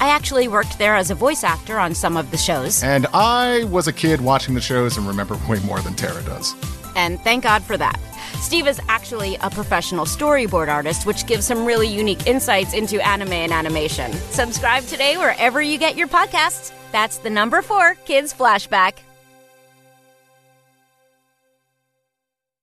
I 0.00 0.08
actually 0.08 0.48
worked 0.48 0.78
there 0.78 0.96
as 0.96 1.10
a 1.10 1.14
voice 1.14 1.44
actor 1.44 1.78
on 1.78 1.94
some 1.94 2.16
of 2.16 2.30
the 2.30 2.38
shows. 2.38 2.82
And 2.82 3.06
I 3.12 3.64
was 3.64 3.86
a 3.86 3.92
kid 3.92 4.22
watching 4.22 4.54
the 4.54 4.60
shows 4.60 4.96
and 4.96 5.06
remember 5.06 5.38
way 5.46 5.60
more 5.60 5.80
than 5.80 5.94
Tara 5.94 6.22
does. 6.22 6.54
And 6.96 7.20
thank 7.20 7.44
God 7.44 7.62
for 7.62 7.76
that. 7.76 8.00
Steve 8.40 8.66
is 8.66 8.80
actually 8.88 9.36
a 9.42 9.50
professional 9.50 10.06
storyboard 10.06 10.68
artist, 10.68 11.04
which 11.04 11.26
gives 11.26 11.44
some 11.44 11.66
really 11.66 11.86
unique 11.86 12.26
insights 12.26 12.72
into 12.72 13.06
anime 13.06 13.32
and 13.32 13.52
animation. 13.52 14.12
Subscribe 14.30 14.84
today 14.84 15.18
wherever 15.18 15.60
you 15.60 15.76
get 15.76 15.96
your 15.96 16.08
podcasts. 16.08 16.72
That's 16.92 17.18
the 17.18 17.30
number 17.30 17.60
four 17.60 17.94
Kids 18.06 18.32
Flashback. 18.32 18.94